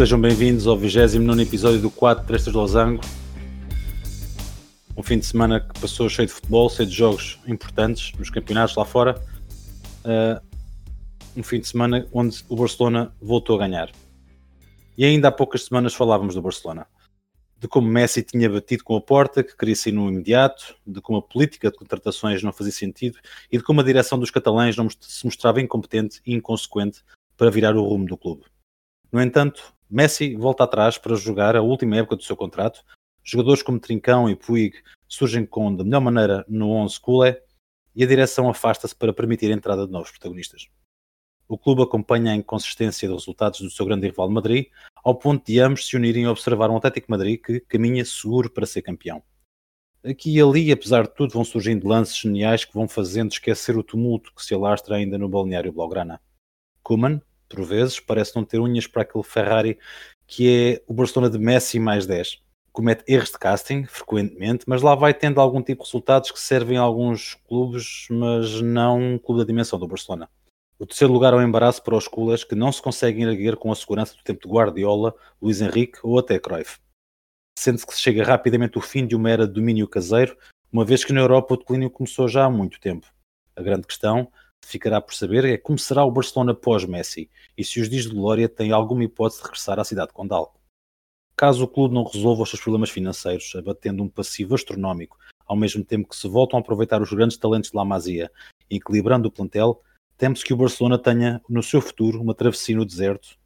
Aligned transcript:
Sejam 0.00 0.18
bem-vindos 0.18 0.66
ao 0.66 0.78
29 0.78 1.42
episódio 1.42 1.78
do 1.78 1.90
4 1.90 2.26
Trestas 2.26 2.54
de 2.54 2.58
Losango. 2.58 3.02
Um 4.96 5.02
fim 5.02 5.18
de 5.18 5.26
semana 5.26 5.60
que 5.60 5.78
passou 5.78 6.08
cheio 6.08 6.26
de 6.26 6.32
futebol, 6.32 6.70
cheio 6.70 6.88
de 6.88 6.94
jogos 6.94 7.38
importantes 7.46 8.10
nos 8.18 8.30
campeonatos 8.30 8.74
lá 8.76 8.86
fora. 8.86 9.22
Uh, 10.02 10.40
um 11.36 11.42
fim 11.42 11.60
de 11.60 11.68
semana 11.68 12.08
onde 12.14 12.42
o 12.48 12.56
Barcelona 12.56 13.14
voltou 13.20 13.56
a 13.56 13.58
ganhar. 13.58 13.90
E 14.96 15.04
ainda 15.04 15.28
há 15.28 15.30
poucas 15.30 15.64
semanas 15.64 15.92
falávamos 15.92 16.34
do 16.34 16.40
Barcelona. 16.40 16.86
De 17.58 17.68
como 17.68 17.86
Messi 17.86 18.22
tinha 18.22 18.48
batido 18.48 18.82
com 18.82 18.96
a 18.96 19.02
porta, 19.02 19.44
que 19.44 19.54
queria 19.54 19.76
sair 19.76 19.92
no 19.92 20.08
imediato, 20.08 20.76
de 20.86 21.02
como 21.02 21.18
a 21.18 21.22
política 21.22 21.70
de 21.70 21.76
contratações 21.76 22.42
não 22.42 22.54
fazia 22.54 22.72
sentido 22.72 23.18
e 23.52 23.58
de 23.58 23.62
como 23.62 23.82
a 23.82 23.84
direção 23.84 24.18
dos 24.18 24.30
catalães 24.30 24.78
não 24.78 24.88
se 24.88 25.26
mostrava 25.26 25.60
incompetente 25.60 26.22
e 26.24 26.32
inconsequente 26.32 27.02
para 27.36 27.50
virar 27.50 27.76
o 27.76 27.84
rumo 27.84 28.06
do 28.06 28.16
clube. 28.16 28.44
No 29.12 29.20
entanto, 29.20 29.74
Messi 29.90 30.36
volta 30.36 30.62
atrás 30.62 30.96
para 30.98 31.16
jogar 31.16 31.56
a 31.56 31.62
última 31.62 31.96
época 31.96 32.14
do 32.14 32.22
seu 32.22 32.36
contrato. 32.36 32.84
Jogadores 33.24 33.62
como 33.62 33.80
Trincão 33.80 34.30
e 34.30 34.36
Puig 34.36 34.80
surgem 35.08 35.44
com 35.44 35.74
da 35.74 35.82
melhor 35.82 36.00
maneira 36.00 36.44
no 36.48 36.70
11 36.70 37.00
culé 37.00 37.42
e 37.94 38.04
a 38.04 38.06
direção 38.06 38.48
afasta-se 38.48 38.94
para 38.94 39.12
permitir 39.12 39.50
a 39.50 39.54
entrada 39.54 39.86
de 39.86 39.92
novos 39.92 40.10
protagonistas. 40.10 40.68
O 41.48 41.58
clube 41.58 41.82
acompanha 41.82 42.30
a 42.30 42.36
inconsistência 42.36 43.08
dos 43.08 43.22
resultados 43.22 43.60
do 43.60 43.70
seu 43.70 43.84
grande 43.84 44.06
rival 44.06 44.30
Madrid, 44.30 44.66
ao 45.02 45.16
ponto 45.16 45.44
de 45.44 45.58
ambos 45.58 45.88
se 45.88 45.96
unirem 45.96 46.24
a 46.24 46.30
observar 46.30 46.70
um 46.70 46.76
Atlético 46.76 47.10
Madrid 47.10 47.40
que 47.42 47.58
caminha 47.58 48.04
seguro 48.04 48.48
para 48.48 48.66
ser 48.66 48.82
campeão. 48.82 49.20
Aqui 50.04 50.36
e 50.36 50.40
ali, 50.40 50.70
apesar 50.70 51.02
de 51.02 51.14
tudo, 51.14 51.32
vão 51.32 51.44
surgindo 51.44 51.88
lances 51.88 52.16
geniais 52.16 52.64
que 52.64 52.72
vão 52.72 52.86
fazendo 52.86 53.32
esquecer 53.32 53.76
o 53.76 53.82
tumulto 53.82 54.32
que 54.32 54.44
se 54.44 54.54
alastra 54.54 54.94
ainda 54.94 55.18
no 55.18 55.28
balneário 55.28 55.72
Blaugrana. 55.72 56.20
Kuman, 56.82 57.20
por 57.50 57.64
vezes, 57.64 57.98
parece 57.98 58.34
não 58.36 58.44
ter 58.44 58.60
unhas 58.60 58.86
para 58.86 59.02
aquele 59.02 59.24
Ferrari 59.24 59.78
que 60.26 60.48
é 60.48 60.82
o 60.86 60.94
Barcelona 60.94 61.28
de 61.28 61.38
Messi 61.38 61.80
mais 61.80 62.06
10. 62.06 62.40
Comete 62.72 63.02
erros 63.08 63.30
de 63.32 63.38
casting 63.38 63.84
frequentemente, 63.84 64.64
mas 64.68 64.80
lá 64.80 64.94
vai 64.94 65.12
tendo 65.12 65.40
algum 65.40 65.60
tipo 65.60 65.82
de 65.82 65.88
resultados 65.88 66.30
que 66.30 66.38
servem 66.38 66.78
a 66.78 66.82
alguns 66.82 67.34
clubes, 67.48 68.06
mas 68.08 68.60
não 68.60 69.14
um 69.14 69.18
clube 69.18 69.40
da 69.40 69.46
dimensão 69.46 69.76
do 69.76 69.88
Barcelona. 69.88 70.30
O 70.78 70.86
terceiro 70.86 71.12
lugar 71.12 71.32
é 71.32 71.36
um 71.36 71.42
embaraço 71.42 71.82
para 71.82 71.96
os 71.96 72.06
culés 72.06 72.44
que 72.44 72.54
não 72.54 72.70
se 72.70 72.80
conseguem 72.80 73.24
erguer 73.24 73.56
com 73.56 73.72
a 73.72 73.74
segurança 73.74 74.16
do 74.16 74.22
tempo 74.22 74.46
de 74.46 74.54
Guardiola, 74.54 75.12
Luís 75.42 75.60
Henrique 75.60 75.98
ou 76.04 76.16
até 76.16 76.38
Cruyff. 76.38 76.78
Sente-se 77.58 77.86
que 77.86 77.92
se 77.92 78.00
chega 78.00 78.24
rapidamente 78.24 78.78
o 78.78 78.80
fim 78.80 79.04
de 79.04 79.16
uma 79.16 79.28
era 79.28 79.48
de 79.48 79.52
domínio 79.52 79.88
caseiro, 79.88 80.36
uma 80.72 80.84
vez 80.84 81.04
que 81.04 81.12
na 81.12 81.20
Europa 81.20 81.54
o 81.54 81.56
declínio 81.56 81.90
começou 81.90 82.28
já 82.28 82.44
há 82.44 82.50
muito 82.50 82.78
tempo. 82.78 83.06
A 83.56 83.62
grande 83.62 83.86
questão 83.86 84.30
ficará 84.64 85.00
por 85.00 85.14
saber 85.14 85.44
é 85.44 85.56
como 85.56 85.78
será 85.78 86.04
o 86.04 86.10
Barcelona 86.10 86.54
pós-Messi 86.54 87.30
e 87.56 87.64
se 87.64 87.80
os 87.80 87.88
dias 87.88 88.04
de 88.04 88.14
glória 88.14 88.48
têm 88.48 88.72
alguma 88.72 89.04
hipótese 89.04 89.40
de 89.40 89.44
regressar 89.44 89.78
à 89.78 89.84
cidade 89.84 90.12
condal. 90.12 90.54
Caso 91.36 91.64
o 91.64 91.68
clube 91.68 91.94
não 91.94 92.04
resolva 92.04 92.42
os 92.42 92.50
seus 92.50 92.62
problemas 92.62 92.90
financeiros, 92.90 93.54
abatendo 93.56 94.02
um 94.02 94.08
passivo 94.08 94.54
astronómico, 94.54 95.18
ao 95.46 95.56
mesmo 95.56 95.84
tempo 95.84 96.08
que 96.08 96.16
se 96.16 96.28
voltam 96.28 96.58
a 96.58 96.60
aproveitar 96.60 97.00
os 97.00 97.12
grandes 97.12 97.38
talentos 97.38 97.70
de 97.70 97.76
La 97.76 97.84
Masia, 97.84 98.30
equilibrando 98.68 99.28
o 99.28 99.32
plantel, 99.32 99.82
teme-se 100.16 100.44
que 100.44 100.52
o 100.52 100.56
Barcelona 100.56 100.98
tenha 100.98 101.40
no 101.48 101.62
seu 101.62 101.80
futuro 101.80 102.20
uma 102.20 102.34
travessia 102.34 102.76
no 102.76 102.84
deserto, 102.84 103.38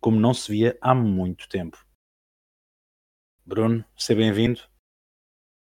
como 0.00 0.18
não 0.18 0.32
se 0.32 0.50
via 0.50 0.78
há 0.80 0.94
muito 0.94 1.48
tempo. 1.48 1.86
Bruno, 3.44 3.84
seja 3.96 4.18
bem-vindo. 4.18 4.60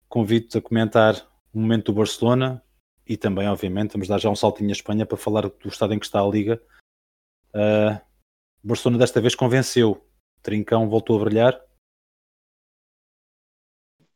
Convido-te 0.07 0.57
a 0.57 0.61
comentar 0.61 1.29
o 1.53 1.59
momento 1.59 1.91
do 1.91 1.97
Barcelona, 1.97 2.63
e 3.07 3.15
também, 3.15 3.47
obviamente, 3.47 3.93
vamos 3.93 4.07
dar 4.07 4.19
já 4.19 4.29
um 4.29 4.35
saltinho 4.35 4.69
à 4.69 4.71
Espanha 4.71 5.05
para 5.05 5.17
falar 5.17 5.47
do 5.47 5.69
estado 5.69 5.93
em 5.93 5.99
que 5.99 6.05
está 6.05 6.21
a 6.21 6.27
Liga. 6.27 6.61
Uh, 7.49 8.01
Barcelona 8.63 8.97
desta 8.97 9.21
vez 9.21 9.35
convenceu. 9.35 10.03
Trincão 10.41 10.89
voltou 10.89 11.19
a 11.19 11.23
brilhar. 11.23 11.53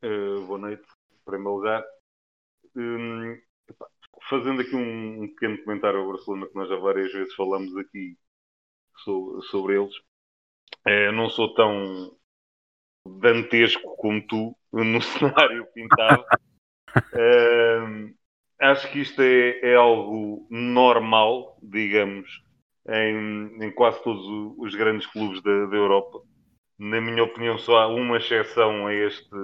Uh, 0.04 0.44
boa 0.48 0.58
noite, 0.58 0.88
em 1.12 1.24
primeiro 1.24 1.56
lugar. 1.56 1.86
Um, 2.76 3.40
fazendo 4.28 4.62
aqui 4.62 4.76
um, 4.76 5.24
um, 5.24 5.28
pequeno 5.28 5.64
comentário 5.64 6.00
ao 6.00 6.08
Barcelona, 6.08 6.48
que 6.48 6.56
nós 6.56 6.68
já 6.68 6.76
várias 6.78 7.12
vezes 7.12 7.36
falamos 7.36 7.76
aqui 7.78 8.18
sobre, 9.04 9.42
sobre 9.44 9.80
eles. 9.80 9.94
É, 10.86 11.12
não 11.12 11.30
sou 11.30 11.54
tão 11.54 12.18
dantesco 13.20 13.96
como 13.98 14.26
tu 14.26 14.58
no 14.74 15.02
cenário 15.02 15.68
pintado. 15.74 16.26
uh, 16.96 18.14
acho 18.60 18.92
que 18.92 19.00
isto 19.00 19.22
é, 19.22 19.60
é 19.62 19.76
algo 19.76 20.48
normal, 20.50 21.58
digamos, 21.62 22.44
em, 22.88 23.64
em, 23.64 23.72
quase 23.72 24.04
todos 24.04 24.26
os 24.58 24.76
grandes 24.76 25.08
clubes 25.08 25.42
da, 25.42 25.66
da, 25.68 25.76
Europa. 25.76 26.22
Na 26.78 27.02
minha 27.02 27.24
opinião, 27.24 27.58
só 27.58 27.80
há 27.80 27.88
uma 27.88 28.18
exceção 28.18 28.88
a 28.88 28.94
este, 28.94 29.36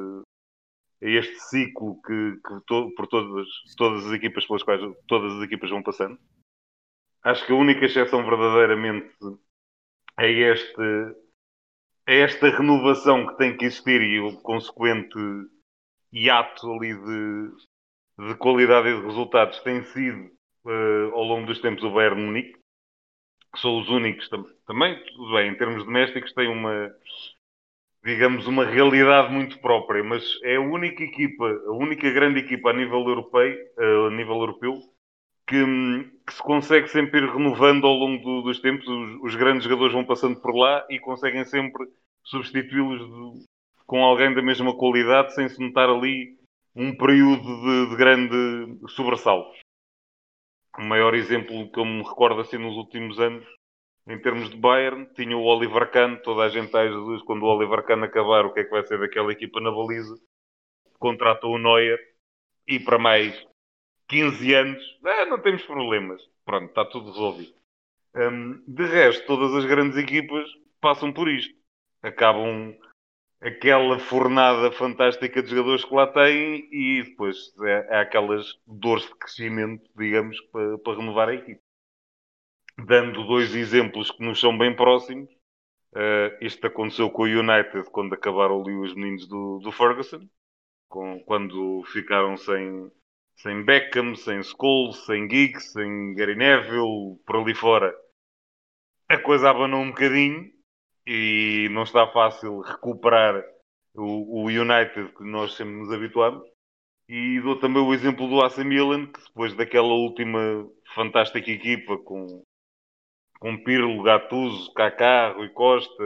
a 1.02 1.08
este 1.08 1.40
ciclo 1.42 2.02
que, 2.02 2.40
que 2.46 2.66
to, 2.66 2.94
por 2.96 3.08
todas, 3.08 3.48
todas 3.78 4.06
as 4.06 4.14
equipas 4.14 4.46
pelas 4.46 4.64
quais 4.64 4.82
todas 5.08 5.34
as 5.34 5.44
equipas 5.44 5.70
vão 5.70 5.84
passando. 5.84 6.18
Acho 7.24 7.46
que 7.46 7.52
a 7.52 7.56
única 7.56 7.86
exceção 7.86 8.24
verdadeiramente 8.24 9.16
é 10.18 10.32
este 10.32 11.16
é 12.08 12.20
esta 12.20 12.50
renovação 12.50 13.26
que 13.26 13.38
tem 13.38 13.58
que 13.58 13.66
existir 13.66 14.00
e 14.02 14.20
o 14.20 14.38
consequente 14.42 15.18
hiato 16.14 16.72
ali 16.72 16.94
de, 16.94 17.52
de 18.18 18.36
qualidade 18.36 18.90
e 18.90 18.96
de 18.96 19.06
resultados 19.06 19.60
tem 19.62 19.84
sido 19.84 20.32
uh, 20.66 21.14
ao 21.14 21.24
longo 21.24 21.48
dos 21.48 21.60
tempos 21.60 21.84
o 21.84 21.92
Bayern 21.92 22.22
Munique, 22.22 22.58
que 23.54 23.60
são 23.60 23.80
os 23.80 23.90
únicos 23.90 24.30
tam 24.30 24.46
também, 24.66 25.02
tudo 25.16 25.34
bem, 25.34 25.52
em 25.52 25.58
termos 25.58 25.86
domésticos 25.86 26.34
tem 26.34 26.48
uma 26.48 26.92
digamos 28.04 28.46
uma 28.46 28.66
realidade 28.66 29.34
muito 29.34 29.60
própria, 29.60 30.04
mas 30.04 30.24
é 30.44 30.58
a 30.58 30.62
única 30.62 31.04
equipa, 31.04 31.46
a 31.46 31.72
única 31.72 32.10
grande 32.12 32.40
equipa 32.40 32.70
a 32.70 32.74
nível 32.74 33.00
europeu, 33.08 33.52
uh, 33.78 34.08
a 34.08 34.12
nível 34.12 34.36
europeu 34.36 34.80
que, 35.48 35.64
que, 36.26 36.34
se 36.34 36.42
consegue 36.42 36.88
sempre 36.88 37.20
ir 37.20 37.30
renovando 37.30 37.86
ao 37.86 37.94
longo 37.94 38.24
do, 38.24 38.42
dos 38.44 38.60
tempos. 38.60 38.88
Os, 38.88 39.24
os, 39.24 39.36
grandes 39.36 39.64
jogadores 39.64 39.94
vão 39.94 40.06
passando 40.06 40.40
por 40.42 40.56
lá 40.56 40.86
e 40.90 41.00
conseguem 41.00 41.46
sempre 41.46 41.86
substituí-los 42.24 43.46
com 43.86 44.04
alguém 44.04 44.34
da 44.34 44.42
mesma 44.42 44.76
qualidade 44.76 45.34
sem 45.36 45.48
se 45.48 45.60
notar 45.62 45.90
ali 45.90 46.35
um 46.76 46.96
período 46.96 47.62
de, 47.62 47.90
de 47.90 47.96
grande 47.96 48.90
sobressalto. 48.90 49.56
O 50.78 50.82
maior 50.82 51.14
exemplo 51.14 51.72
que 51.72 51.80
eu 51.80 51.86
me 51.86 52.04
recordo 52.04 52.42
assim 52.42 52.58
nos 52.58 52.76
últimos 52.76 53.18
anos, 53.20 53.46
em 54.08 54.20
termos 54.22 54.50
de 54.50 54.58
Bayern, 54.58 55.08
tinha 55.16 55.36
o 55.36 55.44
Oliver 55.44 55.90
Kahn, 55.90 56.18
toda 56.18 56.44
a 56.44 56.50
gente 56.50 56.66
está 56.66 56.86
Jesus, 56.86 57.24
quando 57.24 57.44
o 57.44 57.48
Oliver 57.48 57.84
Kahn 57.84 58.04
acabar, 58.04 58.46
o 58.46 58.54
que 58.54 58.60
é 58.60 58.64
que 58.66 58.70
vai 58.70 58.86
ser 58.86 59.00
daquela 59.00 59.32
equipa 59.32 59.62
na 59.62 59.72
baliza? 59.72 60.16
Contratou 61.00 61.56
o 61.56 61.58
Neuer 61.58 61.98
e 62.68 62.80
para 62.80 63.00
mais 63.00 63.34
15 64.08 64.54
anos, 64.54 65.00
ah, 65.04 65.26
não 65.26 65.42
temos 65.42 65.64
problemas. 65.64 66.22
Pronto, 66.44 66.68
está 66.68 66.86
tudo 66.86 67.12
resolvido. 67.12 67.56
Um, 68.16 68.64
de 68.68 68.86
resto, 68.86 69.26
todas 69.26 69.54
as 69.56 69.66
grandes 69.66 69.98
equipas 69.98 70.48
passam 70.80 71.12
por 71.12 71.28
isto. 71.28 71.56
Acabam 72.04 72.76
aquela 73.46 74.00
fornada 74.00 74.72
fantástica 74.72 75.42
de 75.42 75.50
jogadores 75.50 75.86
que 75.86 75.94
lá 75.94 76.08
têm 76.08 76.68
e 76.72 77.04
depois 77.04 77.54
é, 77.62 77.98
é 77.98 78.00
aquelas 78.00 78.60
dores 78.66 79.06
de 79.06 79.16
crescimento, 79.16 79.88
digamos, 79.96 80.42
para, 80.52 80.78
para, 80.80 80.98
renovar 80.98 81.30
a 81.30 81.36
equipe. 81.36 81.62
Dando 82.78 83.24
dois 83.26 83.54
exemplos 83.56 84.10
que 84.10 84.24
nos 84.24 84.40
são 84.40 84.58
bem 84.58 84.76
próximos, 84.76 85.30
uh, 85.94 86.36
isto 86.42 86.66
aconteceu 86.66 87.10
com 87.10 87.22
o 87.22 87.26
United 87.26 87.90
quando 87.92 88.14
acabaram 88.14 88.62
ali 88.62 88.74
os 88.74 88.96
meninos 88.96 89.28
do, 89.28 89.60
do 89.60 89.72
Ferguson, 89.72 90.28
com, 90.90 91.20
quando 91.20 91.84
ficaram 91.84 92.36
sem, 92.36 92.92
sem 93.36 93.64
Beckham, 93.64 94.16
sem 94.16 94.42
Scholes, 94.42 95.06
sem 95.06 95.30
Giggs, 95.30 95.72
sem 95.72 96.16
Gary 96.16 96.36
Neville, 96.36 97.18
por 97.26 97.38
ali 97.38 97.54
fora. 97.54 97.96
A 99.08 99.20
coisa 99.20 99.52
abanou 99.52 99.82
um 99.82 99.90
bocadinho 99.90 100.55
e 101.08 101.70
não 101.72 101.84
está 101.84 102.08
fácil 102.08 102.62
recuperar 102.62 103.44
o, 103.94 104.44
o 104.44 104.46
United 104.46 105.14
que 105.16 105.24
nós 105.24 105.54
sempre 105.56 105.74
nos 105.74 105.92
habituamos. 105.92 106.44
E 107.08 107.40
dou 107.42 107.60
também 107.60 107.84
o 107.84 107.94
exemplo 107.94 108.28
do 108.28 108.42
AC 108.42 108.58
Milan, 108.60 109.06
que 109.08 109.22
depois 109.22 109.54
daquela 109.54 109.94
última 109.94 110.68
fantástica 110.96 111.52
equipa 111.52 111.98
com, 112.00 112.44
com 113.40 113.64
Pirlo, 113.64 114.02
Gattuso, 114.02 114.74
Kaká, 114.74 115.34
Rui 115.34 115.50
Costa, 115.50 116.04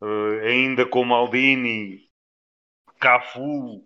uh, 0.00 0.46
ainda 0.46 0.86
com 0.86 1.04
Maldini, 1.04 2.08
Cafu 3.00 3.84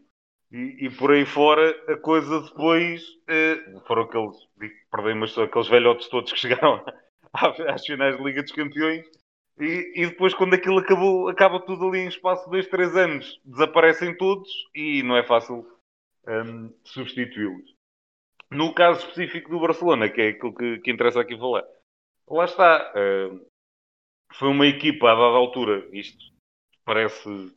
e, 0.52 0.86
e, 0.86 0.90
por 0.90 1.12
aí 1.12 1.24
fora, 1.24 1.70
a 1.90 1.96
coisa 1.96 2.42
depois 2.42 3.02
uh, 3.02 3.80
foram 3.86 4.02
aqueles, 4.02 4.36
perdão, 4.90 5.16
mas 5.16 5.38
aqueles 5.38 5.68
velhotes 5.68 6.08
todos 6.08 6.32
que 6.32 6.38
chegaram 6.40 6.84
às 7.32 7.86
finais 7.86 8.16
de 8.16 8.22
Liga 8.22 8.42
dos 8.42 8.52
Campeões 8.52 9.06
e, 9.58 9.92
e, 10.02 10.06
depois, 10.06 10.34
quando 10.34 10.54
aquilo 10.54 10.78
acabou, 10.78 11.28
acaba 11.28 11.60
tudo 11.60 11.88
ali 11.88 12.00
em 12.00 12.08
espaço 12.08 12.44
de 12.44 12.50
2, 12.50 12.68
3 12.68 12.96
anos, 12.96 13.40
desaparecem 13.44 14.16
todos 14.16 14.50
e 14.74 15.02
não 15.04 15.16
é 15.16 15.22
fácil 15.22 15.64
um, 16.26 16.74
substituí-los. 16.84 17.74
No 18.50 18.74
caso 18.74 19.00
específico 19.00 19.50
do 19.50 19.60
Barcelona, 19.60 20.08
que 20.08 20.20
é 20.20 20.28
aquilo 20.30 20.54
que, 20.54 20.78
que 20.78 20.90
interessa 20.90 21.20
aqui 21.20 21.38
falar, 21.38 21.64
lá 22.28 22.44
está. 22.44 22.92
Uh, 22.96 23.46
foi 24.34 24.48
uma 24.48 24.66
equipa 24.66 25.10
a 25.10 25.14
dada 25.14 25.36
altura, 25.36 25.88
isto 25.92 26.24
parece, 26.84 27.54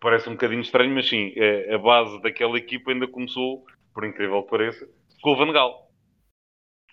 parece 0.00 0.28
um 0.30 0.32
bocadinho 0.32 0.62
estranho, 0.62 0.94
mas 0.94 1.08
sim, 1.08 1.34
a, 1.38 1.74
a 1.74 1.78
base 1.78 2.22
daquela 2.22 2.56
equipa 2.56 2.90
ainda 2.90 3.06
começou, 3.06 3.66
por 3.92 4.04
incrível 4.04 4.42
que 4.42 4.50
pareça, 4.50 4.88
com 5.20 5.32
o 5.32 5.36
Van 5.36 5.52
Gaal. 5.52 5.90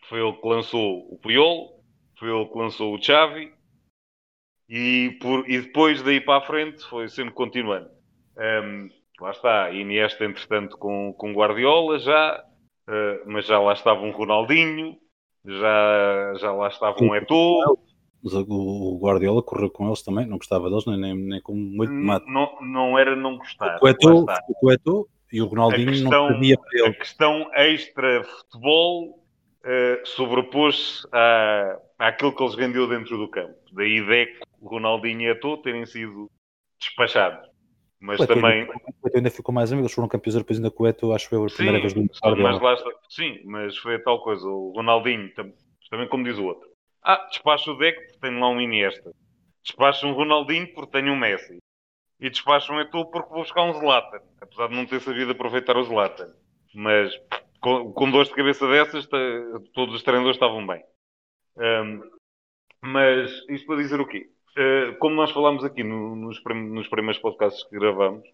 Foi 0.10 0.20
ele 0.20 0.34
que 0.34 0.48
lançou 0.48 1.14
o 1.14 1.18
Puyol, 1.18 1.82
foi 2.18 2.30
ele 2.30 2.46
que 2.50 2.58
lançou 2.58 2.94
o 2.94 3.02
Xavi, 3.02 3.54
e, 4.70 5.18
por, 5.20 5.50
e 5.50 5.62
depois 5.62 6.02
daí 6.04 6.22
para 6.22 6.38
a 6.38 6.46
frente 6.46 6.84
foi 6.86 7.10
sempre 7.10 7.34
continuando. 7.34 7.90
Um, 8.38 8.88
lá 9.20 9.32
está, 9.32 9.72
Iniesta 9.72 10.24
entretanto 10.24 10.78
com, 10.78 11.12
com 11.14 11.34
Guardiola 11.34 11.98
já, 11.98 12.44
uh, 12.88 13.24
mas 13.26 13.48
já 13.48 13.60
lá 13.60 13.74
estava 13.74 14.02
um 14.02 14.12
Ronaldinho, 14.12 14.96
já, 15.44 16.34
já 16.40 16.52
lá 16.52 16.68
estava 16.68 16.96
um 17.04 17.16
Eto'o. 17.16 17.80
O 18.22 19.00
Guardiola 19.02 19.42
correu 19.42 19.70
com 19.70 19.88
eles 19.88 20.04
também, 20.04 20.26
não 20.26 20.38
gostava 20.38 20.70
deles 20.70 20.86
nem, 20.86 21.16
nem 21.16 21.42
com 21.42 21.56
muito 21.56 21.94
mate. 21.94 22.30
Não, 22.30 22.58
não 22.62 23.00
era 23.00 23.16
não 23.16 23.38
gostar. 23.38 23.80
O 23.82 23.88
Eto'o 24.72 25.08
e 25.32 25.42
o 25.42 25.46
Ronaldinho 25.46 25.90
questão, 25.90 26.12
não 26.12 26.34
sabia 26.34 26.58
para 26.58 26.80
ele. 26.80 26.88
A 26.88 26.94
questão 26.94 27.52
extra 27.54 28.24
futebol 28.24 29.26
uh, 29.64 30.06
sobrepôs-se 30.06 31.08
à, 31.12 31.80
àquilo 31.98 32.36
que 32.36 32.44
eles 32.44 32.56
vendeu 32.56 32.88
dentro 32.88 33.18
do 33.18 33.28
campo. 33.30 33.56
Daí 33.72 34.06
Deco, 34.06 34.46
Ronaldinho 34.62 35.22
e 35.22 35.30
Eto'o 35.30 35.58
terem 35.58 35.86
sido 35.86 36.30
despachados. 36.80 37.50
Mas 38.00 38.26
também. 38.26 38.66
o 38.66 39.18
ainda 39.18 39.30
ficou 39.30 39.54
mais 39.54 39.72
amigo, 39.72 39.86
eles 39.86 39.94
foram 39.94 40.08
campeões 40.08 40.36
europeus 40.36 40.58
ainda 40.58 40.72
com 40.72 40.84
o 40.84 40.88
Eto, 40.88 41.12
acho 41.12 41.26
que 41.28 41.36
foi 41.36 41.46
a 41.46 41.54
primeira 41.54 41.78
sim, 41.78 41.82
vez 41.82 41.94
do 41.94 42.38
mas 42.38 42.62
lá 42.62 42.74
está, 42.74 42.90
Sim, 43.10 43.42
mas 43.44 43.78
foi 43.78 43.96
a 43.96 44.04
tal 44.04 44.24
coisa. 44.24 44.48
O 44.48 44.72
Ronaldinho, 44.74 45.30
também 45.90 46.08
como 46.08 46.24
diz 46.24 46.38
o 46.38 46.46
outro. 46.46 46.70
Ah, 47.04 47.28
despacha 47.30 47.72
o 47.72 47.78
Deco 47.78 48.02
porque 48.02 48.20
tem 48.20 48.40
lá 48.40 48.50
um 48.50 48.62
Iniesta. 48.62 49.12
Despacha 49.64 50.08
um 50.08 50.14
Ronaldinho 50.14 50.74
porque 50.74 50.92
tem 50.92 51.10
um 51.10 51.18
Messi. 51.18 51.58
E 52.20 52.30
despacha 52.30 52.72
um 52.72 52.80
Eto'o 52.80 53.10
porque 53.12 53.30
vou 53.30 53.44
buscar 53.44 53.64
um 53.64 53.74
Zlatan. 53.74 54.22
Apesar 54.42 54.68
de 54.68 54.76
não 54.76 54.86
ter 54.86 55.02
sabido 55.02 55.32
aproveitar 55.32 55.76
o 55.76 55.84
Zlatan. 55.84 56.34
Mas 56.74 57.14
com, 57.60 57.92
com 57.92 58.12
dores 58.12 58.30
de 58.30 58.36
cabeça 58.36 58.68
dessas, 58.68 59.08
todos 59.74 59.96
os 59.96 60.04
treinadores 60.04 60.36
estavam 60.36 60.66
bem. 60.66 60.84
Um, 61.58 62.02
mas 62.82 63.32
isto 63.50 63.68
para 63.68 63.78
dizer 63.78 64.00
o 64.00 64.08
quê? 64.08 64.30
Uh, 64.58 64.98
como 64.98 65.16
nós 65.16 65.32
falámos 65.32 65.64
aqui 65.64 65.84
no, 65.84 66.16
nos, 66.16 66.42
nos, 66.44 66.88
primeiros 66.88 67.22
podcasts 67.22 67.64
que 67.68 67.78
gravamos, 67.78 68.28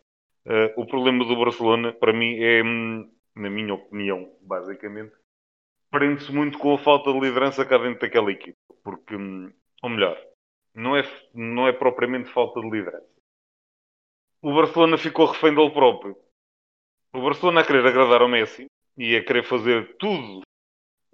uh, 0.45 0.81
o 0.81 0.85
problema 0.85 1.25
do 1.25 1.35
Barcelona, 1.35 1.93
para 1.93 2.13
mim, 2.13 2.37
é, 2.41 2.63
na 2.63 3.49
minha 3.49 3.73
opinião, 3.73 4.31
basicamente, 4.41 5.13
prende-se 5.91 6.31
muito 6.31 6.57
com 6.57 6.73
a 6.73 6.77
falta 6.77 7.11
de 7.11 7.19
liderança 7.19 7.65
cá 7.65 7.77
dentro 7.77 7.99
daquela 7.99 8.31
equipe. 8.31 8.57
Porque, 8.83 9.15
hum, 9.15 9.51
ou 9.83 9.89
melhor, 9.89 10.17
não 10.73 10.95
é, 10.95 11.03
não 11.33 11.67
é 11.67 11.73
propriamente 11.73 12.29
falta 12.29 12.59
de 12.59 12.69
liderança. 12.69 13.15
O 14.41 14.53
Barcelona 14.53 14.97
ficou 14.97 15.25
refém 15.25 15.53
dele 15.55 15.71
próprio. 15.71 16.15
O 17.13 17.21
Barcelona 17.21 17.61
a 17.61 17.65
querer 17.65 17.85
agradar 17.85 18.21
ao 18.21 18.27
Messi 18.27 18.67
e 18.97 19.15
a 19.15 19.23
querer 19.23 19.43
fazer 19.43 19.95
tudo 19.97 20.39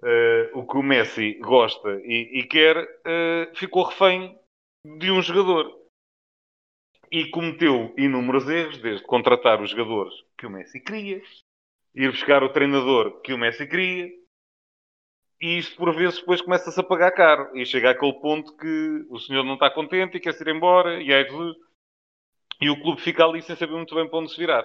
uh, 0.02 0.58
o 0.58 0.66
que 0.66 0.76
o 0.76 0.82
Messi 0.82 1.34
gosta 1.34 2.00
e, 2.04 2.40
e 2.40 2.44
quer, 2.44 2.76
uh, 2.76 3.56
ficou 3.56 3.84
refém 3.84 4.38
de 4.84 5.10
um 5.10 5.22
jogador. 5.22 5.80
E 7.10 7.28
cometeu 7.30 7.94
inúmeros 7.98 8.48
erros, 8.48 8.78
desde 8.78 9.04
contratar 9.04 9.60
os 9.60 9.70
jogadores 9.70 10.14
que 10.36 10.46
o 10.46 10.50
Messi 10.50 10.80
queria, 10.80 11.22
ir 11.94 12.10
buscar 12.10 12.42
o 12.42 12.48
treinador 12.48 13.20
que 13.20 13.34
o 13.34 13.38
Messi 13.38 13.66
queria, 13.66 14.10
e 15.40 15.58
isto 15.58 15.76
por 15.76 15.94
vezes 15.94 16.20
depois 16.20 16.40
começa-se 16.40 16.78
a 16.80 16.84
pagar 16.84 17.10
caro. 17.10 17.54
E 17.56 17.66
chega 17.66 17.90
àquele 17.90 18.14
ponto 18.14 18.56
que 18.56 19.06
o 19.10 19.18
senhor 19.18 19.44
não 19.44 19.54
está 19.54 19.68
contente 19.68 20.16
e 20.16 20.20
quer 20.20 20.40
ir 20.40 20.48
embora, 20.48 21.02
e, 21.02 21.12
aí, 21.12 21.26
e 22.60 22.70
o 22.70 22.80
clube 22.80 23.00
fica 23.00 23.24
ali 23.24 23.42
sem 23.42 23.56
saber 23.56 23.74
muito 23.74 23.94
bem 23.94 24.08
para 24.08 24.20
onde 24.20 24.30
se 24.30 24.38
virar. 24.38 24.64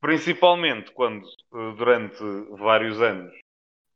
Principalmente 0.00 0.92
quando, 0.92 1.26
eh, 1.26 1.74
durante 1.76 2.22
vários 2.50 3.00
anos, 3.00 3.34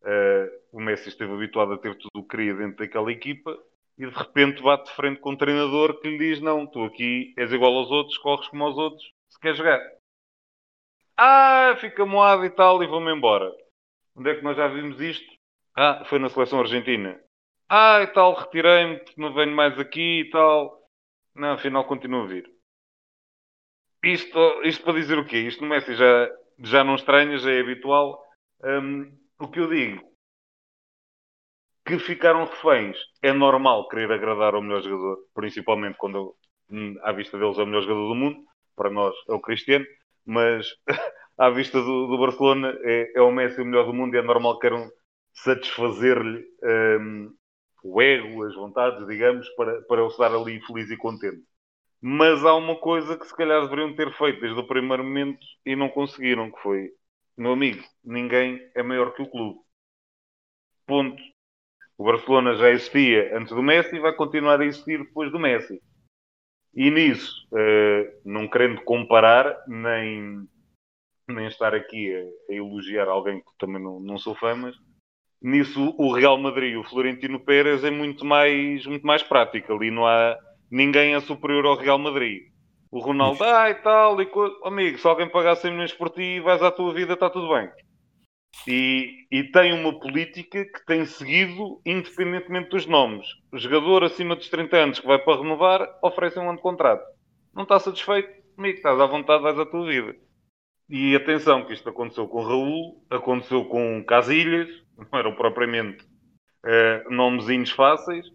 uh, 0.02 0.76
o 0.76 0.80
Messi 0.80 1.10
esteve 1.10 1.32
habituado 1.34 1.74
a 1.74 1.78
ter 1.78 1.94
tudo 1.96 2.10
o 2.16 2.22
que 2.22 2.30
queria 2.30 2.54
dentro 2.54 2.78
daquela 2.78 3.12
equipa 3.12 3.56
e 3.98 4.06
de 4.06 4.12
repente 4.12 4.62
bate 4.62 4.90
de 4.90 4.96
frente 4.96 5.20
com 5.20 5.32
um 5.32 5.36
treinador 5.36 6.00
que 6.00 6.08
lhe 6.08 6.18
diz: 6.18 6.40
Não, 6.40 6.66
tu 6.66 6.84
aqui 6.84 7.34
és 7.36 7.52
igual 7.52 7.74
aos 7.74 7.90
outros, 7.90 8.18
corres 8.18 8.48
como 8.48 8.64
aos 8.64 8.76
outros, 8.76 9.04
se 9.28 9.38
quer 9.40 9.54
jogar. 9.54 9.80
Ah, 11.16 11.76
fica 11.80 12.06
moado 12.06 12.44
e 12.44 12.50
tal, 12.50 12.82
e 12.82 12.86
vou-me 12.86 13.12
embora. 13.12 13.52
Onde 14.16 14.30
é 14.30 14.34
que 14.34 14.42
nós 14.42 14.56
já 14.56 14.68
vimos 14.68 15.00
isto? 15.00 15.30
Ah, 15.76 16.04
foi 16.06 16.18
na 16.18 16.28
seleção 16.28 16.60
argentina. 16.60 17.20
Ah, 17.68 18.02
e 18.02 18.06
tal, 18.08 18.34
retirei-me, 18.34 19.00
não 19.16 19.32
venho 19.32 19.54
mais 19.54 19.78
aqui 19.78 20.20
e 20.20 20.30
tal. 20.30 20.80
Não, 21.34 21.52
afinal 21.52 21.84
continuo 21.84 22.24
a 22.24 22.26
vir. 22.26 22.50
Isto, 24.02 24.62
isto 24.64 24.82
para 24.82 24.94
dizer 24.94 25.18
o 25.18 25.26
quê? 25.26 25.38
Isto 25.38 25.62
no 25.62 25.68
Messi 25.68 25.94
já, 25.94 26.30
já 26.58 26.82
não 26.82 26.94
estranha, 26.94 27.38
já 27.38 27.50
é 27.50 27.60
habitual. 27.60 28.22
Um, 28.64 29.12
o 29.38 29.48
que 29.48 29.60
eu 29.60 29.68
digo, 29.68 30.09
que 31.90 31.98
ficaram 31.98 32.44
reféns, 32.44 32.96
é 33.20 33.32
normal 33.32 33.88
querer 33.88 34.12
agradar 34.12 34.54
ao 34.54 34.62
melhor 34.62 34.80
jogador, 34.80 35.18
principalmente 35.34 35.96
quando 35.98 36.36
hum, 36.70 36.96
à 37.02 37.10
vista 37.10 37.36
deles 37.36 37.58
é 37.58 37.62
o 37.62 37.66
melhor 37.66 37.82
jogador 37.82 38.08
do 38.08 38.14
mundo, 38.14 38.44
para 38.76 38.90
nós 38.90 39.12
é 39.28 39.32
o 39.32 39.40
Cristiano, 39.40 39.84
mas 40.24 40.68
à 41.36 41.50
vista 41.50 41.80
do, 41.82 42.06
do 42.06 42.18
Barcelona 42.18 42.78
é, 42.82 43.12
é, 43.16 43.20
o 43.20 43.32
Messi 43.32 43.60
o 43.60 43.64
melhor 43.64 43.86
do 43.86 43.92
mundo 43.92 44.14
e 44.14 44.18
é 44.18 44.22
normal 44.22 44.54
que 44.54 44.68
queiram 44.68 44.88
satisfazer-lhe 45.32 46.44
um, 46.62 47.34
o 47.82 48.00
ego, 48.00 48.44
as 48.44 48.54
vontades, 48.54 49.04
digamos, 49.08 49.48
para, 49.50 49.82
para 49.82 50.00
ele 50.00 50.10
estar 50.10 50.32
ali 50.32 50.60
feliz 50.66 50.90
e 50.90 50.96
contente. 50.96 51.42
Mas 52.00 52.44
há 52.44 52.54
uma 52.54 52.76
coisa 52.76 53.18
que 53.18 53.26
se 53.26 53.36
calhar 53.36 53.62
deveriam 53.62 53.94
ter 53.96 54.12
feito 54.16 54.40
desde 54.40 54.60
o 54.60 54.66
primeiro 54.66 55.02
momento 55.02 55.44
e 55.66 55.74
não 55.74 55.88
conseguiram, 55.88 56.52
que 56.52 56.60
foi, 56.60 56.90
meu 57.36 57.52
amigo, 57.52 57.82
ninguém 58.04 58.60
é 58.76 58.82
maior 58.82 59.12
que 59.12 59.22
o 59.22 59.30
clube. 59.30 59.58
Ponto. 60.86 61.20
O 62.00 62.04
Barcelona 62.04 62.54
já 62.54 62.70
existia 62.70 63.36
antes 63.36 63.52
do 63.54 63.62
Messi 63.62 63.94
e 63.94 64.00
vai 64.00 64.14
continuar 64.14 64.58
a 64.58 64.64
existir 64.64 65.00
depois 65.00 65.30
do 65.30 65.38
Messi. 65.38 65.82
E 66.74 66.90
nisso, 66.90 67.46
uh, 67.52 68.10
não 68.24 68.48
querendo 68.48 68.80
comparar, 68.84 69.54
nem, 69.68 70.48
nem 71.28 71.46
estar 71.46 71.74
aqui 71.74 72.10
a, 72.14 72.52
a, 72.52 72.56
elogiar 72.56 73.06
alguém 73.06 73.40
que 73.40 73.50
também 73.58 73.82
não, 73.82 74.00
não 74.00 74.16
sou 74.16 74.34
fã, 74.34 74.54
mas 74.54 74.74
nisso 75.42 75.94
o 75.98 76.10
Real 76.14 76.38
Madrid 76.38 76.72
e 76.72 76.76
o 76.78 76.84
Florentino 76.84 77.38
Pérez 77.38 77.84
é 77.84 77.90
muito 77.90 78.24
mais, 78.24 78.86
muito 78.86 79.06
mais 79.06 79.22
prático. 79.22 79.70
Ali 79.70 79.90
não 79.90 80.06
há 80.06 80.38
ninguém 80.70 81.14
é 81.14 81.20
superior 81.20 81.66
ao 81.66 81.76
Real 81.76 81.98
Madrid. 81.98 82.44
O 82.90 83.00
Ronaldo, 83.00 83.44
ah, 83.44 83.68
e 83.68 83.74
tal, 83.74 84.18
e 84.22 84.24
co... 84.24 84.46
amigo, 84.64 84.96
se 84.96 85.06
alguém 85.06 85.28
pagar 85.28 85.54
100 85.54 85.70
milhões 85.70 85.92
por 85.92 86.08
ti 86.08 86.22
e 86.22 86.40
vais 86.40 86.62
à 86.62 86.70
tua 86.70 86.94
vida, 86.94 87.12
está 87.12 87.28
tudo 87.28 87.50
bem. 87.50 87.70
E, 88.66 89.26
e, 89.30 89.44
tem 89.44 89.72
uma 89.72 89.98
política 89.98 90.64
que 90.64 90.84
tem 90.84 91.06
seguido 91.06 91.80
independentemente 91.86 92.70
dos 92.70 92.86
nomes. 92.86 93.26
O 93.50 93.58
jogador 93.58 94.04
acima 94.04 94.36
dos 94.36 94.48
30 94.50 94.76
anos 94.76 95.00
que 95.00 95.06
vai 95.06 95.18
para 95.18 95.40
renovar 95.40 95.88
oferece 96.02 96.38
um 96.38 96.48
ano 96.48 96.56
de 96.56 96.62
contrato. 96.62 97.02
Não 97.54 97.62
está 97.62 97.78
satisfeito? 97.78 98.28
Amigo, 98.58 98.76
estás 98.76 99.00
à 99.00 99.06
vontade, 99.06 99.42
vais 99.42 99.58
à 99.58 99.64
tua 99.64 99.86
vida. 99.86 100.14
E 100.88 101.16
atenção, 101.16 101.64
que 101.64 101.72
isto 101.72 101.88
aconteceu 101.88 102.28
com 102.28 102.42
Raul, 102.42 103.02
aconteceu 103.08 103.64
com 103.64 104.04
Casilhas, 104.04 104.68
não 104.98 105.18
eram 105.18 105.34
propriamente 105.34 106.04
uh, 106.04 107.10
nomezinhos 107.10 107.70
fáceis, 107.70 108.26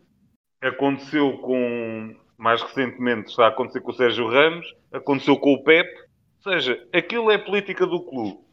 aconteceu 0.62 1.38
com 1.40 2.16
mais 2.38 2.62
recentemente 2.62 3.30
está 3.30 3.46
a 3.46 3.50
acontecer 3.50 3.82
com 3.82 3.92
o 3.92 3.96
Sérgio 3.96 4.28
Ramos, 4.28 4.66
aconteceu 4.92 5.38
com 5.38 5.54
o 5.54 5.64
Pep. 5.64 5.90
Ou 6.46 6.52
seja, 6.52 6.88
aquilo 6.94 7.32
é 7.32 7.38
política 7.38 7.86
do 7.86 8.04
clube. 8.04 8.45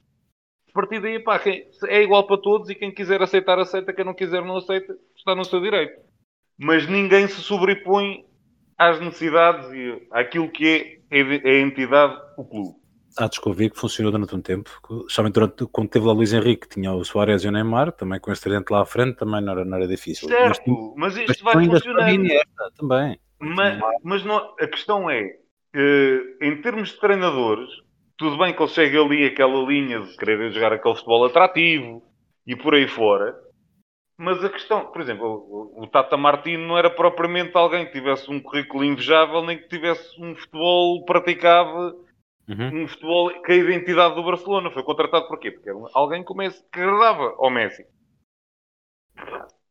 A 0.73 0.81
partir 0.81 1.01
daí, 1.01 1.19
pá, 1.19 1.39
é 1.87 2.03
igual 2.03 2.27
para 2.27 2.41
todos 2.41 2.71
e 2.71 2.75
quem 2.75 2.91
quiser 2.91 3.21
aceitar, 3.21 3.59
aceita. 3.59 3.93
Quem 3.93 4.07
não 4.07 4.15
quiser, 4.15 4.43
não 4.43 4.57
aceita. 4.57 4.97
Está 5.15 5.35
no 5.35 5.45
seu 5.45 5.61
direito. 5.61 6.01
Mas 6.59 6.89
ninguém 6.89 7.29
se 7.29 7.41
sobrepõe 7.43 8.25
às 8.79 8.99
necessidades 8.99 9.71
e 9.73 10.07
àquilo 10.11 10.51
que 10.51 10.99
é 11.11 11.21
a 11.21 11.61
entidade, 11.61 12.19
o 12.39 12.45
clube. 12.45 12.83
Há 13.19 13.25
de 13.25 13.31
descobrir 13.31 13.69
que 13.69 13.79
funcionou 13.79 14.11
durante 14.11 14.35
um 14.35 14.41
tempo, 14.41 14.71
especialmente 15.01 15.35
durante, 15.35 15.67
quando 15.67 15.91
teve 15.91 16.07
lá 16.07 16.13
o 16.13 16.17
Luís 16.17 16.33
Henrique, 16.33 16.67
tinha 16.67 16.91
o 16.93 17.05
Soares 17.05 17.45
e 17.45 17.49
o 17.49 17.53
Neymar, 17.53 17.93
também 17.93 18.19
com 18.19 18.33
esse 18.33 18.41
tridente 18.41 18.73
lá 18.73 18.81
à 18.81 18.87
frente, 18.87 19.19
também 19.19 19.43
não 19.43 19.53
era, 19.53 19.65
não 19.67 19.77
era 19.77 19.87
difícil. 19.87 20.27
Certo, 20.29 20.95
mas, 20.97 21.15
mas 21.15 21.31
isto 21.31 21.45
vai 21.45 21.67
funcionar. 21.67 22.11
também. 22.79 23.21
Mas, 23.39 23.79
mas 24.03 24.25
não, 24.25 24.55
a 24.59 24.67
questão 24.67 25.11
é, 25.11 25.37
uh, 25.77 26.45
em 26.45 26.63
termos 26.63 26.91
de 26.91 27.01
treinadores, 27.01 27.69
tudo 28.23 28.39
bem 28.39 28.55
que 28.55 28.63
ele 28.63 28.71
chegue 28.71 28.97
ali 28.97 29.27
aquela 29.27 29.61
linha 29.67 30.01
de 30.01 30.17
querer 30.17 30.53
jogar 30.53 30.73
aquele 30.73 30.95
futebol 30.95 31.25
atrativo 31.25 32.03
e 32.47 32.55
por 32.55 32.73
aí 32.75 32.87
fora, 32.87 33.37
mas 34.17 34.45
a 34.45 34.49
questão, 34.49 34.93
por 34.93 35.01
exemplo, 35.01 35.27
o, 35.27 35.83
o 35.83 35.87
Tata 35.89 36.17
Martino 36.17 36.65
não 36.69 36.79
era 36.79 36.89
propriamente 36.89 37.57
alguém 37.57 37.85
que 37.85 37.93
tivesse 37.93 38.31
um 38.31 38.41
currículo 38.41 38.85
invejável, 38.85 39.45
nem 39.45 39.59
que 39.59 39.69
tivesse 39.69 40.09
um 40.23 40.37
futebol 40.37 41.05
praticável, 41.05 42.05
uhum. 42.49 42.85
um 42.85 42.87
futebol 42.87 43.43
que 43.43 43.51
a 43.51 43.57
identidade 43.57 44.15
do 44.15 44.23
Barcelona 44.23 44.71
foi 44.71 44.85
contratado 44.85 45.27
por 45.27 45.41
quê? 45.41 45.51
Porque 45.51 45.69
era 45.69 45.79
alguém 45.93 46.25
que, 46.25 46.35
Messi, 46.35 46.65
que 46.73 46.79
agradava 46.79 47.35
ao 47.39 47.51
Messi. 47.51 47.85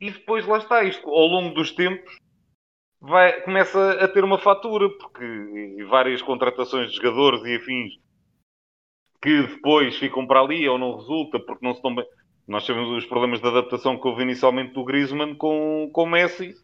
E 0.01 0.11
depois 0.11 0.45
lá 0.45 0.57
está 0.57 0.83
isto, 0.83 1.07
ao 1.07 1.27
longo 1.27 1.55
dos 1.55 1.71
tempos, 1.71 2.17
vai, 2.99 3.39
começa 3.43 4.03
a 4.03 4.07
ter 4.09 4.25
uma 4.25 4.37
fatura, 4.37 4.89
porque 4.89 5.85
várias 5.89 6.21
contratações 6.21 6.91
de 6.91 6.97
jogadores 6.97 7.41
e 7.45 7.55
afins 7.55 8.10
que 9.21 9.43
depois 9.43 9.97
ficam 9.97 10.25
para 10.25 10.41
ali 10.41 10.67
ou 10.67 10.77
não 10.77 10.97
resulta, 10.97 11.39
porque 11.39 11.65
não 11.65 11.73
se 11.73 11.77
estão 11.77 11.93
bem. 11.93 12.05
Nós 12.47 12.65
sabemos 12.65 12.89
os 12.89 13.05
problemas 13.05 13.39
de 13.39 13.47
adaptação 13.47 13.99
que 13.99 14.07
houve 14.07 14.23
inicialmente 14.23 14.73
do 14.73 14.83
Griezmann 14.83 15.35
com, 15.35 15.91
o 15.93 16.05
Messi, 16.05 16.55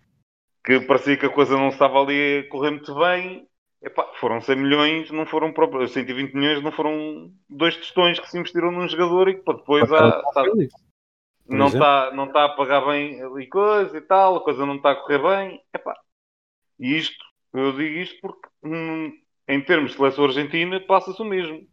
que 0.64 0.80
parecia 0.82 1.16
que 1.16 1.26
a 1.26 1.30
coisa 1.30 1.56
não 1.56 1.70
estava 1.70 2.02
ali 2.02 2.40
a 2.40 2.50
correr 2.50 2.72
muito 2.72 2.94
bem. 2.96 3.48
Epá, 3.82 4.12
foram 4.20 4.42
100 4.42 4.56
milhões, 4.56 5.12
não 5.12 5.26
foram 5.26 5.54
próprios, 5.54 5.92
120 5.92 6.34
milhões, 6.34 6.64
não 6.64 6.72
foram 6.72 7.32
dois 7.48 7.78
testões 7.78 8.20
que 8.20 8.28
se 8.28 8.38
investiram 8.38 8.72
num 8.72 8.88
jogador 8.88 9.30
e 9.30 9.36
que 9.36 9.54
depois 9.54 9.90
há, 9.94 10.22
sabe, 10.34 10.68
não 11.48 11.68
está 11.68 12.12
não 12.12 12.28
tá 12.28 12.46
a 12.46 12.50
pagar 12.50 12.86
bem 12.88 13.22
ali 13.22 13.48
coisa 13.48 13.96
e 13.96 14.02
tal, 14.02 14.38
a 14.38 14.44
coisa 14.44 14.66
não 14.66 14.76
está 14.78 14.92
a 14.92 14.96
correr 14.96 15.20
bem. 15.20 15.62
Epá, 15.74 15.96
e 16.80 16.98
isto, 16.98 17.24
eu 17.54 17.72
digo 17.72 18.00
isto 18.00 18.20
porque 18.20 18.50
hum, 18.64 19.14
em 19.48 19.62
termos 19.64 19.92
de 19.92 19.98
seleção 19.98 20.26
argentina 20.26 20.80
passa-se 20.82 21.22
o 21.22 21.26
mesmo. 21.26 21.66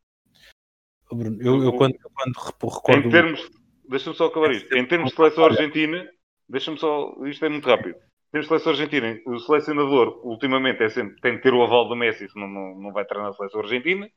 Bruno, 1.15 1.39
eu, 1.41 1.63
eu 1.63 1.73
quando, 1.73 1.95
quando 1.99 2.37
recordo. 2.37 3.09
Em 3.09 3.11
termos, 3.11 3.51
deixa-me 3.89 4.17
só 4.17 4.27
acabar 4.27 4.51
isto. 4.53 4.77
Em 4.77 4.87
termos 4.87 5.11
de 5.11 5.17
seleção 5.17 5.45
argentina, 5.45 6.09
deixa-me 6.49 6.79
só, 6.79 7.15
isto 7.27 7.45
é 7.45 7.49
muito 7.49 7.69
rápido. 7.69 7.97
Em 7.97 8.31
termos 8.33 8.47
de 8.47 8.49
seleção 8.49 8.73
argentina, 8.73 9.21
o 9.27 9.39
selecionador 9.39 10.21
ultimamente 10.27 10.83
é 10.83 10.89
sempre, 10.89 11.21
tem 11.21 11.37
de 11.37 11.43
ter 11.43 11.55
o 11.55 11.63
aval 11.63 11.89
do 11.89 11.97
Messi, 11.97 12.29
senão 12.29 12.49
não, 12.49 12.75
não 12.81 12.93
vai 12.93 13.05
treinar 13.05 13.31
a 13.31 13.33
seleção 13.33 13.61
argentina. 13.61 14.09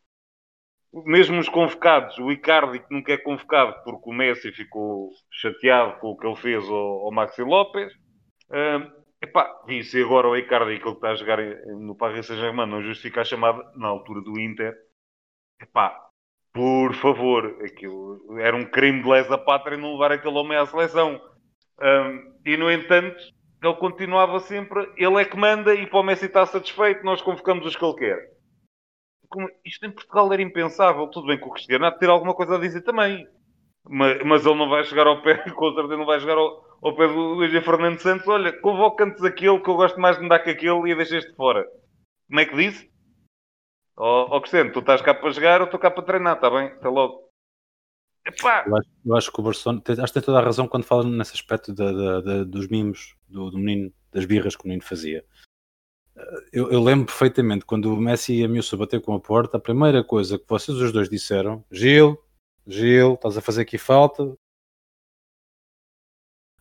Mesmo 1.05 1.39
os 1.39 1.49
convocados, 1.49 2.17
o 2.17 2.31
Icardi 2.31 2.79
que 2.79 2.93
nunca 2.93 3.13
é 3.13 3.17
convocado 3.17 3.75
porque 3.83 4.09
o 4.09 4.13
Messi 4.13 4.51
ficou 4.51 5.11
chateado 5.31 5.99
com 5.99 6.11
o 6.11 6.17
que 6.17 6.25
ele 6.25 6.35
fez 6.37 6.63
ao, 6.67 7.05
ao 7.05 7.11
Maxi 7.11 7.43
López. 7.43 7.93
Uh, 8.49 8.89
epá, 9.21 9.63
disse 9.67 10.01
agora 10.01 10.29
o 10.29 10.35
Icardi 10.35 10.79
que 10.79 10.87
ele 10.87 10.95
está 10.95 11.09
a 11.09 11.15
jogar 11.15 11.39
no 11.77 11.95
Paris 11.95 12.25
Saint-Germain 12.25 12.67
não 12.67 12.81
justifica 12.81 13.21
a 13.21 13.25
chamada 13.25 13.61
na 13.75 13.87
altura 13.87 14.21
do 14.21 14.39
Inter. 14.39 14.73
Epá, 15.61 16.06
por 16.57 16.95
favor, 16.95 17.55
aquilo 17.63 18.39
era 18.39 18.57
um 18.57 18.65
crime 18.65 19.03
de 19.03 19.07
lesa 19.07 19.37
pátria 19.37 19.77
não 19.77 19.93
levar 19.93 20.11
aquele 20.11 20.35
homem 20.35 20.57
à 20.57 20.65
seleção. 20.65 21.21
Um, 21.79 22.33
e 22.43 22.57
no 22.57 22.71
entanto, 22.71 23.15
ele 23.61 23.75
continuava 23.75 24.39
sempre, 24.39 24.91
ele 24.97 25.21
é 25.21 25.25
que 25.25 25.37
manda 25.37 25.75
e 25.75 25.85
para 25.85 25.99
o 25.99 26.03
Messi 26.03 26.25
está 26.25 26.43
satisfeito, 26.47 27.05
nós 27.05 27.21
convocamos 27.21 27.63
os 27.63 27.75
que 27.75 27.85
ele 27.85 27.93
quer. 27.93 28.17
Como, 29.29 29.47
isto 29.63 29.85
em 29.85 29.91
Portugal 29.91 30.33
era 30.33 30.41
impensável. 30.41 31.07
Tudo 31.09 31.27
bem 31.27 31.37
que 31.37 31.45
o 31.45 31.51
Cristiano 31.51 31.85
há 31.85 31.91
de 31.91 31.99
ter 31.99 32.09
alguma 32.09 32.33
coisa 32.33 32.55
a 32.55 32.59
dizer 32.59 32.81
também. 32.81 33.27
Mas, 33.87 34.23
mas 34.25 34.45
ele 34.45 34.55
não 34.55 34.67
vai 34.67 34.83
chegar 34.83 35.05
ao 35.05 35.21
pé, 35.21 35.37
com 35.53 35.73
certeza 35.73 35.95
não 35.95 36.05
vai 36.05 36.19
chegar 36.19 36.37
ao, 36.37 36.65
ao 36.81 36.95
pé 36.95 37.07
do 37.07 37.33
Luís 37.35 37.51
Fernando 37.63 37.99
Santos. 37.99 38.27
Olha, 38.27 38.51
convoca 38.61 39.03
antes 39.03 39.23
aquele 39.23 39.59
que 39.59 39.69
eu 39.69 39.75
gosto 39.75 39.99
mais 39.99 40.17
de 40.17 40.23
me 40.23 40.29
dar 40.29 40.39
que 40.39 40.49
aquele 40.49 40.91
e 40.91 40.95
deixa 40.95 41.17
este 41.17 41.35
fora. 41.35 41.63
Como 42.27 42.39
é 42.39 42.45
que 42.45 42.55
disse? 42.55 42.89
Ó 43.97 44.25
oh, 44.25 44.37
oh, 44.37 44.41
Cristiano, 44.41 44.71
tu 44.71 44.79
estás 44.79 45.01
cá 45.01 45.13
para 45.15 45.31
jogar 45.31 45.59
ou 45.59 45.65
estou 45.65 45.79
cá 45.79 45.89
para 45.89 46.03
treinar, 46.03 46.35
está 46.35 46.51
bem? 46.51 46.67
Até 46.67 46.87
logo. 46.87 47.27
Epá. 48.23 48.63
Eu, 48.67 48.75
acho, 48.75 48.89
eu 49.03 49.15
acho 49.15 49.31
que 49.31 49.39
o 49.39 49.43
Barcelona, 49.43 49.81
acho 49.87 50.13
que 50.13 50.13
tem 50.13 50.21
toda 50.21 50.37
a 50.37 50.43
razão 50.43 50.67
quando 50.67 50.83
fala 50.83 51.03
nesse 51.03 51.33
aspecto 51.33 51.73
da, 51.73 51.91
da, 51.91 52.21
da, 52.21 52.43
dos 52.43 52.67
mimos 52.67 53.15
do, 53.27 53.49
do, 53.49 53.57
menino, 53.57 53.91
das 54.11 54.25
birras 54.25 54.55
que 54.55 54.63
o 54.63 54.67
menino 54.67 54.83
fazia. 54.83 55.25
Eu, 56.53 56.71
eu, 56.71 56.83
lembro 56.83 57.07
perfeitamente 57.07 57.65
quando 57.65 57.91
o 57.91 57.97
Messi 57.97 58.35
e 58.35 58.43
a 58.43 58.47
Milson 58.47 58.77
bater 58.77 59.01
com 59.01 59.15
a 59.15 59.19
porta, 59.19 59.57
a 59.57 59.59
primeira 59.59 60.03
coisa 60.03 60.37
que 60.37 60.45
vocês 60.47 60.77
os 60.77 60.91
dois 60.91 61.09
disseram, 61.09 61.65
Gil, 61.71 62.21
Gil, 62.67 63.15
estás 63.15 63.37
a 63.37 63.41
fazer 63.41 63.63
aqui 63.63 63.77
falta. 63.77 64.35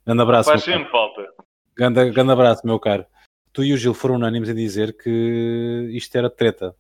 Grande 0.07 0.23
abraço. 0.23 0.51
Faz 0.51 0.63
sempre 0.63 0.91
falta. 0.91 1.35
Grande, 1.75 2.11
grande 2.11 2.33
abraço, 2.33 2.67
meu 2.67 2.79
caro. 2.81 3.05
Tu 3.53 3.65
e 3.65 3.73
o 3.75 3.77
Gil 3.77 3.93
foram 3.93 4.15
unânimes 4.15 4.49
em 4.49 4.55
dizer 4.55 4.97
que 4.97 5.91
isto 5.93 6.17
era 6.17 6.31
treta 6.31 6.75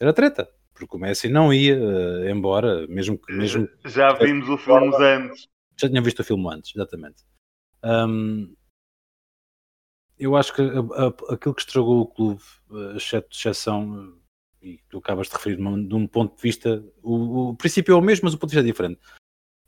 era 0.00 0.12
treta, 0.12 0.48
porque 0.74 0.96
o 0.96 1.00
Messi 1.00 1.28
não 1.28 1.52
ia 1.52 1.78
uh, 1.78 2.28
embora, 2.28 2.86
mesmo 2.86 3.18
que. 3.18 3.32
Mesmo 3.32 3.68
já 3.84 4.12
vimos 4.12 4.48
o 4.48 4.58
filme 4.58 4.94
antes. 4.96 5.48
Já 5.78 5.88
tinha 5.88 6.02
visto 6.02 6.20
o 6.20 6.24
filme 6.24 6.48
antes, 6.52 6.74
exatamente. 6.74 7.24
Um, 7.82 8.54
eu 10.18 10.36
acho 10.36 10.54
que 10.54 10.62
a, 10.62 10.64
a, 10.64 11.34
aquilo 11.34 11.54
que 11.54 11.60
estragou 11.60 12.00
o 12.00 12.06
clube, 12.06 12.42
uh, 12.70 12.96
exceção, 12.96 14.18
e 14.62 14.80
tu 14.88 14.98
acabas 14.98 15.28
de 15.28 15.34
referir 15.34 15.56
de 15.56 15.94
um 15.94 16.06
ponto 16.06 16.36
de 16.36 16.42
vista, 16.42 16.84
o, 17.02 17.50
o, 17.50 17.56
princípio 17.56 17.92
é 17.92 17.96
o 17.96 18.02
mesmo, 18.02 18.24
mas 18.24 18.34
o 18.34 18.38
ponto 18.38 18.50
de 18.50 18.56
vista 18.56 18.68
é 18.68 18.72
diferente. 18.72 19.00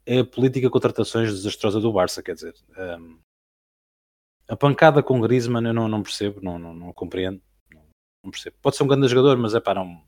É 0.04 0.20
a 0.20 0.24
política 0.24 0.66
de 0.66 0.72
contratações 0.72 1.30
desastrosa 1.30 1.80
do 1.80 1.92
Barça, 1.92 2.22
quer 2.22 2.34
dizer. 2.34 2.54
Um, 2.76 3.18
a 4.48 4.56
pancada 4.56 5.02
com 5.02 5.20
Griezmann 5.20 5.66
eu 5.66 5.74
não, 5.74 5.86
não 5.86 6.02
percebo, 6.02 6.40
não, 6.42 6.58
não, 6.58 6.72
não 6.72 6.92
compreendo. 6.94 7.40
Não, 7.70 7.82
não, 8.24 8.30
percebo. 8.30 8.56
Pode 8.62 8.76
ser 8.76 8.84
um 8.84 8.88
grande 8.88 9.08
jogador, 9.08 9.36
mas 9.36 9.54
é 9.54 9.60
para 9.60 9.84
não, 9.84 10.02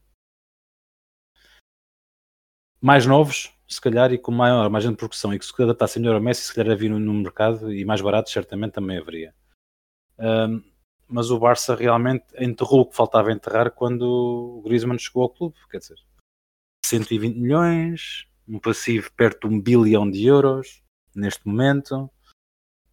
mais 2.81 3.07
novos, 3.07 3.53
se 3.69 3.81
calhar, 3.81 4.13
e 4.13 4.19
com 4.19 4.33
maior 4.33 4.69
margem 4.71 4.91
de 4.91 4.97
progressão, 4.97 5.33
e 5.33 5.39
que 5.39 5.45
se 5.45 5.63
adaptassem 5.63 6.01
melhor 6.01 6.17
ao 6.17 6.23
Messi, 6.23 6.43
se 6.43 6.55
calhar 6.55 6.73
havia 6.73 6.91
no, 6.91 6.99
no 6.99 7.15
mercado, 7.15 7.73
e 7.73 7.85
mais 7.85 8.01
barato, 8.01 8.31
certamente 8.31 8.73
também 8.73 8.99
haveria. 8.99 9.35
Um, 10.19 10.63
mas 11.07 11.31
o 11.31 11.39
Barça 11.39 11.75
realmente 11.75 12.25
enterrou 12.39 12.83
o 12.83 12.87
que 12.87 12.97
faltava 12.97 13.33
enterrar 13.33 13.73
quando 13.73 14.03
o 14.03 14.63
Griezmann 14.63 14.99
chegou 14.99 15.25
ao 15.25 15.31
clube, 15.31 15.57
quer 15.71 15.79
dizer, 15.79 15.97
120 16.87 17.37
milhões, 17.37 18.27
um 18.49 18.59
passivo 18.59 19.11
perto 19.13 19.49
de 19.49 19.55
um 19.55 19.61
bilhão 19.61 20.11
de 20.11 20.27
euros 20.27 20.83
neste 21.15 21.47
momento, 21.47 22.09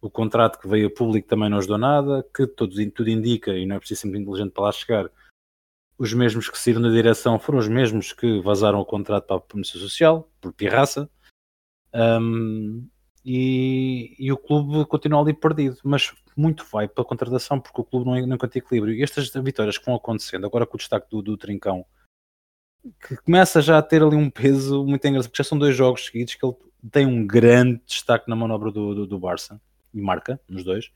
o 0.00 0.10
contrato 0.10 0.58
que 0.58 0.68
veio 0.68 0.88
a 0.88 0.90
público 0.90 1.28
também 1.28 1.48
não 1.48 1.58
ajudou 1.58 1.78
nada, 1.78 2.24
que 2.34 2.46
tudo, 2.46 2.74
tudo 2.90 3.10
indica, 3.10 3.56
e 3.56 3.66
não 3.66 3.76
é 3.76 3.78
preciso 3.78 4.02
ser 4.02 4.08
muito 4.08 4.22
inteligente 4.22 4.52
para 4.52 4.64
lá 4.64 4.72
chegar, 4.72 5.10
os 5.98 6.14
mesmos 6.14 6.48
que 6.48 6.58
saíram 6.58 6.80
da 6.80 6.88
direção 6.88 7.38
foram 7.38 7.58
os 7.58 7.68
mesmos 7.68 8.12
que 8.12 8.40
vazaram 8.40 8.78
o 8.78 8.86
contrato 8.86 9.26
para 9.26 9.36
a 9.36 9.40
Polícia 9.40 9.78
Social, 9.78 10.30
por 10.40 10.52
pirraça. 10.52 11.10
Um, 11.92 12.88
e, 13.24 14.14
e, 14.18 14.32
o 14.32 14.36
clube 14.36 14.86
continua 14.86 15.20
ali 15.20 15.34
perdido, 15.34 15.78
mas 15.82 16.14
muito 16.36 16.64
vai 16.70 16.86
para 16.86 17.02
a 17.02 17.06
contratação 17.06 17.60
porque 17.60 17.80
o 17.80 17.84
clube 17.84 18.06
não, 18.06 18.26
não 18.26 18.36
encontra 18.36 18.58
equilíbrio. 18.58 18.94
E 18.94 19.02
estas 19.02 19.28
vitórias 19.28 19.76
que 19.76 19.84
vão 19.84 19.96
acontecendo, 19.96 20.46
agora 20.46 20.64
com 20.64 20.76
o 20.76 20.78
destaque 20.78 21.10
do, 21.10 21.20
do 21.20 21.36
Trincão, 21.36 21.84
que 23.06 23.16
começa 23.16 23.60
já 23.60 23.76
a 23.76 23.82
ter 23.82 24.02
ali 24.02 24.14
um 24.14 24.30
peso 24.30 24.84
muito 24.84 25.04
engraçado, 25.06 25.30
porque 25.30 25.42
já 25.42 25.48
são 25.48 25.58
dois 25.58 25.74
jogos 25.74 26.06
seguidos 26.06 26.36
que 26.36 26.46
ele 26.46 26.54
tem 26.92 27.06
um 27.06 27.26
grande 27.26 27.82
destaque 27.84 28.30
na 28.30 28.36
manobra 28.36 28.70
do, 28.70 28.94
do, 28.94 29.06
do 29.06 29.18
Barça 29.18 29.60
e 29.92 30.00
marca 30.00 30.40
nos 30.48 30.62
dois. 30.62 30.92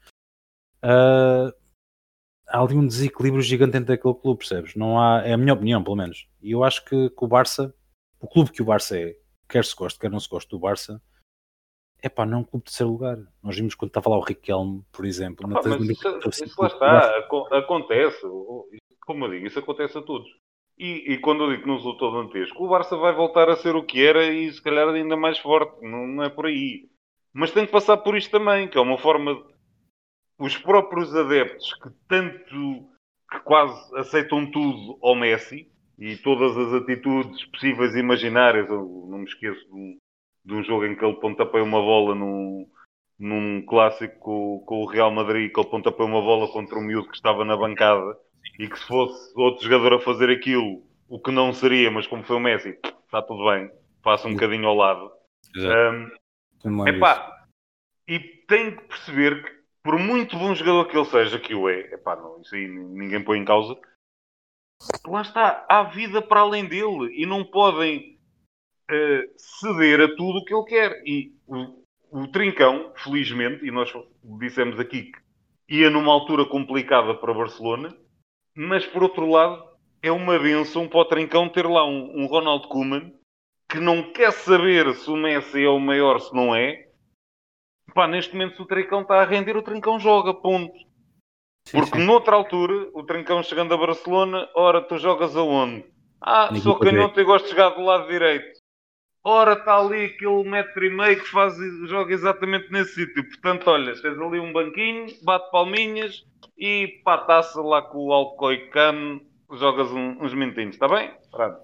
Uh, 0.82 1.52
há 2.52 2.60
ali 2.60 2.74
um 2.74 2.86
desequilíbrio 2.86 3.42
gigante 3.42 3.72
dentro 3.72 3.88
daquele 3.88 4.14
clube, 4.14 4.38
percebes? 4.38 4.76
Não 4.76 5.00
há, 5.00 5.22
é 5.24 5.32
a 5.32 5.38
minha 5.38 5.54
opinião, 5.54 5.82
pelo 5.82 5.96
menos. 5.96 6.28
E 6.42 6.52
eu 6.52 6.62
acho 6.62 6.84
que, 6.84 7.08
que 7.08 7.24
o 7.24 7.26
Barça, 7.26 7.74
o 8.20 8.28
clube 8.28 8.52
que 8.52 8.60
o 8.60 8.64
Barça 8.64 8.98
é, 8.98 9.16
quer 9.48 9.64
se 9.64 9.74
goste, 9.74 9.98
quer 9.98 10.10
não 10.10 10.20
se 10.20 10.28
goste 10.28 10.50
do 10.50 10.58
Barça, 10.58 11.00
é 12.02 12.08
pá, 12.08 12.26
não 12.26 12.38
é 12.38 12.40
um 12.40 12.44
clube 12.44 12.64
de 12.64 12.70
terceiro 12.70 12.92
lugar. 12.92 13.16
Nós 13.42 13.56
vimos 13.56 13.74
quando 13.74 13.88
estava 13.88 14.10
lá 14.10 14.18
o 14.18 14.24
Riquelme, 14.24 14.84
por 14.92 15.06
exemplo. 15.06 15.46
Ah, 15.46 15.60
mas 15.64 15.88
isso, 15.88 16.18
isso, 16.28 16.44
isso 16.44 16.60
lá 16.60 16.66
está, 16.66 17.18
acontece. 17.52 18.20
Como 19.06 19.24
eu 19.24 19.30
digo, 19.30 19.46
isso 19.46 19.58
acontece 19.58 19.96
a 19.96 20.02
todos. 20.02 20.28
E, 20.78 21.12
e, 21.12 21.18
quando 21.18 21.44
eu 21.44 21.50
digo 21.50 21.62
que 21.62 21.68
não 21.68 21.76
resultou 21.76 22.12
dantesco, 22.12 22.64
o 22.64 22.68
Barça 22.68 22.96
vai 22.96 23.14
voltar 23.14 23.48
a 23.48 23.56
ser 23.56 23.76
o 23.76 23.84
que 23.84 24.04
era 24.04 24.26
e 24.26 24.50
se 24.52 24.60
calhar 24.60 24.88
ainda 24.88 25.16
mais 25.16 25.38
forte. 25.38 25.80
Não, 25.80 26.06
não 26.06 26.24
é 26.24 26.28
por 26.28 26.46
aí. 26.46 26.88
Mas 27.32 27.52
tem 27.52 27.64
que 27.64 27.72
passar 27.72 27.98
por 27.98 28.16
isto 28.16 28.30
também, 28.30 28.68
que 28.68 28.76
é 28.76 28.80
uma 28.80 28.98
forma 28.98 29.40
os 30.42 30.58
próprios 30.58 31.14
adeptos 31.14 31.72
que 31.74 31.88
tanto 32.08 32.88
que 33.30 33.38
quase 33.44 33.96
aceitam 33.96 34.50
tudo 34.50 34.98
ao 35.00 35.14
Messi 35.14 35.70
e 35.96 36.16
todas 36.16 36.56
as 36.58 36.82
atitudes 36.82 37.44
possíveis 37.46 37.94
e 37.94 38.00
imaginárias. 38.00 38.68
Eu 38.68 39.06
não 39.08 39.18
me 39.18 39.24
esqueço 39.24 39.64
de 39.68 39.72
um, 39.72 39.98
de 40.44 40.54
um 40.54 40.64
jogo 40.64 40.84
em 40.84 40.96
que 40.96 41.04
ele 41.04 41.20
pontapeia 41.20 41.62
uma 41.62 41.80
bola 41.80 42.16
num, 42.16 42.68
num 43.16 43.64
clássico 43.64 44.18
com, 44.18 44.64
com, 44.66 44.82
o 44.82 44.86
Real 44.86 45.12
Madrid, 45.12 45.52
que 45.52 45.60
ele 45.60 45.70
pontapeia 45.70 46.08
uma 46.08 46.20
bola 46.20 46.48
contra 46.48 46.76
um 46.76 46.82
miúdo 46.82 47.08
que 47.08 47.14
estava 47.14 47.44
na 47.44 47.56
bancada 47.56 48.18
e 48.58 48.68
que 48.68 48.78
se 48.78 48.86
fosse 48.86 49.32
outro 49.36 49.64
jogador 49.64 49.94
a 49.94 50.00
fazer 50.00 50.28
aquilo, 50.28 50.82
o 51.08 51.20
que 51.20 51.30
não 51.30 51.52
seria, 51.52 51.88
mas 51.88 52.08
como 52.08 52.24
foi 52.24 52.36
o 52.36 52.40
Messi, 52.40 52.76
está 53.04 53.22
tudo 53.22 53.48
bem, 53.48 53.70
passa 54.02 54.26
um 54.26 54.32
bocadinho 54.32 54.66
ao 54.66 54.74
lado. 54.74 55.12
Um, 55.56 56.88
epá, 56.88 57.46
e 58.08 58.18
tem 58.18 58.74
que 58.74 58.82
perceber 58.88 59.44
que 59.44 59.61
por 59.82 59.98
muito 59.98 60.36
bom 60.38 60.54
jogador 60.54 60.86
que 60.86 60.96
ele 60.96 61.04
seja, 61.06 61.38
que 61.38 61.54
o 61.54 61.68
é, 61.68 61.80
epá, 61.94 62.16
não, 62.16 62.40
isso 62.40 62.54
aí 62.54 62.68
ninguém 62.68 63.22
põe 63.22 63.38
em 63.38 63.44
causa, 63.44 63.76
lá 65.06 65.22
está, 65.22 65.64
há 65.68 65.82
vida 65.84 66.22
para 66.22 66.40
além 66.40 66.66
dele 66.66 67.12
e 67.14 67.26
não 67.26 67.44
podem 67.44 68.18
uh, 68.90 69.32
ceder 69.36 70.00
a 70.00 70.16
tudo 70.16 70.38
o 70.38 70.44
que 70.44 70.54
ele 70.54 70.64
quer. 70.64 71.02
E 71.06 71.34
o, 71.46 71.82
o 72.10 72.28
Trincão, 72.28 72.92
felizmente, 72.96 73.64
e 73.64 73.70
nós 73.70 73.92
dissemos 74.38 74.78
aqui 74.78 75.12
que 75.12 75.20
ia 75.68 75.90
numa 75.90 76.12
altura 76.12 76.44
complicada 76.44 77.14
para 77.14 77.34
Barcelona, 77.34 77.96
mas 78.54 78.84
por 78.86 79.02
outro 79.02 79.26
lado, 79.26 79.72
é 80.02 80.10
uma 80.10 80.38
benção 80.38 80.88
para 80.88 81.00
o 81.00 81.04
Trincão 81.04 81.48
ter 81.48 81.66
lá 81.66 81.86
um, 81.86 82.22
um 82.22 82.26
Ronald 82.26 82.68
Koeman 82.68 83.12
que 83.68 83.78
não 83.78 84.12
quer 84.12 84.32
saber 84.32 84.92
se 84.94 85.08
o 85.10 85.16
Messi 85.16 85.64
é 85.64 85.68
o 85.68 85.78
maior, 85.78 86.20
se 86.20 86.34
não 86.34 86.54
é, 86.54 86.88
Pá, 87.94 88.06
neste 88.06 88.32
momento, 88.32 88.56
se 88.56 88.62
o 88.62 88.66
Trincão 88.66 89.02
está 89.02 89.20
a 89.20 89.24
render, 89.24 89.56
o 89.56 89.62
Trincão 89.62 89.98
joga, 90.00 90.32
ponto. 90.32 90.72
Sim, 91.68 91.80
Porque 91.80 91.98
sim. 91.98 92.04
noutra 92.06 92.34
altura, 92.34 92.88
o 92.94 93.04
Trincão 93.04 93.42
chegando 93.42 93.72
a 93.74 93.76
Barcelona, 93.76 94.48
ora, 94.54 94.80
tu 94.80 94.98
jogas 94.98 95.36
aonde? 95.36 95.84
Ah, 96.20 96.46
Ninguém 96.46 96.62
sou 96.62 96.78
canhoto 96.78 97.20
e 97.20 97.24
gosto 97.24 97.44
de 97.44 97.50
jogar 97.50 97.70
do 97.70 97.82
lado 97.82 98.08
direito. 98.08 98.60
Ora, 99.24 99.52
está 99.52 99.78
ali 99.78 100.06
aquele 100.06 100.42
metro 100.42 100.84
e 100.84 100.90
meio 100.90 101.20
que 101.20 101.28
faz, 101.28 101.54
joga 101.88 102.12
exatamente 102.12 102.70
nesse 102.72 102.94
sítio. 102.94 103.24
Portanto, 103.28 103.70
olha, 103.70 103.92
tens 103.92 104.18
ali 104.18 104.40
um 104.40 104.52
banquinho, 104.52 105.06
bate 105.22 105.48
palminhas 105.52 106.24
e 106.58 107.00
pá, 107.04 107.18
taça 107.18 107.60
lá 107.60 107.82
com 107.82 108.06
o 108.06 108.12
Alcoy 108.12 108.68
Cam, 108.70 109.20
jogas 109.52 109.90
um, 109.92 110.20
uns 110.20 110.34
minutinhos, 110.34 110.74
está 110.74 110.88
bem? 110.88 111.12
Pronto. 111.30 111.60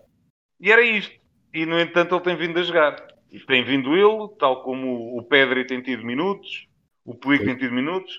E 0.60 0.70
era 0.70 0.82
isto. 0.82 1.12
E, 1.52 1.66
no 1.66 1.80
entanto, 1.80 2.14
ele 2.14 2.24
tem 2.24 2.36
vindo 2.36 2.58
a 2.58 2.62
jogar. 2.62 2.96
E 3.30 3.38
tem 3.40 3.64
vindo 3.64 3.94
ele, 3.94 4.28
tal 4.38 4.62
como 4.62 5.18
o 5.18 5.22
Pedri 5.22 5.66
tem 5.66 5.82
tido 5.82 6.04
minutos, 6.04 6.66
o 7.04 7.14
Puig 7.14 7.44
tem 7.44 7.56
tido 7.56 7.74
minutos, 7.74 8.12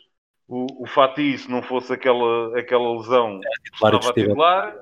o, 0.48 0.84
o 0.84 0.88
Fatih, 0.88 1.38
se 1.38 1.50
não 1.50 1.62
fosse 1.62 1.94
aquela, 1.94 2.58
aquela 2.58 2.96
lesão, 2.98 3.39
é, 3.44 3.50
estava 3.74 3.98
a 3.98 4.13
titular. 4.13 4.75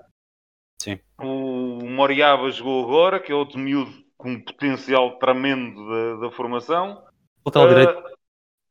Sim. 0.82 1.00
O 1.20 1.86
Moriaba 1.86 2.50
jogou 2.52 2.86
agora, 2.86 3.20
que 3.20 3.32
é 3.32 3.36
outro 3.36 3.60
miúdo 3.60 3.92
com 4.18 4.32
um 4.32 4.42
potencial 4.42 5.18
tremendo 5.18 5.88
da, 5.90 6.28
da 6.28 6.32
formação. 6.32 7.04
Lateral 7.46 7.68
uh, 7.68 7.70
direito. 7.70 8.18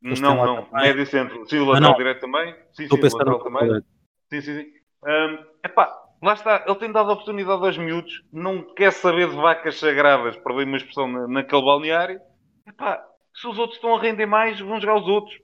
Não, 0.02 0.36
não. 0.36 0.68
Médio 0.72 1.06
centro. 1.06 1.48
Sim, 1.48 1.58
o 1.58 1.66
lateral 1.66 1.92
ah, 1.92 1.96
direito 1.96 2.20
também. 2.20 2.54
Sim, 2.72 2.84
Estou 2.84 2.98
sim, 2.98 3.06
o 3.06 3.18
lateral 3.18 3.42
também. 3.42 3.82
Sim, 4.30 4.40
sim, 4.40 4.60
sim. 4.60 4.72
Um, 5.04 5.46
epá, 5.64 6.05
lá 6.23 6.35
está. 6.35 6.64
Ele 6.66 6.76
tem 6.76 6.92
dado 6.92 7.11
a 7.11 7.14
oportunidade 7.14 7.64
aos 7.64 7.78
miúdos. 7.78 8.23
Não 8.32 8.62
quer 8.75 8.92
saber 8.92 9.28
de 9.28 9.37
vacas 9.37 9.78
sagradas, 9.78 10.37
perdoe 10.37 10.64
uma 10.64 10.76
expressão 10.76 11.08
na, 11.08 11.28
naquele 11.28 11.62
balneário. 11.62 12.20
Epá, 12.66 13.02
se 13.35 13.46
os 13.46 13.58
outros 13.58 13.76
estão 13.76 13.94
a 13.94 14.00
render 14.00 14.26
mais, 14.26 14.58
vão 14.61 14.80
jogar 14.80 14.96
os 14.96 15.06
outros. 15.06 15.38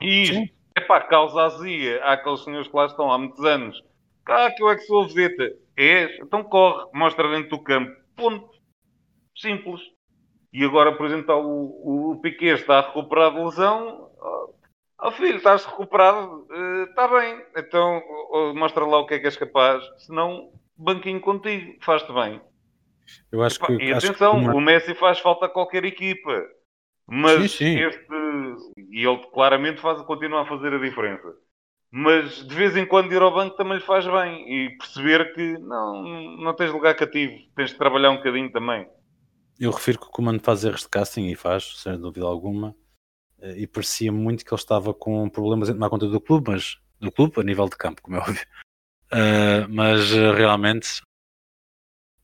E 0.00 0.22
isto, 0.22 0.54
epá, 0.76 1.00
causa 1.00 1.42
azia 1.42 2.02
àqueles 2.04 2.42
senhores 2.44 2.68
que 2.68 2.76
lá 2.76 2.86
estão 2.86 3.12
há 3.12 3.18
muitos 3.18 3.44
anos. 3.44 3.82
Ah, 4.26 4.50
que 4.50 4.62
eu 4.62 4.70
é 4.70 4.76
que 4.76 4.82
sou 4.82 5.02
a 5.02 5.06
vedeta. 5.06 5.56
És? 5.76 6.18
Então 6.20 6.44
corre, 6.44 6.86
mostra 6.94 7.28
dentro 7.28 7.50
do 7.50 7.62
campo. 7.62 7.90
Ponto. 8.14 8.48
Simples. 9.36 9.80
E 10.52 10.64
agora, 10.64 10.96
por 10.96 11.06
exemplo, 11.06 11.34
o, 11.34 12.12
o 12.12 12.20
Piquet 12.20 12.54
está 12.54 12.78
a 12.78 12.86
recuperar 12.86 13.32
de 13.32 13.40
lesão. 13.40 14.10
Oh, 15.02 15.10
filho, 15.12 15.36
estás 15.36 15.64
recuperado? 15.64 16.46
Uh, 16.50 16.84
está 16.84 17.08
bem. 17.08 17.42
Então 17.56 18.02
oh, 18.30 18.54
mostra 18.54 18.84
lá 18.84 18.98
o 18.98 19.06
que 19.06 19.14
é 19.14 19.18
que 19.18 19.26
és 19.26 19.36
capaz. 19.36 19.82
Senão, 19.98 20.50
banquinho 20.76 21.20
contigo. 21.20 21.76
Faz-te 21.80 22.12
bem. 22.12 22.40
Eu 23.32 23.42
acho 23.42 23.58
que, 23.58 23.72
e 23.72 23.92
atenção, 23.92 24.40
que 24.40 24.50
o 24.50 24.60
Messi 24.60 24.94
faz 24.94 25.18
falta 25.18 25.46
a 25.46 25.48
qualquer 25.48 25.84
equipa. 25.84 26.44
Mas 27.06 27.52
sim, 27.52 27.76
sim. 27.76 27.80
este. 27.80 28.06
E 28.90 29.04
ele 29.04 29.18
claramente 29.32 29.80
faz, 29.80 30.00
continua 30.02 30.42
a 30.42 30.46
fazer 30.46 30.72
a 30.74 30.78
diferença. 30.78 31.34
Mas 31.90 32.46
de 32.46 32.54
vez 32.54 32.76
em 32.76 32.86
quando 32.86 33.12
ir 33.12 33.20
ao 33.20 33.34
banco 33.34 33.56
também 33.56 33.78
lhe 33.78 33.84
faz 33.84 34.06
bem. 34.06 34.44
E 34.48 34.76
perceber 34.76 35.32
que 35.34 35.58
não, 35.58 36.02
não 36.36 36.54
tens 36.54 36.72
lugar 36.72 36.94
cativo. 36.94 37.36
Tens 37.56 37.70
de 37.70 37.78
trabalhar 37.78 38.10
um 38.10 38.16
bocadinho 38.16 38.50
também. 38.52 38.86
Eu 39.58 39.72
refiro 39.72 39.98
que 39.98 40.06
o 40.06 40.10
comando 40.10 40.40
faz 40.42 40.64
erros 40.64 40.82
de 40.82 40.88
casting 40.88 41.26
e 41.26 41.34
faz, 41.34 41.82
sem 41.82 41.98
dúvida 41.98 42.24
alguma, 42.24 42.68
eh, 42.68 42.79
e 43.56 43.66
parecia 43.66 44.12
muito 44.12 44.44
que 44.44 44.52
ele 44.52 44.60
estava 44.60 44.92
com 44.92 45.28
problemas 45.28 45.68
em 45.68 45.74
tomar 45.74 45.90
conta 45.90 46.06
do 46.06 46.20
clube, 46.20 46.50
mas 46.50 46.78
do 47.00 47.10
clube 47.10 47.40
a 47.40 47.42
nível 47.42 47.68
de 47.68 47.76
campo, 47.76 48.02
como 48.02 48.16
é 48.16 48.20
óbvio. 48.20 48.46
Uh, 49.12 49.66
mas 49.68 50.12
uh, 50.12 50.32
realmente, 50.32 51.02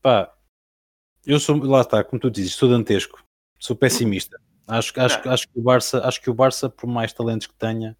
pá, 0.01 0.33
eu 1.25 1.41
sou, 1.41 1.57
lá 1.65 1.81
está, 1.81 2.05
como 2.05 2.21
tu 2.21 2.31
dizes, 2.31 2.55
sou 2.55 2.69
dantesco, 2.69 3.23
sou 3.59 3.75
pessimista. 3.75 4.41
Acho, 4.69 4.93
acho, 5.01 5.29
acho, 5.29 5.49
que 5.49 5.59
o 5.59 5.63
Barça, 5.63 6.07
acho 6.07 6.21
que 6.21 6.31
o 6.31 6.35
Barça, 6.35 6.69
por 6.69 6.87
mais 6.87 7.13
talentos 7.13 7.47
que 7.47 7.55
tenha, 7.55 7.97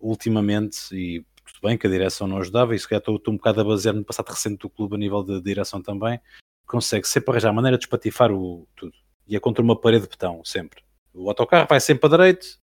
ultimamente, 0.00 0.94
e 0.94 1.24
tudo 1.44 1.60
bem 1.62 1.76
que 1.76 1.86
a 1.86 1.90
direção 1.90 2.26
não 2.26 2.38
ajudava, 2.38 2.74
e 2.74 2.78
se 2.78 2.88
calhar 2.88 3.00
estou, 3.00 3.16
estou 3.16 3.34
um 3.34 3.36
bocado 3.36 3.60
a 3.60 3.64
basear 3.64 3.94
no 3.94 4.04
passado 4.04 4.28
recente 4.28 4.58
do 4.58 4.70
clube 4.70 4.94
a 4.94 4.98
nível 4.98 5.22
de 5.22 5.40
direção 5.40 5.82
também, 5.82 6.20
consegue 6.66 7.06
sempre 7.06 7.30
arranjar 7.30 7.50
a 7.50 7.52
maneira 7.52 7.78
de 7.78 7.84
espatifar 7.84 8.32
o 8.32 8.66
tudo. 8.74 8.94
E 9.26 9.36
é 9.36 9.40
contra 9.40 9.62
uma 9.62 9.78
parede 9.78 10.04
de 10.04 10.10
betão, 10.10 10.44
sempre. 10.44 10.82
O 11.14 11.28
autocarro 11.28 11.66
vai 11.68 11.80
sempre 11.80 12.06
a 12.06 12.10
direito 12.10 12.58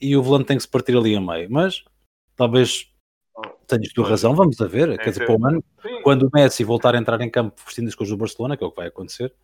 e 0.00 0.16
o 0.16 0.22
volante 0.22 0.46
tem 0.46 0.56
que 0.56 0.62
se 0.62 0.68
partir 0.68 0.96
ali 0.96 1.16
a 1.16 1.20
meio. 1.20 1.50
Mas 1.50 1.84
talvez 2.36 2.92
tenhas 3.66 3.92
tu 3.92 4.02
razão, 4.02 4.34
vamos 4.34 4.60
a 4.60 4.66
ver. 4.66 4.96
Quer 4.98 5.10
dizer, 5.10 5.26
para 5.26 5.36
o 5.36 5.46
ano, 5.46 5.64
quando 6.02 6.26
o 6.26 6.30
Messi 6.32 6.64
voltar 6.64 6.94
a 6.94 6.98
entrar 6.98 7.20
em 7.20 7.30
campo 7.30 7.60
vestindo 7.64 7.88
as 7.88 7.94
coisas 7.94 8.14
do 8.14 8.18
Barcelona, 8.18 8.56
que 8.56 8.62
é 8.62 8.66
o 8.66 8.70
que 8.70 8.76
vai 8.76 8.88
acontecer, 8.88 9.34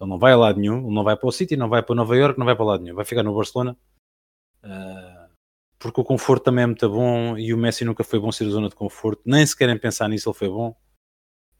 ele 0.00 0.10
não 0.10 0.18
vai 0.18 0.32
a 0.32 0.36
lado 0.36 0.60
nenhum, 0.60 0.84
ele 0.86 0.94
não 0.94 1.04
vai 1.04 1.16
para 1.16 1.28
o 1.28 1.32
City, 1.32 1.56
não 1.56 1.68
vai 1.68 1.82
para 1.82 1.94
Nova 1.94 2.16
York, 2.16 2.38
não 2.38 2.46
vai 2.46 2.54
para 2.54 2.64
lado 2.64 2.82
nenhum, 2.82 2.96
vai 2.96 3.04
ficar 3.04 3.22
no 3.22 3.34
Barcelona. 3.34 3.76
Uh, 4.62 5.32
porque 5.78 6.00
o 6.00 6.04
conforto 6.04 6.44
também 6.44 6.62
é 6.62 6.66
muito 6.66 6.88
bom 6.88 7.36
e 7.36 7.52
o 7.52 7.58
Messi 7.58 7.84
nunca 7.84 8.04
foi 8.04 8.20
bom 8.20 8.30
ser 8.30 8.48
zona 8.48 8.68
de 8.68 8.74
conforto, 8.76 9.22
nem 9.26 9.44
se 9.44 9.56
querem 9.56 9.78
pensar 9.78 10.08
nisso, 10.08 10.28
ele 10.28 10.38
foi 10.38 10.48
bom. 10.48 10.76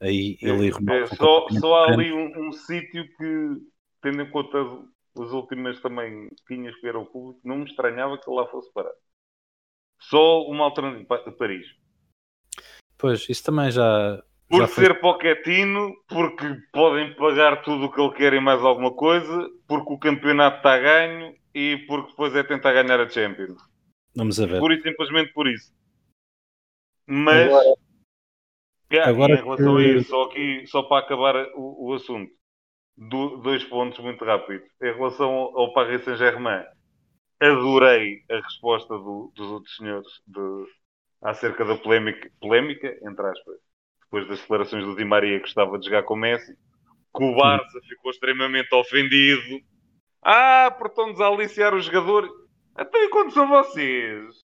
Aí 0.01 0.37
ele 0.43 0.67
é, 0.67 1.03
é, 1.03 1.07
só, 1.07 1.47
só 1.49 1.75
há 1.77 1.93
ali 1.93 2.13
um, 2.13 2.49
um 2.49 2.53
sítio 2.53 3.05
que, 3.17 3.63
tendo 4.03 4.23
em 4.23 4.31
conta 4.31 4.59
as 5.17 5.31
últimas 5.31 5.81
também 5.81 6.29
pinhas 6.47 6.75
que 6.77 6.83
vieram 6.83 7.01
ao 7.01 7.07
público, 7.07 7.41
não 7.45 7.59
me 7.59 7.65
estranhava 7.65 8.19
que 8.19 8.29
ele 8.29 8.37
lá 8.37 8.47
fosse 8.47 8.73
parar. 8.73 8.93
Só 10.01 10.43
uma 10.43 10.65
alternativa 10.65 11.23
de 11.25 11.33
Paris. 11.33 11.67
Pois, 12.99 13.29
isso 13.29 13.45
também 13.45 13.71
já. 13.71 14.23
Por 14.49 14.61
já 14.61 14.67
ser 14.67 15.01
Pochettino, 15.01 15.95
porque 16.09 16.45
podem 16.73 17.15
pagar 17.15 17.63
tudo 17.63 17.87
o 17.87 17.93
que 17.93 18.01
ele 18.01 18.15
quer 18.15 18.35
e 18.35 18.41
mais 18.41 18.63
alguma 18.63 18.95
coisa, 18.95 19.49
porque 19.67 19.93
o 19.93 19.99
campeonato 19.99 20.59
está 20.59 20.79
ganho 20.79 21.35
e 21.55 21.79
porque 21.87 22.11
depois 22.11 22.35
é 22.35 22.43
tentar 22.43 22.73
ganhar 22.73 23.01
a 23.01 23.09
Champions. 23.09 23.63
Vamos 24.15 24.39
a 24.41 24.47
ver. 24.47 24.61
E 24.61 24.83
simplesmente 24.83 25.33
por 25.33 25.49
isso. 25.49 25.73
Mas. 27.07 27.47
Agora 27.47 27.75
Yeah, 28.93 29.11
Agora 29.11 29.33
em 29.33 29.43
relação 29.43 29.77
que... 29.77 29.83
a 29.83 29.89
isso, 29.89 30.11
só, 30.11 30.23
aqui, 30.25 30.67
só 30.67 30.83
para 30.83 31.03
acabar 31.03 31.35
o, 31.55 31.89
o 31.89 31.95
assunto, 31.95 32.31
do, 32.97 33.39
dois 33.39 33.65
pontos 33.65 33.99
muito 34.01 34.25
rápidos. 34.25 34.69
Em 34.81 34.93
relação 34.93 35.31
ao 35.31 35.73
Paris 35.73 36.05
Saint-Germain, 36.05 36.65
adorei 37.41 38.23
a 38.31 38.37
resposta 38.37 38.95
do, 38.95 39.33
dos 39.35 39.51
outros 39.51 39.77
senhores 39.77 40.09
de, 40.27 40.67
acerca 41.23 41.65
da 41.65 41.77
polémica, 41.77 42.31
polémica, 42.41 42.89
entre 43.03 43.27
aspas, 43.27 43.57
depois 44.03 44.29
das 44.29 44.41
declarações 44.41 44.85
do 44.85 44.97
Di 44.97 45.05
Maria 45.05 45.39
que 45.39 45.45
gostava 45.45 45.79
de 45.79 45.87
jogar 45.87 46.03
com 46.05 46.15
o 46.15 46.19
Messi, 46.19 46.55
que 47.17 47.25
o 47.25 47.35
Barça 47.35 47.81
ficou 47.89 48.11
extremamente 48.11 48.75
ofendido. 48.75 49.61
Ah, 50.23 50.71
porque 50.71 50.93
estão-nos 50.93 51.21
a 51.21 51.27
aliciar 51.27 51.75
os 51.75 51.85
jogadores. 51.85 52.31
Até 52.75 53.09
quando 53.09 53.33
são 53.33 53.49
vocês? 53.49 54.43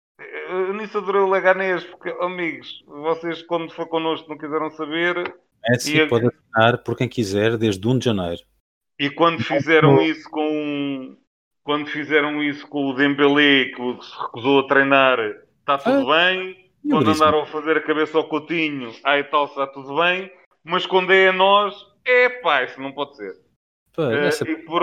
nisso 0.75 0.99
adorei 0.99 1.21
o 1.21 1.31
Leganês, 1.31 1.85
porque, 1.85 2.11
amigos, 2.21 2.83
vocês 2.87 3.43
quando 3.43 3.73
foi 3.73 3.87
connosco 3.87 4.29
não 4.29 4.39
quiseram 4.39 4.71
saber. 4.71 5.37
Messi 5.69 5.97
e... 5.99 6.07
pode 6.07 6.27
assinar 6.27 6.79
por 6.83 6.97
quem 6.97 7.09
quiser 7.09 7.57
desde 7.57 7.87
1 7.87 7.99
de 7.99 8.05
janeiro. 8.05 8.43
E 8.99 9.11
quando 9.11 9.43
fizeram 9.43 10.03
isso 10.03 10.29
com 10.29 11.17
quando 11.63 11.87
fizeram 11.87 12.43
isso 12.43 12.67
com 12.67 12.87
o 12.87 12.95
Dembélé, 12.95 13.67
que 13.67 14.03
se 14.03 14.19
recusou 14.23 14.61
a 14.61 14.67
treinar, 14.67 15.19
está 15.61 15.77
tudo 15.77 16.11
ah, 16.11 16.17
bem. 16.17 16.71
Quando 16.89 17.11
andaram 17.11 17.43
a 17.43 17.47
fazer 17.47 17.77
a 17.77 17.83
cabeça 17.83 18.17
ao 18.17 18.27
Coutinho, 18.27 18.91
aí 19.05 19.23
tal, 19.25 19.45
está 19.45 19.67
tudo 19.67 19.97
bem. 19.97 20.33
Mas 20.65 20.87
quando 20.87 21.13
é 21.13 21.29
a 21.29 21.33
nós, 21.33 21.75
é 22.07 22.31
pá, 22.41 22.65
isso 22.65 22.81
não 22.81 22.93
pode 22.93 23.17
ser. 23.17 23.35
Pá, 23.95 24.05
uh, 24.05 24.15
essa... 24.15 24.49
E 24.49 24.57
por, 24.65 24.81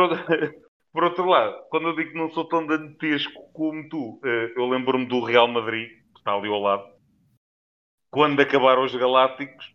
por 0.94 1.04
outro 1.04 1.26
lado, 1.26 1.56
quando 1.72 1.88
eu 1.88 1.96
digo 1.96 2.12
que 2.12 2.18
não 2.18 2.30
sou 2.30 2.48
tão 2.48 2.68
dantesco 2.68 3.52
como 3.52 3.90
tu, 3.90 4.20
eh, 4.24 4.54
eu 4.56 4.70
lembro-me 4.70 5.08
do 5.08 5.24
Real 5.24 5.48
Madrid, 5.48 5.90
que 5.90 6.20
está 6.20 6.34
ali 6.36 6.48
ao 6.48 6.62
lado. 6.62 6.84
Quando 8.12 8.40
acabaram 8.40 8.86
os 8.86 8.96
Galácticos, 8.96 9.75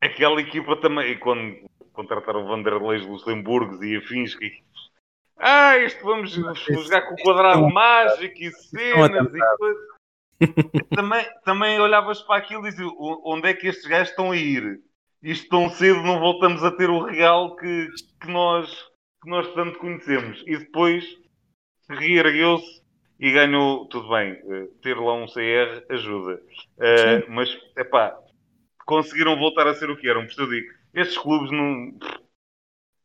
aquela 0.00 0.40
equipa 0.40 0.76
também, 0.76 1.12
e 1.12 1.16
quando 1.16 1.68
contrataram 1.92 2.46
Vanderlei 2.46 3.00
Luxemburgo 3.00 3.82
e 3.84 3.96
afins, 3.96 4.34
que 4.34 4.62
ah, 5.36 5.78
isto 5.78 6.04
vamos 6.04 6.32
jogar 6.32 7.02
com 7.02 7.14
o 7.14 7.22
quadrado 7.22 7.68
mágico 7.70 8.34
e 8.38 8.52
cenas 8.52 9.34
e 9.34 9.56
coisas. 9.56 9.90
também, 10.94 11.26
também 11.44 11.80
olhavas 11.80 12.20
para 12.22 12.36
aquilo 12.36 12.66
e 12.66 12.70
dizias 12.70 12.90
onde 12.98 13.48
é 13.48 13.54
que 13.54 13.66
estes 13.66 13.86
gajos 13.86 14.10
estão 14.10 14.32
a 14.32 14.36
ir? 14.36 14.80
Isto 15.22 15.48
tão 15.48 15.70
cedo 15.70 16.02
não 16.02 16.18
voltamos 16.18 16.62
a 16.64 16.70
ter 16.70 16.90
o 16.90 17.04
real 17.04 17.56
que, 17.56 17.88
que 18.20 18.30
nós 18.30 18.90
que 19.22 19.28
nós 19.28 19.52
tanto 19.54 19.78
conhecemos. 19.78 20.42
E 20.46 20.56
depois 20.56 21.04
reergueu-se 21.88 22.82
e 23.18 23.30
ganhou. 23.30 23.86
Tudo 23.86 24.08
bem, 24.08 24.32
eh, 24.32 24.68
ter 24.82 24.96
lá 24.96 25.14
um 25.14 25.26
CR 25.26 25.84
ajuda. 25.90 26.40
Uh, 26.78 27.30
mas, 27.30 27.56
é 27.76 27.84
pá, 27.84 28.18
conseguiram 28.84 29.38
voltar 29.38 29.66
a 29.66 29.74
ser 29.74 29.90
o 29.90 29.96
que 29.96 30.08
eram. 30.08 30.22
Por 30.22 30.30
isso 30.30 30.40
eu 30.40 30.48
digo, 30.48 30.72
estes 30.94 31.18
clubes 31.18 31.50
não. 31.50 31.98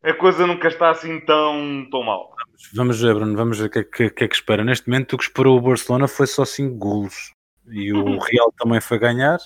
A 0.04 0.14
coisa 0.14 0.46
nunca 0.46 0.68
está 0.68 0.92
assim 0.92 1.20
tão, 1.22 1.88
tão 1.90 2.04
mal. 2.04 2.36
Vamos 2.74 3.02
ver, 3.02 3.16
Bruno, 3.16 3.36
vamos 3.36 3.60
ver 3.60 3.66
o 3.66 3.70
que, 3.70 3.84
que, 3.84 4.10
que, 4.12 4.24
é 4.24 4.28
que 4.28 4.36
espera. 4.36 4.64
Neste 4.64 4.88
momento, 4.88 5.14
o 5.14 5.18
que 5.18 5.24
esperou 5.24 5.58
o 5.58 5.62
Barcelona 5.62 6.08
foi 6.08 6.28
só 6.28 6.46
5 6.46 6.76
golos. 6.76 7.34
E 7.68 7.92
o 7.92 8.04
uhum. 8.04 8.20
Real 8.20 8.52
também 8.58 8.80
foi 8.80 9.00
ganhar. 9.00 9.40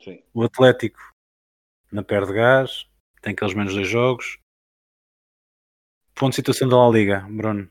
Sim. 0.00 0.22
O 0.32 0.44
Atlético 0.44 1.00
na 1.90 2.02
perde 2.02 2.32
gás, 2.32 2.86
tem 3.20 3.32
aqueles 3.32 3.54
menos 3.54 3.74
dois 3.74 3.88
jogos. 3.88 4.38
Ponto 6.14 6.30
de 6.30 6.36
situação 6.36 6.68
da 6.68 6.76
La 6.76 6.90
Liga, 6.90 7.26
Bruno. 7.28 7.70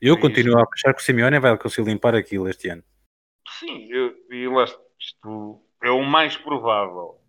Eu 0.00 0.16
é 0.16 0.20
continuo 0.20 0.58
a 0.58 0.64
achar 0.70 0.92
que 0.92 1.00
o 1.00 1.04
Simeone 1.04 1.38
vai 1.38 1.56
conseguir 1.58 1.88
limpar 1.88 2.14
aquilo 2.14 2.48
este 2.48 2.68
ano. 2.68 2.84
sim, 3.58 3.90
eu, 3.90 4.14
e 4.30 4.46
lá 4.48 4.64
isto 4.98 5.62
é 5.86 5.90
o 5.90 6.02
mais 6.02 6.36
provável. 6.36 7.20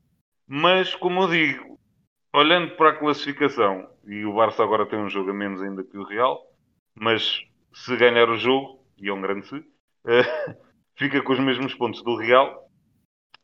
Mas, 0.48 0.96
como 0.96 1.24
eu 1.24 1.28
digo, 1.30 1.80
olhando 2.34 2.76
para 2.76 2.90
a 2.90 2.98
classificação, 2.98 3.88
e 4.06 4.26
o 4.26 4.34
Barça 4.34 4.64
agora 4.64 4.86
tem 4.86 4.98
um 4.98 5.10
jogo 5.10 5.30
a 5.30 5.34
menos 5.34 5.62
ainda 5.62 5.84
que 5.84 5.98
o 5.98 6.04
Real, 6.04 6.42
mas 6.96 7.44
se 7.74 7.96
ganhar 7.98 8.30
o 8.30 8.38
jogo, 8.38 8.84
e 8.98 9.10
é 9.10 9.14
um 9.14 9.22
grande 9.22 9.46
se, 9.46 9.56
uh, 9.56 9.64
fica 10.98 11.22
com 11.22 11.34
os 11.34 11.40
mesmos 11.40 11.76
pontos 11.76 12.02
do 12.04 12.16
Real. 12.16 12.66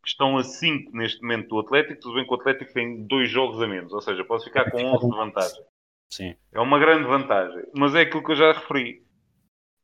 Estão 0.04 0.36
a 0.36 0.42
5 0.42 0.94
neste 0.94 1.22
momento 1.22 1.48
do 1.48 1.60
Atlético, 1.60 2.00
tudo 2.00 2.16
bem 2.16 2.26
que 2.26 2.32
o 2.32 2.36
Atlético 2.36 2.74
tem 2.74 3.06
dois 3.06 3.30
jogos 3.30 3.62
a 3.62 3.66
menos, 3.66 3.92
ou 3.92 4.02
seja, 4.02 4.24
pode 4.24 4.44
ficar 4.44 4.70
com 4.70 4.84
11 4.84 5.08
de 5.08 5.16
vantagem. 5.16 5.64
Sim. 6.10 6.36
É 6.52 6.60
uma 6.60 6.78
grande 6.78 7.04
vantagem, 7.04 7.64
mas 7.74 7.94
é 7.94 8.02
aquilo 8.02 8.22
que 8.22 8.32
eu 8.32 8.36
já 8.36 8.52
referi. 8.52 9.02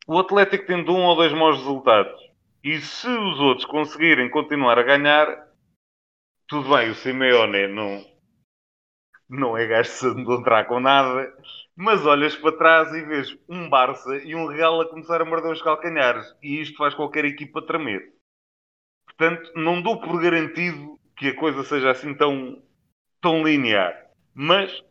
O 0.07 0.19
Atlético 0.19 0.67
tendo 0.67 0.93
um 0.93 1.05
ou 1.05 1.17
dois 1.17 1.33
maus 1.33 1.57
resultados, 1.59 2.30
e 2.63 2.79
se 2.81 3.09
os 3.09 3.41
outros 3.41 3.65
conseguirem 3.65 4.29
continuar 4.29 4.79
a 4.79 4.83
ganhar, 4.83 5.49
tudo 6.47 6.69
bem, 6.75 6.91
o 6.91 6.95
Simeone 6.95 7.69
não, 7.69 8.05
não 9.29 9.57
é 9.57 9.67
gajo 9.67 10.15
de 10.15 10.21
encontrar 10.21 10.65
com 10.67 10.79
nada, 10.79 11.35
mas 11.75 12.05
olhas 12.05 12.37
para 12.37 12.57
trás 12.57 12.93
e 12.93 13.03
vês 13.03 13.35
um 13.49 13.71
Barça 13.71 14.17
e 14.25 14.35
um 14.35 14.47
Real 14.47 14.81
a 14.81 14.89
começar 14.89 15.23
a 15.23 15.25
morder 15.25 15.53
os 15.53 15.63
calcanhares. 15.63 16.27
E 16.43 16.61
isto 16.61 16.77
faz 16.77 16.95
qualquer 16.95 17.25
equipa 17.25 17.63
tremer. 17.63 18.13
Portanto, 19.07 19.51
não 19.55 19.81
dou 19.81 19.99
por 19.99 20.21
garantido 20.21 20.99
que 21.17 21.29
a 21.29 21.37
coisa 21.37 21.63
seja 21.63 21.91
assim 21.91 22.15
tão, 22.15 22.63
tão 23.23 23.43
linear. 23.43 23.95
Mas, 24.35 24.83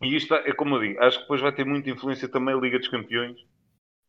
e 0.00 0.16
isto 0.16 0.34
é 0.34 0.52
como 0.52 0.76
eu 0.76 0.80
digo, 0.80 1.02
acho 1.02 1.18
que 1.18 1.24
depois 1.24 1.40
vai 1.42 1.52
ter 1.52 1.66
muita 1.66 1.90
influência 1.90 2.28
também 2.28 2.54
a 2.54 2.58
Liga 2.58 2.78
dos 2.78 2.88
Campeões 2.88 3.36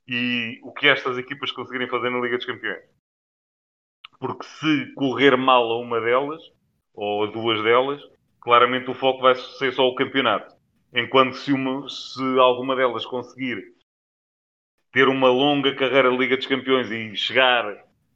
e 0.08 0.60
o 0.64 0.72
que 0.72 0.88
estas 0.88 1.18
equipas 1.18 1.52
conseguirem 1.52 1.90
fazer 1.90 2.10
na 2.10 2.20
Liga 2.20 2.38
dos 2.38 2.46
Campeões. 2.46 2.84
Porque 4.20 4.46
se 4.46 4.94
correr 4.96 5.36
mal 5.36 5.70
a 5.72 5.80
uma 5.80 6.00
delas, 6.00 6.42
ou 6.94 7.24
a 7.24 7.28
duas 7.28 7.62
delas, 7.64 8.02
claramente 8.42 8.90
o 8.90 8.96
foco 8.96 9.22
vai 9.22 9.36
ser 9.36 9.74
só 9.74 9.84
o 9.88 9.96
campeonato. 9.96 10.56
Enquanto 10.94 11.36
se, 11.36 11.52
uma, 11.52 11.88
se 11.90 12.24
alguma 12.40 12.76
delas 12.76 13.06
conseguir 13.06 13.62
ter 14.92 15.08
uma 15.08 15.30
longa 15.30 15.76
carreira 15.76 16.10
de 16.10 16.18
Liga 16.18 16.38
dos 16.38 16.48
Campeões 16.48 16.90
e 16.90 17.16
chegar 17.16 17.66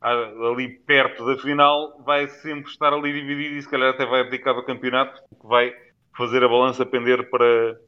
a, 0.01 0.11
ali 0.11 0.79
perto 0.79 1.25
da 1.25 1.37
final, 1.37 2.01
vai 2.03 2.27
sempre 2.27 2.71
estar 2.71 2.93
ali 2.93 3.13
dividido 3.13 3.55
e 3.55 3.61
se 3.61 3.69
calhar 3.69 3.89
até 3.89 4.05
vai 4.05 4.21
abdicar 4.21 4.55
do 4.55 4.65
campeonato, 4.65 5.21
o 5.29 5.35
que 5.35 5.47
vai 5.47 5.75
fazer 6.17 6.43
a 6.43 6.49
balança 6.49 6.85
pender 6.85 7.29
para, 7.29 7.79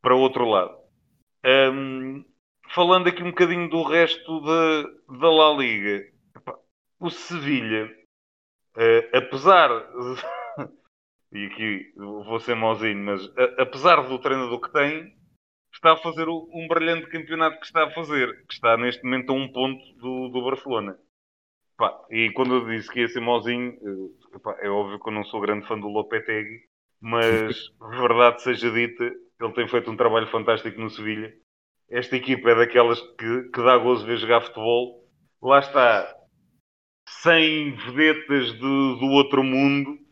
para 0.00 0.14
outro 0.14 0.46
lado. 0.46 0.74
Um, 1.44 2.24
falando 2.74 3.08
aqui 3.08 3.22
um 3.22 3.30
bocadinho 3.30 3.68
do 3.68 3.82
resto 3.82 4.40
da, 4.40 4.82
da 5.18 5.30
La 5.30 5.52
Liga, 5.54 6.04
o 6.98 7.10
Sevilha, 7.10 7.86
uh, 8.76 9.16
apesar 9.16 9.70
e 11.32 11.46
aqui 11.46 11.92
vou 11.96 12.40
ser 12.40 12.54
mauzinho, 12.54 13.04
mas 13.04 13.24
a, 13.36 13.62
apesar 13.62 14.02
do 14.02 14.18
treinador 14.18 14.60
que 14.60 14.72
tem, 14.72 15.14
está 15.72 15.92
a 15.92 15.96
fazer 15.96 16.28
o, 16.28 16.48
um 16.52 16.66
brilhante 16.68 17.08
campeonato 17.08 17.58
que 17.58 17.66
está 17.66 17.84
a 17.84 17.90
fazer, 17.90 18.28
que 18.46 18.54
está 18.54 18.76
neste 18.76 19.02
momento 19.04 19.30
a 19.30 19.34
um 19.34 19.50
ponto 19.50 19.82
do, 19.96 20.28
do 20.28 20.44
Barcelona. 20.44 20.96
Pá, 21.76 21.92
e 22.10 22.30
quando 22.32 22.54
eu 22.54 22.66
disse 22.68 22.90
que 22.90 23.00
ia 23.00 23.08
ser 23.08 23.20
mauzinho, 23.20 23.76
pá, 24.42 24.56
é 24.60 24.68
óbvio 24.68 25.00
que 25.00 25.08
eu 25.08 25.12
não 25.12 25.24
sou 25.24 25.40
grande 25.40 25.66
fã 25.66 25.78
do 25.78 25.88
Lopetegui, 25.88 26.60
mas 27.00 27.70
verdade 28.00 28.42
seja 28.42 28.70
dita, 28.70 29.04
ele 29.04 29.52
tem 29.54 29.66
feito 29.66 29.90
um 29.90 29.96
trabalho 29.96 30.28
fantástico 30.28 30.80
no 30.80 30.90
Sevilha. 30.90 31.34
Esta 31.90 32.16
equipa 32.16 32.50
é 32.50 32.54
daquelas 32.54 33.00
que, 33.00 33.42
que 33.52 33.62
dá 33.62 33.76
gozo 33.76 34.06
ver 34.06 34.16
jogar 34.16 34.40
futebol. 34.40 35.04
Lá 35.42 35.58
está, 35.58 36.14
sem 37.06 37.74
vedetas 37.74 38.52
do, 38.54 38.96
do 38.96 39.06
outro 39.06 39.42
mundo, 39.42 40.02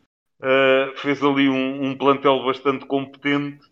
Uh, 0.41 0.97
fez 0.97 1.21
ali 1.23 1.47
um, 1.47 1.85
um, 1.85 1.95
plantel 1.95 2.43
bastante 2.43 2.83
competente. 2.87 3.63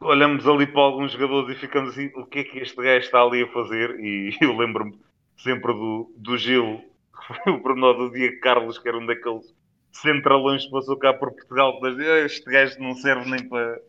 Olhamos 0.00 0.46
ali 0.46 0.64
para 0.64 0.80
alguns 0.80 1.10
jogadores 1.10 1.56
e 1.56 1.60
ficamos 1.60 1.90
assim: 1.90 2.06
o 2.14 2.24
que 2.24 2.38
é 2.38 2.44
que 2.44 2.58
este 2.60 2.76
gajo 2.76 3.04
está 3.04 3.20
ali 3.20 3.42
a 3.42 3.48
fazer? 3.48 3.98
E 3.98 4.30
eu 4.40 4.56
lembro-me 4.56 4.96
sempre 5.36 5.72
do, 5.72 6.14
do 6.16 6.38
Gil, 6.38 6.80
o 7.48 7.58
pormenor 7.60 7.94
do 7.94 8.12
dia 8.12 8.38
Carlos, 8.38 8.78
que 8.78 8.88
era 8.88 8.96
um 8.96 9.06
daqueles 9.06 9.44
centralões 9.90 10.64
que 10.64 10.70
passou 10.70 10.96
cá 10.96 11.12
por 11.12 11.32
Portugal, 11.32 11.76
mas 11.82 11.98
este 11.98 12.48
gajo 12.48 12.80
não 12.80 12.94
serve 12.94 13.28
nem 13.28 13.48
para, 13.48 13.80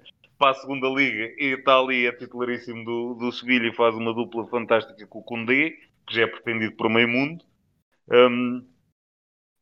para 0.44 0.52
a 0.52 0.56
segunda 0.56 0.90
liga. 0.90 1.34
E 1.38 1.56
está 1.58 1.80
ali, 1.80 2.06
é 2.06 2.12
titularíssimo 2.12 2.84
do, 2.84 3.14
do 3.14 3.32
Sevilha 3.32 3.70
e 3.70 3.74
faz 3.74 3.96
uma 3.96 4.14
dupla 4.14 4.46
fantástica 4.48 5.08
com 5.08 5.20
o 5.20 5.24
Condé, 5.24 5.70
que 6.06 6.16
já 6.16 6.24
é 6.24 6.28
pretendido 6.28 6.76
por 6.76 6.90
meio 6.90 7.08
mundo. 7.08 7.46
Um, 8.12 8.68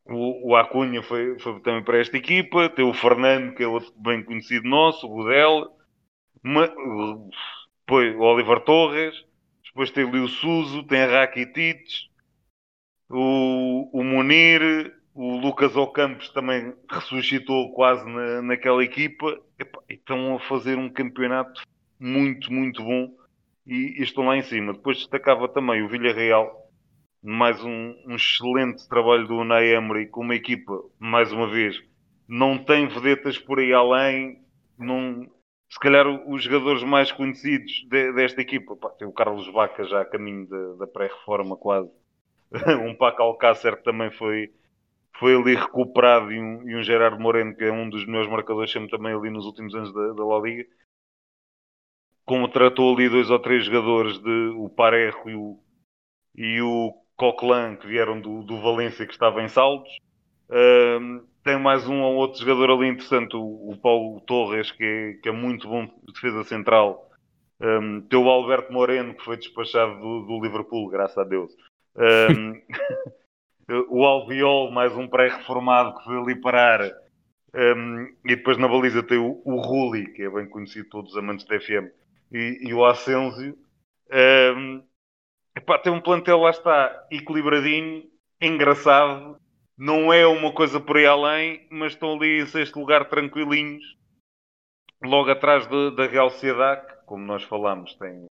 o, 0.05 0.49
o 0.49 0.55
Acunha 0.55 1.03
foi, 1.03 1.37
foi, 1.37 1.59
também 1.59 1.83
para 1.83 1.99
esta 1.99 2.17
equipa. 2.17 2.67
Tem 2.67 2.83
o 2.83 2.95
Fernando, 2.95 3.53
que 3.53 3.61
é 3.61 3.67
outro 3.67 3.93
bem 3.95 4.23
conhecido 4.23 4.67
nosso, 4.67 5.05
o 5.05 5.09
Godel. 5.09 5.77
depois 7.85 8.15
o 8.15 8.21
Oliver 8.21 8.61
Torres. 8.61 9.23
Depois 9.63 9.91
tem 9.91 10.03
ali 10.07 10.19
o 10.19 10.27
Suso, 10.27 10.83
tem 10.83 11.03
a 11.03 11.05
Rakitic, 11.05 11.85
o, 13.07 13.87
o 13.93 14.03
Munir, 14.03 14.93
o 15.13 15.37
Lucas 15.37 15.75
Ocampos 15.75 16.29
também 16.29 16.73
ressuscitou 16.89 17.73
quase 17.73 18.05
na, 18.09 18.41
naquela 18.41 18.83
equipa. 18.83 19.39
e 19.89 19.93
estão 19.93 20.35
a 20.35 20.39
fazer 20.39 20.77
um 20.77 20.89
campeonato 20.89 21.61
muito, 21.99 22.51
muito 22.51 22.83
bom 22.83 23.09
e, 23.65 23.99
e 23.99 24.03
estão 24.03 24.25
lá 24.25 24.37
em 24.37 24.41
cima. 24.41 24.73
Depois 24.73 24.97
destacava 24.97 25.47
também 25.47 25.83
o 25.83 25.89
Villarreal, 25.89 26.69
mais 27.21 27.63
um, 27.63 27.95
um, 28.07 28.15
excelente 28.15 28.87
trabalho 28.89 29.27
do 29.27 29.37
Unai 29.37 29.73
Emery 29.75 30.07
com 30.07 30.21
uma 30.21 30.35
equipa, 30.35 30.81
mais 30.99 31.31
uma 31.31 31.47
vez, 31.47 31.79
não 32.27 32.57
tem 32.57 32.87
vedetas 32.87 33.37
por 33.37 33.59
aí 33.59 33.71
além, 33.71 34.41
não, 34.77 35.29
se 35.69 35.79
calhar 35.79 36.07
os 36.07 36.43
jogadores 36.43 36.83
mais 36.83 37.11
conhecidos 37.11 37.85
de, 37.89 38.13
desta 38.13 38.41
equipa, 38.41 38.75
tem 38.97 39.07
o 39.07 39.13
Carlos 39.13 39.47
Vaca 39.53 39.83
já 39.83 40.01
a 40.01 40.05
caminho 40.05 40.47
da, 40.47 40.73
da 40.79 40.87
pré-reforma 40.87 41.55
quase, 41.55 41.91
um 42.83 42.95
Paco 42.95 43.21
Alcácer 43.21 43.77
que 43.77 43.83
também 43.83 44.09
foi, 44.11 44.51
foi 45.17 45.35
ali 45.35 45.55
recuperado 45.55 46.31
e 46.31 46.39
um, 46.39 46.69
e 46.69 46.75
um, 46.75 46.83
Gerardo 46.83 47.19
Moreno 47.19 47.55
que 47.55 47.63
é 47.63 47.71
um 47.71 47.89
dos 47.89 48.05
melhores 48.05 48.29
marcadores 48.29 48.71
sempre 48.71 48.89
também 48.89 49.13
ali 49.13 49.29
nos 49.29 49.45
últimos 49.45 49.73
anos 49.75 49.93
da, 49.93 50.13
da 50.13 50.25
La 50.25 50.39
Liga 50.39 50.65
como 52.31 52.47
tratou 52.47 52.95
ali 52.95 53.09
dois 53.09 53.29
ou 53.29 53.39
três 53.39 53.65
jogadores 53.65 54.17
de 54.19 54.53
o 54.55 54.69
Parejo 54.69 55.17
e 55.27 55.35
o, 55.35 55.59
e 56.35 56.61
o 56.61 56.93
Coquelin, 57.17 57.75
que 57.75 57.87
vieram 57.87 58.21
do, 58.21 58.41
do 58.43 58.61
Valência, 58.61 59.05
que 59.05 59.11
estava 59.11 59.41
em 59.43 59.49
saldos. 59.49 59.89
Um, 60.49 61.25
tem 61.43 61.59
mais 61.59 61.87
um 61.87 62.01
ou 62.01 62.15
outro 62.15 62.39
jogador 62.39 62.71
ali 62.71 62.87
interessante, 62.87 63.35
o, 63.35 63.71
o 63.71 63.77
Paulo 63.77 64.21
Torres, 64.21 64.71
que 64.71 64.83
é, 64.83 65.13
que 65.21 65.29
é, 65.29 65.31
muito 65.31 65.67
bom 65.67 65.85
de 65.85 66.13
defesa 66.13 66.43
central. 66.43 67.09
Um, 67.59 68.01
tem 68.01 68.17
o 68.17 68.29
Alberto 68.29 68.71
Moreno, 68.71 69.13
que 69.13 69.23
foi 69.23 69.37
despachado 69.37 69.99
do, 69.99 70.21
do 70.25 70.41
Liverpool, 70.41 70.89
graças 70.89 71.17
a 71.17 71.23
Deus. 71.23 71.51
Um, 71.97 72.61
o 73.89 74.03
Albiol, 74.05 74.71
mais 74.71 74.95
um 74.95 75.07
pré-reformado 75.07 75.97
que 75.97 76.03
foi 76.03 76.17
ali 76.17 76.35
parar. 76.35 76.81
Um, 77.53 78.05
e 78.25 78.35
depois 78.35 78.57
na 78.57 78.67
baliza 78.67 79.03
tem 79.03 79.17
o, 79.17 79.41
o 79.43 79.61
Ruli, 79.61 80.11
que 80.13 80.23
é 80.23 80.29
bem 80.29 80.47
conhecido 80.47 80.89
todos 80.89 81.11
os 81.11 81.17
amantes 81.17 81.45
da 81.45 81.59
FM, 81.59 81.91
e, 82.31 82.59
e 82.61 82.73
o 82.73 82.85
Asensio. 82.85 83.57
Um, 84.11 84.83
Epá, 85.55 85.77
tem 85.77 85.91
um 85.91 85.99
plantel 85.99 86.39
lá 86.39 86.49
está 86.49 87.07
equilibradinho, 87.11 88.09
engraçado, 88.41 89.37
não 89.77 90.11
é 90.13 90.25
uma 90.25 90.53
coisa 90.53 90.79
por 90.79 90.95
aí 90.95 91.05
além, 91.05 91.67
mas 91.69 91.91
estão 91.91 92.13
ali 92.13 92.41
em 92.41 92.45
sexto 92.45 92.79
lugar 92.79 93.09
tranquilinhos, 93.09 93.83
logo 95.03 95.29
atrás 95.29 95.67
da 95.67 96.05
Real 96.07 96.29
Sociedade, 96.29 96.87
como 97.05 97.25
nós 97.25 97.43
falamos, 97.43 97.93
tem, 97.95 98.27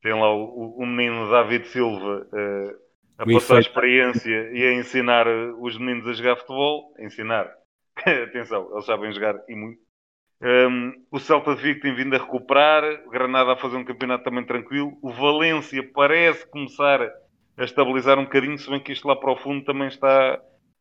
tem 0.00 0.14
lá 0.14 0.34
o, 0.34 0.78
o 0.78 0.86
menino 0.86 1.30
David 1.30 1.66
Silva 1.66 2.26
uh, 2.32 2.78
a 3.22 3.24
o 3.24 3.32
passar 3.34 3.56
a 3.56 3.60
experiência 3.60 4.50
e 4.52 4.64
a 4.64 4.72
ensinar 4.74 5.26
eh, 5.26 5.52
os 5.58 5.78
meninos 5.78 6.08
a 6.08 6.12
jogar 6.12 6.36
futebol, 6.36 6.92
a 6.98 7.04
ensinar, 7.04 7.50
atenção, 7.96 8.68
eles 8.72 8.84
sabem 8.84 9.12
jogar 9.12 9.36
e 9.48 9.54
muito, 9.54 9.80
um, 10.42 10.92
o 11.08 11.20
Celta 11.20 11.54
de 11.54 11.62
Vigo 11.62 11.80
tem 11.80 11.94
vindo 11.94 12.16
a 12.16 12.18
recuperar, 12.18 12.82
o 13.06 13.10
Granada 13.10 13.52
a 13.52 13.56
fazer 13.56 13.76
um 13.76 13.84
campeonato 13.84 14.24
também 14.24 14.44
tranquilo. 14.44 14.98
O 15.00 15.12
Valência 15.12 15.88
parece 15.94 16.44
começar 16.50 17.00
a 17.56 17.64
estabilizar 17.64 18.18
um 18.18 18.24
bocadinho, 18.24 18.58
se 18.58 18.68
bem 18.68 18.80
que 18.80 18.92
isto 18.92 19.06
lá 19.06 19.14
para 19.14 19.30
o 19.30 19.36
fundo 19.36 19.64
também 19.64 19.86
está 19.86 20.40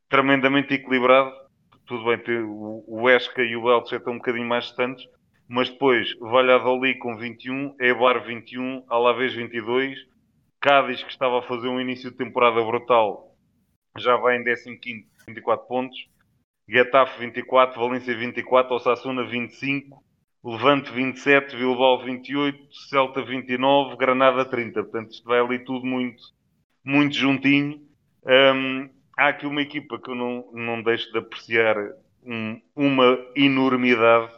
tremendamente 0.09 0.73
equilibrado. 0.73 1.31
Tudo 1.85 2.05
bem, 2.05 2.43
o 2.43 3.07
Esca 3.07 3.43
e 3.43 3.55
o 3.55 3.69
Elche 3.69 3.95
estão 3.95 4.13
um 4.13 4.17
bocadinho 4.17 4.47
mais 4.47 4.65
distantes, 4.65 5.05
mas 5.47 5.69
depois 5.69 6.17
Valladolid 6.19 6.97
com 6.97 7.15
21, 7.15 7.75
Eibar 7.79 8.23
21, 8.25 8.83
Alavés 8.89 9.33
22, 9.35 9.99
Cádiz 10.61 11.03
que 11.03 11.09
estava 11.09 11.39
a 11.39 11.41
fazer 11.41 11.67
um 11.67 11.81
início 11.81 12.11
de 12.11 12.17
temporada 12.17 12.63
brutal, 12.63 13.35
já 13.97 14.15
vai 14.15 14.37
em 14.37 14.43
15 14.43 15.07
24 15.27 15.67
pontos. 15.67 15.97
Getafe 16.69 17.19
24, 17.19 17.79
Valência 17.79 18.15
24, 18.15 18.75
Osasuna 18.75 19.25
25, 19.25 20.03
Levante 20.43 20.91
27, 20.91 21.57
Bilbao 21.57 22.03
28, 22.03 22.73
Celta 22.89 23.23
29, 23.23 23.97
Granada 23.97 24.45
30. 24.45 24.83
Portanto, 24.83 25.11
isto 25.11 25.27
vai 25.27 25.39
ali 25.39 25.59
tudo 25.65 25.85
muito, 25.85 26.21
muito 26.83 27.15
juntinho. 27.15 27.81
Um, 28.23 28.89
há 29.17 29.29
aqui 29.29 29.47
uma 29.47 29.61
equipa 29.61 29.99
que 29.99 30.11
eu 30.11 30.15
não, 30.15 30.51
não 30.53 30.83
deixo 30.83 31.11
de 31.11 31.17
apreciar 31.17 31.75
um, 32.23 32.61
uma 32.75 33.17
enormidade 33.35 34.31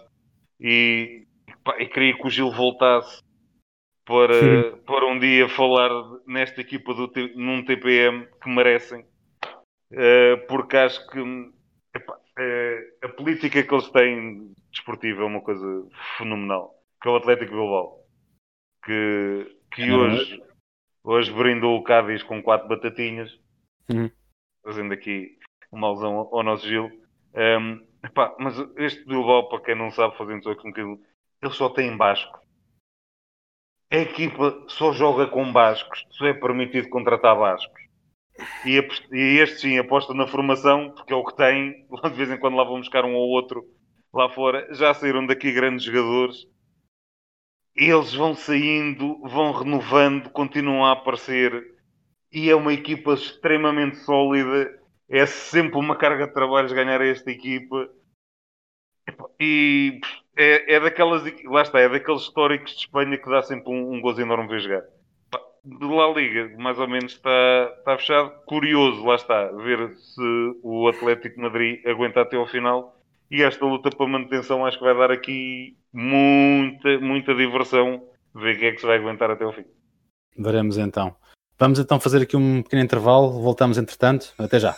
e, 0.59 1.27
pá, 1.63 1.75
e 1.79 1.87
queria 1.87 2.15
que 2.15 2.25
o 2.25 2.29
Gil 2.29 2.49
voltasse 2.49 3.21
para, 4.05 4.77
para 4.85 5.05
um 5.05 5.17
dia 5.17 5.47
falar 5.47 5.89
nesta 6.27 6.61
equipa 6.61 6.93
do, 6.93 7.11
num 7.35 7.63
TPM 7.63 8.27
que 8.41 8.49
merecem, 8.49 9.01
uh, 9.01 10.47
porque 10.47 10.77
acho 10.77 11.07
que 11.07 11.19
epá, 11.95 12.13
uh, 12.15 13.05
a 13.05 13.09
política 13.09 13.63
que 13.63 13.73
eles 13.73 13.89
têm 13.89 14.53
desportiva 14.71 15.21
é 15.21 15.25
uma 15.25 15.41
coisa 15.41 15.87
fenomenal, 16.17 16.75
que 17.01 17.07
é 17.07 17.11
o 17.11 17.15
Atlético 17.15 17.51
Bilbao, 17.51 17.99
que, 18.83 19.57
que 19.71 19.83
é 19.83 19.93
hoje, 19.93 20.43
hoje 21.03 21.31
brindou 21.31 21.77
o 21.77 21.83
Cádiz 21.83 22.23
com 22.23 22.43
quatro 22.43 22.67
batatinhas, 22.67 23.39
uhum. 23.89 24.11
fazendo 24.63 24.93
aqui 24.93 25.37
uma 25.71 25.87
alusão 25.87 26.29
ao 26.31 26.43
nosso 26.43 26.67
Gil. 26.67 26.91
Um, 27.35 27.85
epá, 28.03 28.35
mas 28.37 28.57
este 28.75 29.05
Bilbao, 29.05 29.47
para 29.47 29.61
quem 29.61 29.75
não 29.75 29.91
sabe, 29.91 30.17
fazendo 30.17 30.43
só 30.43 30.53
com 30.55 30.69
aquilo, 30.69 30.99
ele 31.41 31.53
só 31.53 31.69
tem 31.69 31.95
Basco 31.95 32.42
a 33.93 33.97
equipa 33.97 34.65
só 34.67 34.91
joga 34.91 35.27
com 35.27 35.53
bascos, 35.53 36.03
só 36.09 36.25
é 36.25 36.33
permitido 36.33 36.89
contratar 36.89 37.37
bascos. 37.37 37.79
E, 38.65 38.79
e 39.11 39.39
este 39.39 39.61
sim 39.61 39.77
aposta 39.77 40.15
na 40.15 40.25
formação, 40.25 40.89
porque 40.95 41.13
é 41.13 41.15
o 41.15 41.23
que 41.23 41.37
tem. 41.37 41.85
De 42.03 42.09
vez 42.09 42.31
em 42.31 42.39
quando 42.39 42.57
lá 42.57 42.63
vão 42.63 42.79
buscar 42.79 43.05
um 43.05 43.13
ou 43.13 43.29
outro 43.29 43.63
lá 44.11 44.27
fora. 44.29 44.67
Já 44.73 44.95
saíram 44.95 45.27
daqui 45.27 45.51
grandes 45.51 45.85
jogadores. 45.85 46.37
Eles 47.75 48.15
vão 48.15 48.33
saindo, 48.33 49.19
vão 49.27 49.51
renovando, 49.51 50.31
continuam 50.31 50.83
a 50.85 50.93
aparecer. 50.93 51.63
E 52.31 52.49
é 52.49 52.55
uma 52.55 52.73
equipa 52.73 53.13
extremamente 53.13 53.97
sólida. 53.97 54.71
É 55.07 55.27
sempre 55.27 55.77
uma 55.77 55.95
carga 55.95 56.25
de 56.25 56.33
trabalhos 56.33 56.73
ganhar 56.73 56.99
esta 57.01 57.29
equipa. 57.29 57.87
E 59.39 59.99
é, 60.35 60.75
é 60.75 60.79
daquelas, 60.79 61.23
lá 61.45 61.61
está, 61.61 61.79
é 61.79 61.89
daqueles 61.89 62.21
históricos 62.21 62.71
de 62.73 62.79
Espanha 62.79 63.17
que 63.17 63.29
dá 63.29 63.41
sempre 63.41 63.71
um, 63.71 63.93
um 63.93 64.01
gozo 64.01 64.21
enorme 64.21 64.47
ver 64.47 64.59
jogar. 64.61 64.83
De 65.65 65.85
La 65.85 66.07
Liga, 66.09 66.51
mais 66.57 66.77
ou 66.77 66.87
menos 66.87 67.13
está, 67.13 67.73
está 67.77 67.97
fechado. 67.97 68.31
Curioso, 68.45 69.05
lá 69.05 69.15
está, 69.15 69.47
ver 69.51 69.95
se 69.95 70.59
o 70.61 70.87
Atlético 70.89 71.39
Madrid 71.39 71.85
aguenta 71.85 72.21
até 72.21 72.35
ao 72.35 72.47
final. 72.47 72.99
E 73.31 73.41
esta 73.41 73.65
luta 73.65 73.89
para 73.89 74.07
manutenção 74.07 74.65
acho 74.65 74.77
que 74.77 74.83
vai 74.83 74.95
dar 74.95 75.11
aqui 75.11 75.77
muita, 75.91 76.99
muita 76.99 77.33
diversão. 77.33 78.03
Ver 78.35 78.57
quem 78.57 78.67
é 78.69 78.71
que 78.71 78.81
se 78.81 78.85
vai 78.85 78.97
aguentar 78.97 79.31
até 79.31 79.43
ao 79.45 79.53
fim. 79.53 79.63
Veremos 80.37 80.77
então. 80.77 81.15
Vamos 81.57 81.79
então 81.79 81.99
fazer 81.99 82.23
aqui 82.23 82.35
um 82.35 82.61
pequeno 82.61 82.83
intervalo. 82.83 83.41
Voltamos 83.41 83.77
entretanto. 83.77 84.33
Até 84.37 84.59
já. 84.59 84.75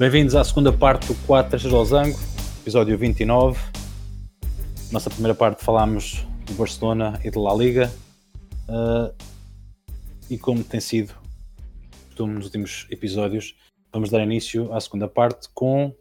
Bem-vindos 0.00 0.34
à 0.34 0.42
segunda 0.42 0.72
parte 0.72 1.08
do 1.08 1.26
4 1.26 1.50
Trechas 1.50 1.70
Losango, 1.70 2.18
episódio 2.62 2.96
29. 2.96 3.60
Nossa 4.90 5.10
primeira 5.10 5.34
parte 5.34 5.62
falámos 5.62 6.26
do 6.46 6.54
Barcelona 6.54 7.20
e 7.22 7.30
de 7.30 7.38
La 7.38 7.52
Liga. 7.52 7.92
Uh, 8.66 9.14
e 10.30 10.38
como 10.38 10.64
tem 10.64 10.80
sido 10.80 11.14
costume 12.06 12.32
nos 12.32 12.46
últimos 12.46 12.86
episódios, 12.90 13.54
vamos 13.92 14.08
dar 14.08 14.22
início 14.22 14.72
à 14.72 14.80
segunda 14.80 15.06
parte 15.06 15.50
com 15.52 15.94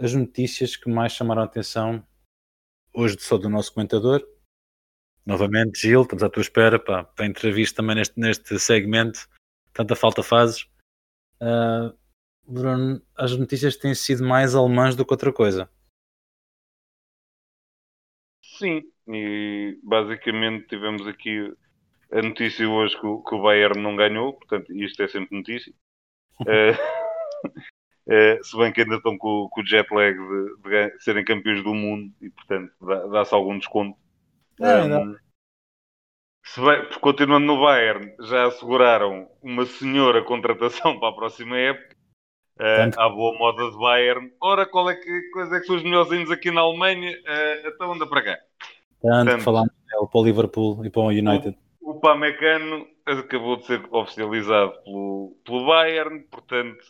as 0.00 0.12
notícias 0.12 0.74
que 0.74 0.90
mais 0.90 1.12
chamaram 1.12 1.42
a 1.42 1.44
atenção 1.44 2.04
hoje 2.92 3.18
só 3.20 3.38
do 3.38 3.48
nosso 3.48 3.72
comentador. 3.72 4.20
Novamente, 5.24 5.80
Gil, 5.80 6.02
estamos 6.02 6.24
à 6.24 6.28
tua 6.28 6.40
espera 6.40 6.76
para, 6.76 7.04
para 7.04 7.24
a 7.24 7.28
entrevista 7.28 7.76
também 7.76 7.94
neste, 7.94 8.18
neste 8.18 8.58
segmento. 8.58 9.28
Tanta 9.72 9.94
falta 9.94 10.24
fazes. 10.24 10.66
Uh, 11.40 11.96
Bruno, 12.48 13.02
as 13.14 13.36
notícias 13.36 13.76
têm 13.76 13.94
sido 13.94 14.24
mais 14.24 14.54
alemãs 14.54 14.96
do 14.96 15.04
que 15.04 15.12
outra 15.12 15.30
coisa. 15.30 15.70
Sim, 18.42 18.82
e 19.06 19.78
basicamente 19.82 20.66
tivemos 20.66 21.06
aqui 21.06 21.54
a 22.10 22.22
notícia 22.22 22.66
hoje 22.66 22.98
que 22.98 23.06
o, 23.06 23.22
que 23.22 23.34
o 23.34 23.42
Bayern 23.42 23.78
não 23.80 23.94
ganhou, 23.94 24.32
portanto, 24.32 24.72
isto 24.72 25.02
é 25.02 25.08
sempre 25.08 25.36
notícia. 25.36 25.72
é, 26.46 26.70
é, 28.08 28.38
se 28.42 28.56
bem 28.56 28.72
que 28.72 28.80
ainda 28.80 28.96
estão 28.96 29.18
com, 29.18 29.46
com 29.50 29.60
o 29.60 29.66
jet 29.66 29.86
lag 29.92 30.16
de, 30.16 30.70
de, 30.70 31.00
serem 31.00 31.26
campeões 31.26 31.62
do 31.62 31.74
mundo 31.74 32.10
e, 32.22 32.30
portanto, 32.30 32.72
dá-se 33.12 33.34
algum 33.34 33.58
desconto. 33.58 33.98
É, 34.58 34.84
um, 34.84 35.16
se 36.44 36.60
bem, 36.62 36.88
continuando 37.02 37.46
no 37.46 37.60
Bayern, 37.60 38.16
já 38.20 38.46
asseguraram 38.46 39.30
uma 39.42 39.66
senhora 39.66 40.24
contratação 40.24 40.98
para 40.98 41.10
a 41.10 41.14
próxima 41.14 41.58
época 41.58 41.97
Uh, 42.58 43.00
à 43.00 43.08
boa 43.08 43.38
moda 43.38 43.70
de 43.70 43.78
Bayern. 43.78 44.32
Ora, 44.40 44.66
qual 44.66 44.90
é 44.90 44.96
que 44.96 45.30
coisa 45.30 45.56
é 45.56 45.60
que 45.60 45.66
são 45.66 45.76
os 45.76 45.82
melhorzinhos 45.82 46.30
aqui 46.30 46.50
na 46.50 46.60
Alemanha? 46.60 47.12
Uh, 47.12 47.68
então 47.68 47.92
anda 47.92 48.06
para 48.06 48.22
cá. 48.22 48.38
Tanto 49.00 49.40
falamos 49.42 49.72
dele 49.88 50.08
para 50.10 50.20
o 50.20 50.24
Liverpool 50.24 50.84
e 50.84 50.90
para 50.90 51.02
o 51.02 51.08
United. 51.08 51.56
O, 51.80 51.92
o 51.92 52.00
Pamecano 52.00 52.86
acabou 53.06 53.56
de 53.56 53.64
ser 53.66 53.82
oficializado 53.92 54.72
pelo, 54.82 55.36
pelo 55.44 55.66
Bayern, 55.66 56.20
portanto 56.30 56.84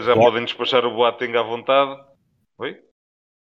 já 0.00 0.14
podem 0.14 0.44
despachar 0.44 0.84
o 0.86 0.94
Boateng 0.94 1.36
à 1.36 1.42
vontade. 1.42 2.00
Oi? 2.58 2.80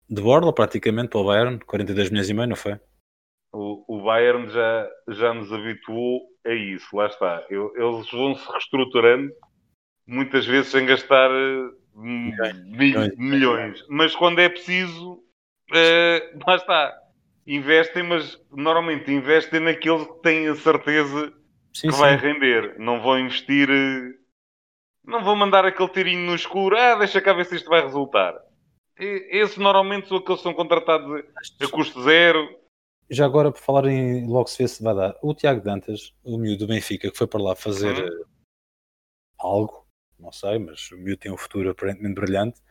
De 0.09 0.21
borla 0.21 0.53
praticamente 0.53 1.09
para 1.09 1.19
o 1.19 1.25
Bayern, 1.25 1.59
42 1.59 2.09
milhões 2.09 2.29
e 2.29 2.33
meio, 2.33 2.47
não 2.47 2.55
foi? 2.55 2.79
O, 3.51 3.97
o 3.97 4.03
Bayern 4.03 4.49
já, 4.49 4.89
já 5.09 5.33
nos 5.33 5.51
habituou 5.51 6.21
a 6.45 6.53
isso, 6.53 6.95
lá 6.95 7.07
está. 7.07 7.45
Eu, 7.49 7.73
eles 7.75 8.09
vão 8.09 8.35
se 8.35 8.51
reestruturando 8.51 9.31
muitas 10.09 10.45
vezes 10.45 10.71
sem 10.71 10.85
gastar 10.85 11.29
uh, 11.29 11.73
milhões, 11.95 13.15
milhões. 13.17 13.85
Mas 13.87 14.15
quando 14.15 14.39
é 14.39 14.49
preciso, 14.49 15.13
uh, 15.13 16.39
lá 16.45 16.55
está. 16.55 16.97
Investem, 17.45 18.03
mas 18.03 18.39
normalmente 18.51 19.11
investem 19.11 19.59
naqueles 19.59 20.05
que 20.05 20.21
têm 20.21 20.47
a 20.47 20.55
certeza 20.55 21.33
sim, 21.73 21.87
que 21.87 21.93
sim. 21.93 21.99
vai 21.99 22.15
render. 22.15 22.77
Não 22.79 23.01
vão 23.01 23.19
investir. 23.19 23.69
Uh, 23.69 24.19
não 25.03 25.23
vão 25.23 25.35
mandar 25.35 25.65
aquele 25.65 25.89
tirinho 25.89 26.25
no 26.25 26.35
escuro. 26.35 26.77
Ah, 26.77 26.95
deixa 26.95 27.21
cá 27.21 27.33
ver 27.33 27.45
se 27.45 27.55
isto 27.55 27.69
vai 27.69 27.81
resultar. 27.81 28.35
Esses 28.99 29.57
normalmente 29.57 30.09
são 30.09 30.17
aqueles 30.17 30.39
que 30.39 30.43
são 30.43 30.53
contratados 30.53 31.23
a 31.61 31.67
custo 31.69 32.03
zero. 32.03 32.59
Já 33.09 33.25
agora, 33.25 33.51
por 33.51 33.59
falar 33.59 33.85
em 33.85 34.27
logo 34.27 34.47
se 34.47 34.61
vê 34.61 34.67
se 34.67 34.83
vai 34.83 34.93
dar, 34.93 35.15
o 35.23 35.33
Tiago 35.33 35.61
Dantas, 35.61 36.13
o 36.23 36.37
miúdo 36.37 36.59
do 36.59 36.67
Benfica, 36.67 37.09
que 37.09 37.17
foi 37.17 37.25
para 37.25 37.41
lá 37.41 37.55
fazer 37.55 38.03
uhum. 38.03 38.23
algo, 39.39 39.78
não 40.19 40.31
sei, 40.31 40.59
mas 40.59 40.91
o 40.91 40.97
miúdo 40.97 41.17
tem 41.17 41.31
um 41.31 41.37
futuro 41.37 41.69
aparentemente 41.69 42.19
brilhante. 42.19 42.61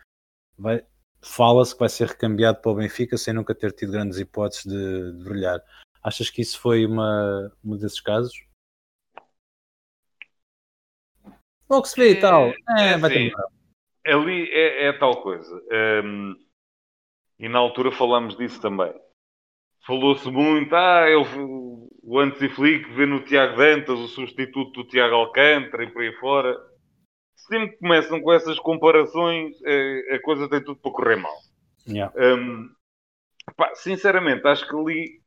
Vai, 0.57 0.85
fala-se 1.23 1.73
que 1.73 1.81
vai 1.81 1.89
ser 1.89 2.09
recambiado 2.09 2.61
para 2.61 2.71
o 2.71 2.75
Benfica 2.75 3.17
sem 3.17 3.33
nunca 3.33 3.55
ter 3.55 3.73
tido 3.73 3.93
grandes 3.93 4.19
hipóteses 4.19 4.65
de, 4.65 5.13
de 5.13 5.25
brilhar. 5.25 5.61
Achas 6.03 6.31
que 6.31 6.43
isso 6.43 6.61
foi 6.61 6.85
uma, 6.85 7.53
um 7.65 7.77
desses 7.77 8.01
casos? 8.01 8.33
Logo 11.69 11.87
se 11.87 11.97
vê 11.97 12.13
e 12.13 12.21
tal. 12.21 12.49
É, 12.79 12.93
é 12.93 12.99
vai 12.99 13.11
ter 13.11 13.33
Ali 14.05 14.51
é, 14.51 14.87
é, 14.87 14.93
tal 14.93 15.23
coisa. 15.23 15.55
Um, 16.05 16.35
e 17.39 17.49
na 17.49 17.59
altura 17.59 17.93
falámos 17.93 18.37
disso 18.37 18.61
também. 18.61 18.93
Falou-se 19.87 20.31
muito, 20.31 20.75
ah, 20.75 21.09
eu, 21.09 21.23
o 22.03 22.19
Antes 22.19 22.53
Flick 22.55 22.91
vê 22.93 23.07
no 23.07 23.25
Tiago 23.25 23.57
Dantas 23.57 23.99
o 23.99 24.09
substituto 24.09 24.83
do 24.83 24.89
Tiago 24.89 25.15
Alcântara 25.15 25.85
e 25.85 25.91
por 25.91 26.03
aí 26.03 26.13
fora 26.15 26.68
sempre 27.47 27.71
que 27.71 27.79
começam 27.79 28.21
com 28.21 28.33
essas 28.33 28.59
comparações, 28.59 29.57
a, 29.65 30.17
a 30.17 30.23
coisa 30.23 30.49
tem 30.49 30.63
tudo 30.63 30.81
para 30.81 30.93
correr 30.93 31.17
mal. 31.17 31.37
Yeah. 31.87 32.13
Um, 32.17 32.69
pá, 33.57 33.75
sinceramente, 33.75 34.47
acho 34.47 34.69
que 34.69 34.75
ali 34.75 35.21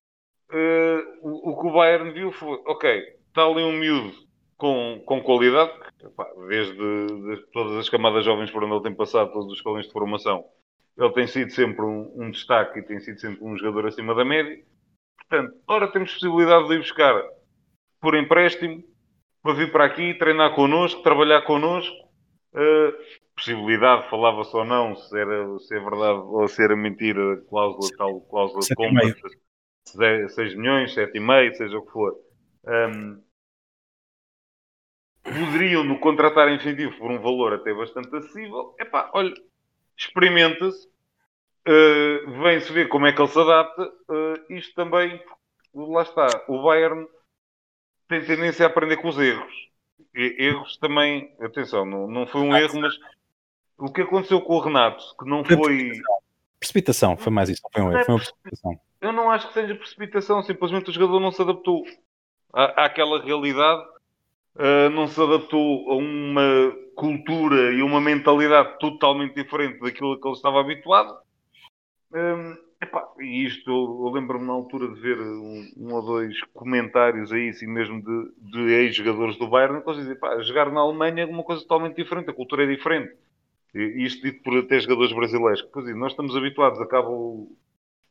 uh, 0.52 1.28
o, 1.28 1.52
o, 1.52 1.62
que 1.62 1.68
o 1.68 1.74
Bayern 1.74 2.12
viu 2.12 2.32
foi: 2.32 2.62
ok, 2.66 3.02
está 3.28 3.44
ali 3.44 3.64
um 3.64 3.72
miúdo 3.72 4.14
com, 4.58 5.02
com 5.06 5.24
qualidade, 5.24 5.74
pá, 6.16 6.28
desde 6.48 6.76
de 6.76 7.38
todas 7.52 7.78
as 7.78 7.90
camadas 7.90 8.26
jovens 8.26 8.52
por 8.52 8.64
onde 8.64 8.76
ele 8.76 8.84
tem 8.84 8.94
passado, 8.94 9.32
todos 9.32 9.52
os 9.52 9.58
escalões 9.58 9.88
de 9.88 9.92
formação, 9.92 10.46
ele 10.98 11.14
tem 11.14 11.26
sido 11.26 11.52
sempre 11.52 11.84
um, 11.84 12.12
um, 12.16 12.30
destaque 12.30 12.80
e 12.80 12.84
tem 12.84 13.00
sido 13.00 13.20
sempre 13.20 13.44
um 13.44 13.58
jogador 13.58 13.88
acima 13.88 14.14
da 14.14 14.24
média. 14.24 14.64
Portanto, 15.18 15.56
ora 15.68 15.92
temos 15.92 16.14
possibilidade 16.14 16.68
de 16.68 16.76
ir 16.76 16.80
buscar 16.80 17.24
por 18.00 18.16
empréstimo 18.16 18.84
para 19.42 19.54
vir 19.54 19.72
para 19.72 19.86
aqui, 19.86 20.14
treinar 20.16 20.54
connosco, 20.56 21.02
trabalhar 21.02 21.42
connosco 21.44 22.12
Uh, 22.54 22.92
possibilidade, 23.34 24.10
falava-se 24.10 24.56
ou 24.56 24.66
não, 24.66 24.94
se, 24.94 25.18
era, 25.18 25.58
se 25.60 25.74
é 25.74 25.80
verdade 25.80 26.20
ou 26.20 26.48
se 26.50 26.62
era 26.62 26.76
mentira, 26.76 27.38
cláusula, 27.50 27.90
tal 27.98 28.20
cláusula 28.22 28.60
de 28.60 28.76
compra, 28.76 30.30
6 30.30 30.56
milhões, 30.56 30.94
7,5, 30.94 31.54
seja 31.54 31.78
o 31.78 31.86
que 31.86 31.92
for. 31.92 32.14
Um, 32.68 33.24
poderiam 35.24 35.84
no 35.86 35.98
contratar 36.00 36.52
incentivo 36.52 36.96
por 36.98 37.10
um 37.10 37.22
valor 37.22 37.54
até 37.54 37.74
bastante 37.74 38.14
acessível. 38.14 38.76
Epá, 38.78 39.10
olha, 39.14 39.34
experimenta-se. 39.98 40.88
uh, 41.68 42.44
vem-se 42.44 42.72
ver 42.74 42.90
como 42.90 43.08
é 43.08 43.14
que 43.14 43.22
ele 43.22 43.30
se 43.30 43.40
adapta. 43.40 43.84
Uh, 44.10 44.54
isto 44.54 44.76
também, 44.76 45.24
lá 45.74 46.02
está, 46.02 46.28
o 46.50 46.62
Bayern 46.64 47.08
tem 48.12 48.26
tendência 48.26 48.66
a 48.66 48.70
aprender 48.70 48.98
com 48.98 49.08
os 49.08 49.18
erros. 49.18 49.54
Erros 50.14 50.76
também, 50.78 51.34
atenção, 51.40 51.86
não, 51.86 52.08
não 52.08 52.28
foi 52.28 52.42
um 52.42 52.54
erro, 52.54 52.82
mas 52.82 52.94
o 53.78 53.90
que 53.90 54.02
aconteceu 54.02 54.42
com 54.42 54.56
o 54.56 54.60
Renato, 54.60 55.02
que 55.18 55.26
não 55.26 55.46
foi. 55.46 55.92
Precipitação, 56.60 57.16
foi 57.16 57.32
mais 57.32 57.48
isso, 57.50 57.62
não 57.64 57.72
foi 57.72 57.82
um 57.82 57.96
erro, 57.96 58.06
foi 58.06 58.14
uma 58.16 58.20
precipitação. 58.20 58.80
Eu 59.00 59.14
não 59.14 59.32
acho 59.32 59.48
que 59.48 59.54
seja 59.54 59.74
precipitação, 59.76 60.44
simplesmente 60.44 60.90
o 60.90 60.94
jogador 60.94 61.22
não 61.22 61.32
se 61.32 61.42
adaptou 61.42 61.84
à, 62.54 62.86
àquela 62.86 63.24
realidade, 63.24 63.82
uh, 64.58 64.90
não 64.92 65.08
se 65.08 65.20
adaptou 65.20 65.90
a 65.90 65.96
uma 65.96 66.76
cultura 66.96 67.72
e 67.72 67.82
uma 67.82 68.02
mentalidade 68.02 68.78
totalmente 68.78 69.34
diferente 69.34 69.80
daquilo 69.80 70.20
que 70.20 70.28
ele 70.28 70.36
estava 70.36 70.60
habituado. 70.60 71.18
Um, 72.14 72.58
epá, 72.82 73.08
isto, 73.20 73.70
eu 73.70 74.10
lembro-me 74.12 74.46
na 74.46 74.54
altura 74.54 74.88
de 74.88 75.00
ver 75.00 75.20
um, 75.20 75.72
um, 75.78 75.94
ou 75.94 76.02
dois 76.02 76.42
comentários 76.54 77.32
aí, 77.32 77.50
assim 77.50 77.68
mesmo 77.68 78.02
de, 78.02 78.52
de 78.52 78.74
ex-jogadores 78.74 79.38
do 79.38 79.48
Bayern, 79.48 79.82
que 79.82 79.90
eles 79.90 80.02
dizem, 80.02 80.16
pá, 80.18 80.42
jogar 80.42 80.72
na 80.72 80.82
Alemanha 80.82 81.24
é 81.24 81.26
uma 81.26 81.44
coisa 81.44 81.62
totalmente 81.62 81.96
diferente, 81.96 82.30
a 82.30 82.34
cultura 82.34 82.64
é 82.64 82.68
diferente. 82.68 83.14
E 83.74 84.04
isto 84.04 84.22
dito 84.24 84.44
por 84.44 84.58
até 84.58 84.80
jogadores 84.80 85.14
brasileiros, 85.14 85.62
que, 85.62 85.70
pois, 85.70 85.96
nós 85.96 86.12
estamos 86.12 86.36
habituados, 86.36 86.82
acaba 86.82 87.10
o, 87.10 87.56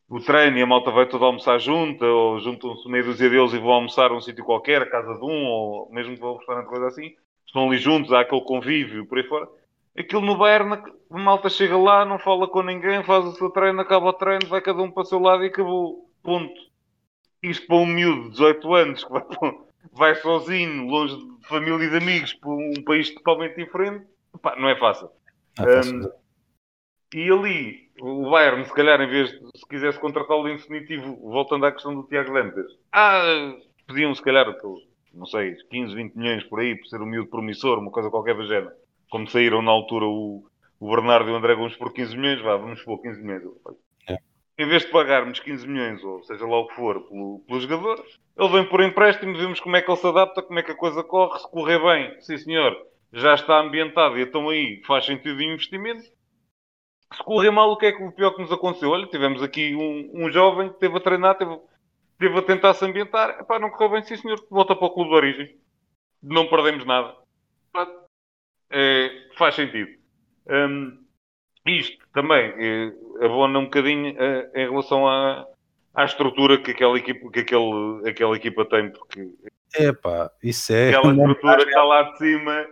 o 0.09 0.21
treino 0.21 0.57
e 0.57 0.63
a 0.63 0.67
malta 0.67 0.91
vai 0.91 1.07
toda 1.07 1.25
almoçar 1.25 1.59
junta, 1.59 2.07
ou 2.07 2.41
juntam-se 2.41 2.89
meio 2.89 3.05
dúzia 3.05 3.29
deles 3.29 3.53
e 3.53 3.59
vão 3.59 3.73
almoçar 3.73 4.11
a 4.11 4.17
um 4.17 4.21
sítio 4.21 4.45
qualquer, 4.45 4.83
a 4.83 4.91
casa 4.91 5.15
de 5.15 5.25
um, 5.25 5.47
ou 5.47 5.91
mesmo 5.93 6.17
para 6.17 6.31
um 6.31 6.37
restaurante, 6.37 6.67
coisa 6.67 6.87
assim, 6.87 7.15
estão 7.47 7.69
ali 7.69 7.79
juntos, 7.79 8.13
há 8.13 8.21
aquele 8.21 8.41
convívio 8.43 9.05
por 9.07 9.19
aí 9.19 9.25
fora. 9.25 9.49
Aquilo 9.97 10.23
no 10.23 10.37
Bayern, 10.37 10.83
a 11.11 11.19
malta 11.19 11.49
chega 11.49 11.77
lá, 11.77 12.05
não 12.05 12.19
fala 12.19 12.47
com 12.49 12.63
ninguém, 12.63 13.03
faz 13.03 13.25
o 13.25 13.33
seu 13.33 13.51
treino, 13.51 13.81
acaba 13.81 14.07
o 14.07 14.13
treino, 14.13 14.47
vai 14.47 14.61
cada 14.61 14.81
um 14.83 14.91
para 14.91 15.03
o 15.03 15.07
seu 15.07 15.19
lado 15.19 15.43
e 15.43 15.49
acabou. 15.49 16.09
Ponto. 16.23 16.71
Isto 17.43 17.67
para 17.67 17.77
um 17.77 17.87
miúdo 17.87 18.25
de 18.25 18.31
18 18.31 18.75
anos 18.75 19.05
que 19.05 19.11
vai, 19.11 19.25
vai 19.93 20.15
sozinho, 20.17 20.87
longe 20.87 21.17
de 21.17 21.47
família 21.49 21.87
e 21.87 21.91
de 21.91 21.97
amigos, 21.97 22.35
para 22.35 22.51
um 22.51 22.83
país 22.85 23.11
totalmente 23.15 23.57
diferente, 23.57 24.07
não 24.59 24.69
é 24.69 24.77
fácil. 24.77 25.11
É 25.59 25.65
fácil. 25.65 26.07
Um, 26.07 26.21
e 27.13 27.31
ali, 27.31 27.91
o 28.01 28.31
Bayern, 28.31 28.65
se 28.65 28.73
calhar, 28.73 29.01
em 29.01 29.09
vez 29.09 29.31
de, 29.31 29.39
se 29.57 29.67
quisesse 29.69 29.99
contratá-lo 29.99 30.49
em 30.49 30.57
definitivo, 30.57 31.17
voltando 31.17 31.67
à 31.67 31.73
questão 31.73 31.95
do 31.95 32.05
Tiago 32.05 32.33
Lentes, 32.33 32.79
ah, 32.93 33.55
pediam 33.87 34.15
se 34.15 34.23
calhar, 34.23 34.47
não 35.13 35.27
sei, 35.27 35.57
15, 35.71 35.95
20 35.95 36.15
milhões 36.15 36.45
por 36.45 36.61
aí, 36.61 36.77
por 36.77 36.87
ser 36.87 37.01
um 37.01 37.07
miúdo 37.07 37.29
promissor, 37.29 37.79
uma 37.79 37.91
coisa 37.91 38.11
qualquer 38.11 38.37
do 38.37 38.47
género. 38.47 38.73
Como 39.11 39.29
saíram 39.29 39.61
na 39.61 39.71
altura 39.71 40.07
o, 40.07 40.45
o 40.79 40.91
Bernardo 40.91 41.29
e 41.29 41.33
o 41.33 41.37
André 41.37 41.55
Gomes 41.55 41.77
por 41.77 41.93
15 41.93 42.17
milhões, 42.17 42.41
vá, 42.41 42.57
vamos 42.57 42.83
pôr 42.83 42.99
15 43.03 43.21
milhões. 43.21 43.43
É. 44.09 44.17
Em 44.57 44.67
vez 44.67 44.83
de 44.83 44.91
pagarmos 44.91 45.41
15 45.41 45.69
milhões, 45.69 46.03
ou 46.03 46.23
seja 46.23 46.47
lá 46.47 46.59
o 46.59 46.69
que 46.69 46.75
for, 46.75 47.01
pelo, 47.09 47.41
pelo 47.47 47.61
jogador, 47.61 48.05
ele 48.39 48.49
vem 48.49 48.65
por 48.65 48.81
empréstimo, 48.81 49.37
vemos 49.37 49.61
como 49.61 49.77
é 49.77 49.83
que 49.83 49.91
ele 49.91 49.99
se 49.99 50.07
adapta, 50.07 50.43
como 50.43 50.59
é 50.59 50.63
que 50.63 50.73
a 50.73 50.77
coisa 50.77 51.03
corre, 51.03 51.39
se 51.39 51.51
correr 51.51 51.79
bem, 51.81 52.21
sim 52.21 52.39
senhor, 52.39 52.77
já 53.13 53.35
está 53.35 53.61
ambientado 53.61 54.19
e 54.19 54.23
então 54.23 54.49
aí 54.49 54.81
faz 54.87 55.05
sentido 55.05 55.37
de 55.37 55.45
investimento 55.45 56.09
se 57.15 57.25
correr 57.25 57.51
mal, 57.51 57.71
o 57.73 57.77
que 57.77 57.87
é 57.87 57.93
que 57.93 58.03
o 58.03 58.13
pior 58.13 58.33
que 58.33 58.41
nos 58.41 58.53
aconteceu? 58.53 58.91
Olha, 58.91 59.07
tivemos 59.07 59.43
aqui 59.43 59.75
um, 59.75 60.27
um 60.27 60.31
jovem 60.31 60.73
que 60.73 60.79
teve 60.79 60.97
a 60.97 61.01
treinar, 61.01 61.37
teve, 61.37 61.59
teve 62.19 62.39
a 62.39 62.43
tentar 62.43 62.75
se 62.75 62.85
ambientar. 62.85 63.41
Epá, 63.41 63.59
não 63.59 63.71
correu 63.71 63.91
bem, 63.91 64.03
sim 64.03 64.17
senhor, 64.17 64.45
volta 64.49 64.77
para 64.77 64.87
o 64.87 64.91
clube 64.91 65.11
de 65.11 65.17
origem. 65.17 65.57
Não 66.23 66.49
perdemos 66.49 66.85
nada. 66.85 67.17
É, 68.71 69.11
faz 69.37 69.55
sentido. 69.55 69.91
Um, 70.49 70.99
isto 71.67 71.99
também 72.13 72.53
é, 72.57 72.93
abona 73.25 73.59
um 73.59 73.65
bocadinho 73.65 74.15
é, 74.19 74.51
em 74.55 74.71
relação 74.71 75.07
à, 75.07 75.47
à 75.95 76.05
estrutura 76.05 76.59
que 76.59 76.71
aquela 76.71 76.97
equipa, 76.97 77.31
que 77.31 77.41
aquele, 77.41 78.09
aquela 78.09 78.37
equipa 78.37 78.65
tem, 78.65 78.91
porque 78.91 79.29
Epá, 79.77 80.31
isso 80.43 80.73
é. 80.73 80.89
Aquela 80.89 81.13
estrutura 81.13 81.57
que 81.59 81.69
está 81.69 81.85
lá 81.85 82.03
de 82.03 82.19
cima. 82.19 82.67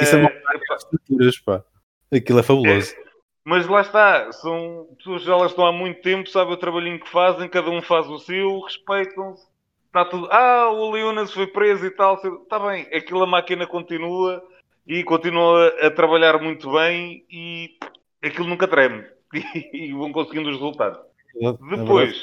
Isso 0.00 0.16
é 0.16 0.18
uma 0.18 0.32
estruturas, 0.76 1.38
pá. 1.38 1.64
Aquilo 2.12 2.40
é 2.40 2.42
fabuloso. 2.42 2.94
É, 2.94 3.02
mas 3.44 3.66
lá 3.66 3.80
está, 3.80 4.30
são 4.32 4.88
pessoas 4.96 5.22
que 5.22 5.28
já 5.28 5.36
lá 5.36 5.46
estão 5.46 5.66
há 5.66 5.72
muito 5.72 6.00
tempo, 6.02 6.28
sabem 6.28 6.54
o 6.54 6.58
trabalhinho 6.58 7.00
que 7.00 7.08
fazem, 7.08 7.48
cada 7.48 7.70
um 7.70 7.82
faz 7.82 8.06
o 8.08 8.18
seu, 8.18 8.60
respeitam-se. 8.60 9.46
Está 9.86 10.04
tudo. 10.04 10.28
Ah, 10.30 10.70
o 10.70 10.90
Leonas 10.90 11.32
foi 11.32 11.46
preso 11.46 11.84
e 11.84 11.90
tal. 11.90 12.14
Está 12.14 12.58
bem, 12.58 12.88
aquilo 12.94 13.22
a 13.22 13.26
máquina 13.26 13.66
continua 13.66 14.42
e 14.86 15.04
continua 15.04 15.68
a 15.80 15.90
trabalhar 15.90 16.40
muito 16.40 16.72
bem 16.72 17.24
e 17.30 17.76
aquilo 18.22 18.48
nunca 18.48 18.68
treme. 18.68 19.04
E 19.72 19.92
vão 19.92 20.12
conseguindo 20.12 20.50
os 20.50 20.56
resultados. 20.56 21.00
É 21.40 21.52
Depois, 21.74 22.22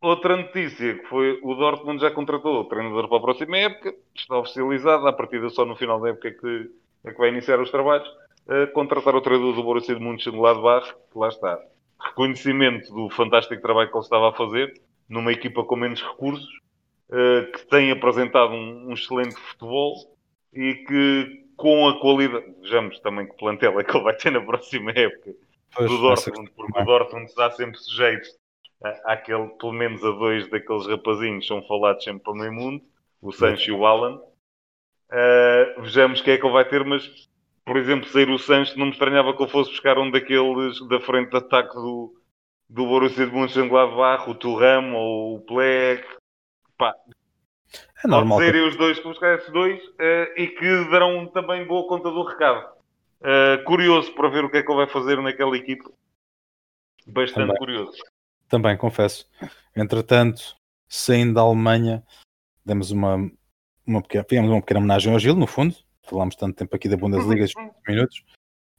outra 0.00 0.36
notícia 0.36 0.94
que 0.94 1.06
foi 1.06 1.40
o 1.42 1.54
Dortmund 1.54 2.00
já 2.00 2.12
contratou 2.12 2.60
o 2.60 2.64
treinador 2.64 3.08
para 3.08 3.18
a 3.18 3.22
próxima 3.22 3.56
época, 3.56 3.92
está 4.14 4.38
oficializado, 4.38 5.08
a 5.08 5.12
partida 5.12 5.48
só 5.48 5.64
no 5.64 5.74
final 5.74 6.00
da 6.00 6.10
época 6.10 6.28
é 6.28 6.30
que, 6.30 6.70
é 7.06 7.10
que 7.10 7.18
vai 7.18 7.30
iniciar 7.30 7.60
os 7.60 7.70
trabalhos 7.72 8.08
contratar 8.72 9.14
o 9.14 9.20
treinador 9.20 9.54
do 9.54 9.62
Borussia 9.62 9.94
de 9.94 10.00
Mönchengladbach, 10.00 10.94
que 11.12 11.18
lá 11.18 11.28
está. 11.28 11.60
Reconhecimento 12.00 12.92
do 12.92 13.10
fantástico 13.10 13.60
trabalho 13.60 13.90
que 13.90 13.96
ele 13.96 14.04
estava 14.04 14.30
a 14.30 14.32
fazer, 14.32 14.72
numa 15.08 15.32
equipa 15.32 15.64
com 15.64 15.76
menos 15.76 16.02
recursos, 16.02 16.48
uh, 17.10 17.50
que 17.52 17.66
tem 17.66 17.90
apresentado 17.90 18.52
um, 18.52 18.88
um, 18.88 18.92
excelente 18.92 19.34
futebol 19.34 19.94
e 20.52 20.74
que 20.74 21.47
com 21.58 21.88
a 21.88 22.00
qualidade, 22.00 22.46
vejamos 22.62 22.98
também 23.00 23.26
que 23.26 23.36
plantel 23.36 23.78
é 23.78 23.84
que 23.84 23.94
ele 23.94 24.04
vai 24.04 24.16
ter 24.16 24.30
na 24.30 24.40
próxima 24.40 24.92
época 24.92 25.34
pois, 25.74 25.90
do 25.90 25.98
Dortmund, 25.98 26.50
porque 26.56 26.80
o 26.80 26.84
Dortmund 26.84 27.26
está 27.26 27.50
sempre 27.50 27.78
sujeito 27.78 28.28
àquele, 29.04 29.48
pelo 29.58 29.72
menos 29.72 30.02
a 30.04 30.10
dois 30.12 30.48
daqueles 30.48 30.86
rapazinhos 30.86 31.46
são 31.46 31.60
falados 31.66 32.04
sempre 32.04 32.22
para 32.22 32.32
o 32.32 32.36
meio 32.36 32.52
mundo, 32.52 32.82
o 33.20 33.32
Sancho 33.32 33.70
e 33.70 33.72
o 33.72 33.84
Alan. 33.84 34.16
Uh, 35.10 35.82
vejamos 35.82 36.22
quem 36.22 36.34
é 36.34 36.38
que 36.38 36.46
ele 36.46 36.52
vai 36.52 36.68
ter, 36.68 36.84
mas 36.84 37.28
por 37.68 37.76
exemplo, 37.76 38.08
sair 38.08 38.30
o 38.30 38.38
Sancho, 38.38 38.78
não 38.78 38.86
me 38.86 38.92
estranhava 38.92 39.36
que 39.36 39.42
ele 39.42 39.50
fosse 39.50 39.70
buscar 39.70 39.98
um 39.98 40.10
daqueles 40.10 40.80
da 40.88 40.98
frente 41.00 41.30
de 41.30 41.36
ataque 41.36 41.74
do, 41.74 42.14
do 42.66 42.86
Borussia 42.86 43.26
de 43.26 43.32
Mönchengladbach, 43.34 44.28
o 44.30 44.34
Thuram 44.34 44.94
ou 44.94 45.36
o 45.36 45.40
Plek. 45.40 46.02
Pá, 46.78 46.94
é 48.04 48.08
normal. 48.08 48.38
Serem 48.38 48.68
os 48.68 48.76
dois 48.76 48.98
que 48.98 49.04
buscar 49.04 49.34
esses 49.36 49.52
dois 49.52 49.82
uh, 49.82 50.32
e 50.36 50.48
que 50.48 50.90
darão 50.90 51.26
também 51.26 51.66
boa 51.66 51.88
conta 51.88 52.10
do 52.10 52.22
recado. 52.22 52.78
Uh, 53.20 53.62
curioso 53.64 54.14
para 54.14 54.28
ver 54.28 54.44
o 54.44 54.50
que 54.50 54.58
é 54.58 54.62
que 54.62 54.70
ele 54.70 54.84
vai 54.84 54.88
fazer 54.88 55.20
naquela 55.20 55.56
equipe. 55.56 55.84
Bastante 57.06 57.46
também. 57.46 57.56
curioso. 57.56 57.98
Também, 58.48 58.76
confesso. 58.76 59.28
Entretanto, 59.74 60.56
saindo 60.88 61.34
da 61.34 61.40
Alemanha, 61.40 62.02
demos 62.64 62.90
uma, 62.90 63.30
uma 63.86 64.02
pequena, 64.02 64.24
fizemos 64.28 64.50
uma 64.50 64.60
pequena 64.60 64.80
homenagem 64.80 65.12
ao 65.12 65.18
Gil, 65.18 65.34
no 65.34 65.46
fundo, 65.46 65.74
falámos 66.02 66.36
tanto 66.36 66.56
tempo 66.56 66.74
aqui 66.74 66.88
da 66.88 66.96
Bundesliga, 66.96 67.46
uhum. 67.56 67.70
minutos. 67.88 68.22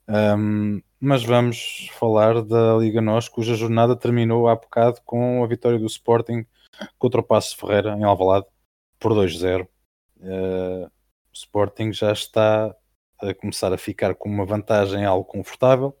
Um, 0.08 0.82
mas 0.98 1.22
vamos 1.22 1.88
falar 1.92 2.42
da 2.42 2.76
Liga 2.76 3.00
Nós, 3.00 3.28
cuja 3.28 3.54
jornada 3.54 3.94
terminou 3.94 4.48
há 4.48 4.56
bocado 4.56 5.00
com 5.04 5.44
a 5.44 5.46
vitória 5.46 5.78
do 5.78 5.86
Sporting 5.86 6.44
contra 6.98 7.20
o 7.20 7.24
Passo 7.24 7.56
Ferreira 7.56 7.96
em 7.96 8.02
Alvalade 8.02 8.46
por 9.00 9.12
2-0. 9.12 9.66
Uh, 10.18 10.86
o 10.86 10.90
Sporting 11.32 11.92
já 11.92 12.12
está 12.12 12.74
a 13.18 13.34
começar 13.34 13.72
a 13.72 13.78
ficar 13.78 14.14
com 14.14 14.28
uma 14.28 14.44
vantagem 14.44 15.04
algo 15.04 15.24
confortável. 15.24 15.96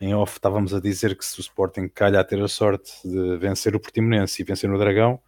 Em 0.00 0.14
off 0.14 0.36
estávamos 0.36 0.72
a 0.72 0.80
dizer 0.80 1.16
que 1.16 1.24
se 1.24 1.38
o 1.38 1.42
Sporting 1.42 1.88
calha 1.88 2.20
a 2.20 2.24
ter 2.24 2.40
a 2.42 2.48
sorte 2.48 2.92
de 3.06 3.36
vencer 3.36 3.74
o 3.74 3.80
Portimonense 3.80 4.40
e 4.40 4.44
vencer 4.44 4.70
no 4.70 4.78
Dragão, 4.78 5.20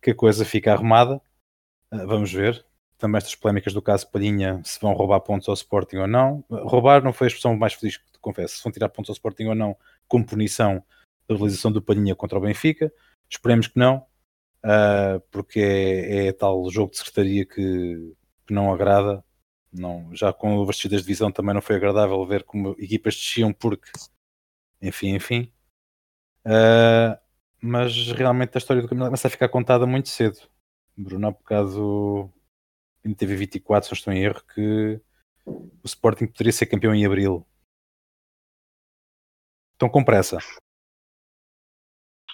que 0.00 0.10
a 0.10 0.14
coisa 0.14 0.44
fica 0.44 0.72
arrumada. 0.72 1.20
Uh, 1.92 2.06
vamos 2.06 2.32
ver 2.32 2.64
também 2.98 3.18
estas 3.18 3.34
polémicas 3.34 3.72
do 3.72 3.82
caso 3.82 4.10
Palhinha, 4.10 4.62
se 4.64 4.80
vão 4.80 4.92
roubar 4.92 5.20
pontos 5.20 5.48
ao 5.48 5.54
Sporting 5.54 5.96
ou 5.96 6.06
não. 6.06 6.44
Roubar 6.48 7.02
não 7.02 7.12
foi 7.12 7.26
a 7.26 7.28
expressão 7.28 7.56
mais 7.56 7.74
feliz 7.74 7.96
que 7.96 8.12
te 8.12 8.18
confesso, 8.18 8.56
se 8.56 8.62
vão 8.62 8.72
tirar 8.72 8.88
pontos 8.88 9.10
ao 9.10 9.14
Sporting 9.14 9.44
ou 9.44 9.54
não, 9.54 9.76
como 10.08 10.24
punição 10.24 10.82
da 11.28 11.34
realização 11.34 11.72
do 11.72 11.82
Palhinha 11.82 12.14
contra 12.14 12.38
o 12.38 12.40
Benfica. 12.40 12.92
Esperemos 13.28 13.66
que 13.66 13.78
não, 13.78 14.06
uh, 14.64 15.20
porque 15.30 15.60
é, 15.60 16.26
é, 16.28 16.32
tal 16.32 16.68
jogo 16.70 16.92
de 16.92 16.98
secretaria 16.98 17.44
que, 17.46 18.14
que 18.46 18.54
não 18.54 18.72
agrada. 18.72 19.24
Não, 19.72 20.14
já 20.14 20.32
com 20.32 20.56
o 20.56 20.66
vestido 20.66 20.92
da 20.92 21.00
divisão 21.00 21.32
também 21.32 21.54
não 21.54 21.62
foi 21.62 21.76
agradável 21.76 22.24
ver 22.26 22.44
como 22.44 22.76
equipas 22.78 23.14
desciam 23.16 23.52
porque, 23.52 23.90
enfim, 24.80 25.14
enfim. 25.14 25.52
Uh, 26.46 27.18
mas 27.60 28.12
realmente 28.12 28.56
a 28.56 28.58
história 28.58 28.82
do 28.82 28.88
campeonato 28.88 29.10
começa 29.10 29.28
a 29.28 29.30
ficar 29.30 29.48
contada 29.48 29.86
muito 29.86 30.08
cedo. 30.08 30.38
Bruno, 30.96 31.28
há 31.28 31.30
bocado 31.32 32.32
teve 33.16 33.36
24, 33.36 33.86
se 33.86 33.92
não 33.92 33.96
estou 33.98 34.12
em 34.12 34.24
erro, 34.24 34.42
que 34.54 35.00
o 35.46 35.70
Sporting 35.84 36.26
poderia 36.26 36.52
ser 36.52 36.66
campeão 36.66 36.94
em 36.94 37.04
abril. 37.04 37.46
Estão 39.72 39.88
com 39.88 40.04
pressa. 40.04 40.38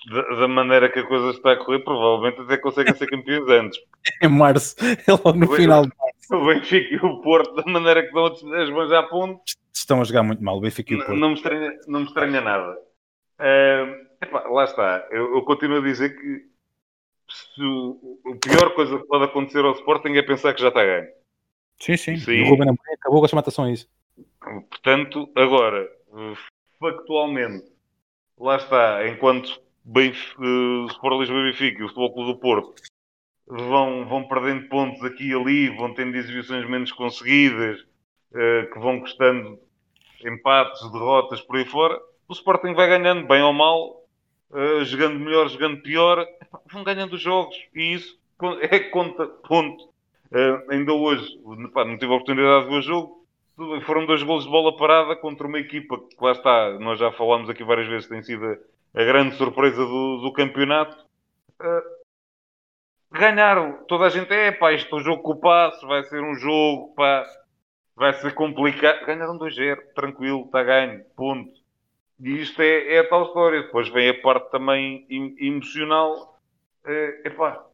Da, 0.08 0.48
maneira 0.48 0.88
que 0.88 1.00
a 1.00 1.06
coisa 1.06 1.30
está 1.30 1.52
a 1.52 1.56
correr, 1.56 1.80
provavelmente 1.80 2.40
até 2.40 2.56
conseguem 2.56 2.94
ser 2.94 3.06
campeões 3.06 3.46
antes. 3.48 3.78
em 4.22 4.28
março, 4.28 4.74
é 4.80 5.12
logo 5.12 5.34
no 5.34 5.46
o 5.46 5.54
final 5.54 5.82
de 5.82 5.92
março. 5.96 6.34
O 6.34 6.46
Benfica 6.46 6.94
e 6.94 6.96
o 6.96 7.20
Porto, 7.20 7.54
da 7.54 7.70
maneira 7.70 8.00
que 8.02 8.08
estão 8.08 8.54
as 8.54 8.70
mãos 8.70 8.92
a 8.92 9.02
ponto. 9.02 9.42
Estão 9.74 10.00
a 10.00 10.04
jogar 10.04 10.22
muito 10.22 10.42
mal, 10.42 10.56
o 10.56 10.60
Benfica 10.60 10.94
e 10.94 10.96
o 10.96 11.04
Porto. 11.04 11.18
Não, 11.18 11.28
me 11.28 11.34
estranha, 11.34 11.78
não 11.86 12.00
me 12.00 12.06
estranha 12.06 12.40
nada. 12.40 12.78
Uh, 13.38 14.06
epá, 14.22 14.48
lá 14.48 14.64
está. 14.64 15.06
Eu, 15.10 15.34
eu, 15.34 15.42
continuo 15.42 15.78
a 15.78 15.82
dizer 15.82 16.10
que 16.18 16.46
se, 17.28 17.62
a 18.26 18.36
pior 18.36 18.74
coisa 18.74 18.98
que 18.98 19.06
pode 19.06 19.24
acontecer 19.24 19.64
ao 19.64 19.72
Sporting 19.72 20.12
é 20.12 20.22
pensar 20.22 20.54
que 20.54 20.62
já 20.62 20.68
está 20.68 20.82
ganho. 20.82 21.08
Sim, 21.78 21.96
sim. 21.96 22.30
Aí, 22.30 22.42
o 22.42 22.50
Ruben 22.50 22.68
Amorim 22.68 22.94
acabou 22.94 23.20
com 23.20 23.26
a 23.26 23.28
chamatação 23.28 23.64
a 23.64 23.70
isso. 23.70 23.88
Portanto, 24.40 25.30
agora, 25.34 25.90
factualmente, 26.78 27.66
lá 28.38 28.56
está, 28.56 29.06
enquanto 29.06 29.60
bem, 29.90 30.12
Sport 30.90 31.18
Lisboa 31.18 31.40
e 31.40 31.50
Benfica 31.50 31.80
e 31.80 31.84
o 31.84 31.88
Futebol 31.88 32.12
Clube 32.12 32.32
do 32.32 32.38
Porto 32.38 32.74
vão, 33.46 34.06
vão 34.06 34.28
perdendo 34.28 34.68
pontos 34.68 35.02
aqui 35.04 35.30
e 35.30 35.34
ali, 35.34 35.68
vão 35.76 35.92
tendo 35.92 36.16
exibições 36.16 36.68
menos 36.68 36.92
conseguidas, 36.92 37.80
uh, 37.80 38.72
que 38.72 38.78
vão 38.78 39.00
custando 39.00 39.58
empates, 40.24 40.80
derrotas 40.92 41.40
por 41.40 41.56
aí 41.56 41.64
fora, 41.64 42.00
o 42.28 42.32
Sporting 42.32 42.72
vai 42.74 42.88
ganhando, 42.88 43.26
bem 43.26 43.42
ou 43.42 43.52
mal, 43.52 44.04
uh, 44.50 44.84
jogando 44.84 45.18
melhor, 45.18 45.48
jogando 45.48 45.82
pior, 45.82 46.24
vão 46.70 46.84
ganhando 46.84 47.14
os 47.14 47.20
jogos 47.20 47.56
e 47.74 47.94
isso 47.94 48.18
é 48.62 48.78
conta, 48.78 49.26
ponto. 49.26 49.90
Uh, 50.30 50.70
ainda 50.70 50.92
hoje, 50.92 51.26
pá, 51.74 51.84
não 51.84 51.98
tive 51.98 52.12
a 52.12 52.14
oportunidade 52.14 52.64
de 52.64 52.70
ver 52.70 52.78
o 52.78 52.82
jogo, 52.82 53.26
foram 53.84 54.06
dois 54.06 54.22
golos 54.22 54.44
de 54.44 54.50
bola 54.50 54.76
parada 54.76 55.16
contra 55.16 55.46
uma 55.48 55.58
equipa 55.58 55.98
que 55.98 56.16
lá 56.24 56.30
está, 56.30 56.78
nós 56.78 57.00
já 57.00 57.10
falámos 57.10 57.50
aqui 57.50 57.64
várias 57.64 57.88
vezes, 57.88 58.08
tem 58.08 58.22
sido 58.22 58.56
a 58.94 59.04
grande 59.04 59.36
surpresa 59.36 59.84
do, 59.84 60.18
do 60.22 60.32
campeonato. 60.32 60.96
Uh, 61.60 62.00
ganharam, 63.12 63.84
toda 63.86 64.06
a 64.06 64.10
gente 64.10 64.32
é 64.32 64.52
pá, 64.52 64.72
isto 64.72 64.94
é 64.94 64.98
um 64.98 65.02
jogo 65.02 65.22
com 65.22 65.32
o 65.32 65.40
passo, 65.40 65.86
vai 65.86 66.02
ser 66.04 66.22
um 66.22 66.34
jogo, 66.34 66.94
pá, 66.94 67.24
vai 67.96 68.12
ser 68.14 68.34
complicado. 68.34 69.04
Ganharam 69.04 69.38
2-0, 69.38 69.78
tranquilo, 69.94 70.44
está 70.46 70.62
ganho, 70.62 71.04
ponto. 71.16 71.60
E 72.22 72.42
isto 72.42 72.60
é, 72.60 72.94
é, 72.94 72.98
a 73.00 73.08
tal 73.08 73.24
história. 73.24 73.62
Depois 73.62 73.88
vem 73.88 74.10
a 74.10 74.20
parte 74.20 74.50
também 74.50 75.06
emocional. 75.38 76.38
É, 76.84 77.28
epá, 77.28 77.64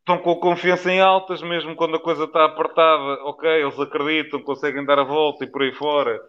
estão 0.00 0.18
com 0.18 0.32
a 0.32 0.40
confiança 0.40 0.90
em 0.90 1.00
altas, 1.00 1.40
mesmo 1.42 1.76
quando 1.76 1.96
a 1.96 2.00
coisa 2.00 2.24
está 2.24 2.44
apertada. 2.44 3.24
Ok, 3.24 3.48
eles 3.48 3.78
acreditam, 3.78 4.42
conseguem 4.42 4.84
dar 4.84 4.98
a 4.98 5.04
volta 5.04 5.44
e 5.44 5.46
por 5.46 5.62
aí 5.62 5.72
fora. 5.72 6.20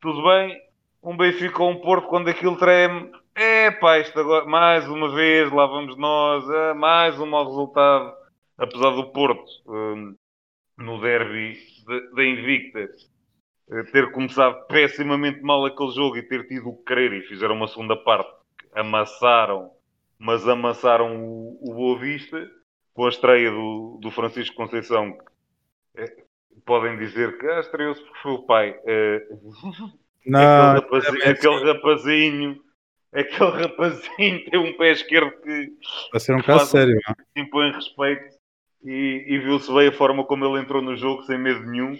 Tudo 0.00 0.22
bem. 0.22 0.60
Um 1.02 1.16
Benfica 1.16 1.62
ou 1.62 1.70
um 1.70 1.80
Porto, 1.80 2.06
quando 2.06 2.28
aquilo 2.28 2.56
treme, 2.56 3.10
é 3.34 3.70
pá, 3.70 3.98
isto 3.98 4.18
agora, 4.18 4.44
mais 4.44 4.88
uma 4.88 5.14
vez, 5.14 5.50
lá 5.52 5.66
vamos 5.66 5.96
nós, 5.96 6.48
é, 6.48 6.74
mais 6.74 7.18
um 7.18 7.26
mau 7.26 7.44
resultado. 7.46 8.14
Apesar 8.58 8.90
do 8.90 9.10
Porto, 9.12 9.44
um, 9.66 10.14
no 10.76 11.00
derby 11.00 11.58
da 12.14 12.24
Invicta, 12.24 12.88
eh, 13.70 13.82
ter 13.84 14.12
começado 14.12 14.66
pessimamente 14.66 15.40
mal 15.40 15.64
aquele 15.64 15.90
jogo 15.92 16.16
e 16.16 16.22
ter 16.22 16.46
tido 16.46 16.68
o 16.68 16.82
querer 16.84 17.12
e 17.12 17.22
fizeram 17.22 17.54
uma 17.54 17.66
segunda 17.66 17.96
parte, 17.96 18.30
amassaram, 18.74 19.70
mas 20.18 20.46
amassaram 20.46 21.24
o, 21.24 21.58
o 21.62 21.74
Boa 21.74 21.98
Vista 21.98 22.48
com 22.94 23.06
a 23.06 23.08
estreia 23.08 23.50
do, 23.50 23.98
do 24.00 24.10
Francisco 24.10 24.54
Conceição. 24.54 25.16
É, 25.94 26.04
podem 26.64 26.98
dizer 26.98 27.38
que 27.38 27.46
ah, 27.46 27.60
estreou-se 27.60 28.02
porque 28.02 28.18
foi 28.22 28.32
o 28.32 28.42
pai. 28.42 28.78
É, 28.84 29.26
Não, 30.24 30.76
aquele, 30.76 31.00
rapazinho, 31.00 31.30
aquele 31.30 31.72
rapazinho 31.72 32.62
aquele 33.12 33.50
rapazinho 33.50 34.44
tem 34.50 34.58
um 34.58 34.76
pé 34.76 34.92
esquerdo 34.92 35.30
que. 35.42 35.72
Vai 36.10 36.20
ser 36.20 36.34
um 36.34 36.42
caso 36.42 36.70
sério. 36.70 36.98
Impõe 37.36 37.72
respeito 37.72 38.36
e, 38.82 39.24
e 39.28 39.38
viu-se 39.38 39.72
bem 39.72 39.88
a 39.88 39.92
forma 39.92 40.24
como 40.24 40.44
ele 40.44 40.62
entrou 40.62 40.82
no 40.82 40.96
jogo 40.96 41.22
sem 41.24 41.38
medo 41.38 41.64
nenhum. 41.64 41.94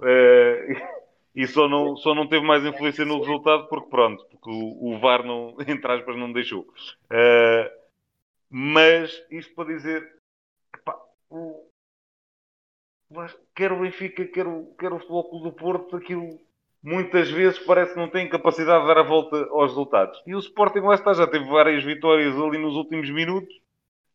Uh, 0.00 0.98
e 1.34 1.46
só 1.46 1.68
não, 1.68 1.96
só 1.96 2.14
não 2.14 2.26
teve 2.26 2.44
mais 2.44 2.64
influência 2.64 3.04
no 3.04 3.18
resultado 3.18 3.68
porque 3.68 3.88
pronto, 3.88 4.24
porque 4.26 4.50
o, 4.50 4.92
o 4.92 4.98
VAR 4.98 5.24
não, 5.24 5.56
entre 5.66 5.92
aspas, 5.92 6.16
não 6.16 6.32
deixou. 6.32 6.62
Uh, 6.62 7.70
mas 8.50 9.24
isto 9.30 9.54
para 9.54 9.68
dizer 9.74 10.06
pá, 10.84 10.98
o, 11.30 11.68
quer 13.54 13.72
o 13.72 13.80
Benfica, 13.80 14.24
quer 14.26 14.46
o, 14.46 14.74
quer 14.78 14.92
o 14.92 14.98
Futebol 14.98 15.30
Clube 15.30 15.44
do 15.44 15.52
Porto, 15.52 15.96
aquilo 15.96 16.40
muitas 16.82 17.30
vezes 17.30 17.58
parece 17.58 17.94
que 17.94 17.98
não 17.98 18.08
tem 18.08 18.28
capacidade 18.28 18.82
de 18.82 18.88
dar 18.88 18.98
a 18.98 19.02
volta 19.02 19.36
aos 19.50 19.70
resultados. 19.70 20.20
E 20.26 20.34
o 20.34 20.38
Sporting 20.38 20.80
lá 20.80 20.94
está, 20.94 21.12
já 21.12 21.26
teve 21.26 21.44
várias 21.46 21.84
vitórias 21.84 22.34
ali 22.36 22.58
nos 22.58 22.74
últimos 22.74 23.10
minutos. 23.10 23.52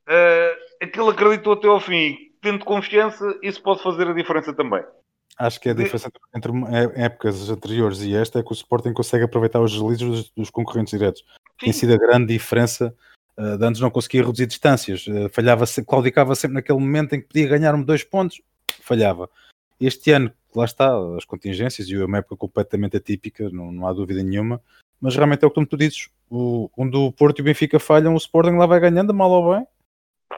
Uh, 0.07 0.83
aquilo 0.83 1.09
acreditou 1.09 1.53
até 1.53 1.67
ao 1.67 1.79
fim. 1.79 2.17
Tendo 2.41 2.65
confiança, 2.65 3.37
isso 3.41 3.61
pode 3.61 3.81
fazer 3.81 4.07
a 4.07 4.13
diferença 4.13 4.53
também. 4.53 4.83
Acho 5.39 5.59
que 5.59 5.69
a 5.69 5.73
diferença 5.73 6.11
entre 6.35 6.51
épocas 6.95 7.49
anteriores 7.49 8.01
e 8.01 8.15
esta 8.15 8.39
é 8.39 8.43
que 8.43 8.51
o 8.51 8.53
Sporting 8.53 8.93
consegue 8.93 9.23
aproveitar 9.23 9.61
os 9.61 9.71
deslizes 9.71 10.07
dos, 10.07 10.31
dos 10.31 10.49
concorrentes 10.49 10.97
diretos. 10.97 11.21
Sim. 11.21 11.65
Tem 11.65 11.73
sido 11.73 11.93
a 11.93 11.97
grande 11.97 12.33
diferença. 12.33 12.95
Uh, 13.35 13.57
de 13.57 13.65
antes 13.65 13.81
não 13.81 13.89
conseguia 13.89 14.21
reduzir 14.21 14.45
distâncias, 14.45 15.07
uh, 15.07 15.27
falhava, 15.29 15.65
claudicava 15.87 16.35
sempre 16.35 16.53
naquele 16.53 16.77
momento 16.77 17.15
em 17.15 17.21
que 17.21 17.27
podia 17.27 17.47
ganhar-me 17.47 17.83
dois 17.83 18.03
pontos, 18.03 18.39
falhava. 18.79 19.27
Este 19.81 20.11
ano, 20.11 20.31
lá 20.57 20.65
está, 20.65 20.95
as 21.17 21.25
contingências 21.25 21.87
e 21.87 21.97
uma 21.97 22.17
época 22.17 22.35
completamente 22.35 22.97
atípica, 22.97 23.49
não, 23.49 23.71
não 23.71 23.87
há 23.87 23.93
dúvida 23.93 24.23
nenhuma, 24.23 24.61
mas 24.99 25.15
realmente 25.15 25.43
é 25.43 25.47
o 25.47 25.51
que 25.51 25.65
tu 25.65 25.77
dizes, 25.77 26.09
o, 26.29 26.69
onde 26.77 26.95
o 26.95 27.11
Porto 27.11 27.39
e 27.39 27.41
o 27.41 27.45
Benfica 27.45 27.79
falham, 27.79 28.13
o 28.13 28.17
Sporting 28.17 28.57
lá 28.57 28.65
vai 28.65 28.79
ganhando, 28.79 29.13
mal 29.13 29.29
ou 29.31 29.53
bem, 29.53 29.67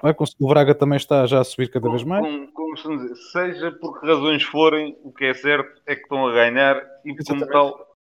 vai, 0.01 0.16
o 0.39 0.47
Braga 0.47 0.74
também 0.74 0.97
está 0.97 1.26
já 1.26 1.39
a 1.39 1.43
subir 1.43 1.70
cada 1.70 1.89
vez 1.89 2.03
mais. 2.03 2.24
Como, 2.24 2.51
como 2.51 2.97
dizer, 2.97 3.16
seja 3.32 3.72
por 3.72 3.99
que 3.99 4.07
razões 4.07 4.43
forem, 4.43 4.97
o 5.03 5.11
que 5.11 5.26
é 5.26 5.34
certo 5.34 5.82
é 5.86 5.95
que 5.95 6.01
estão 6.01 6.28
a 6.28 6.34
ganhar 6.34 6.78
e 7.05 7.11
Exatamente. 7.11 7.28
como 7.28 7.47
tal 7.47 7.95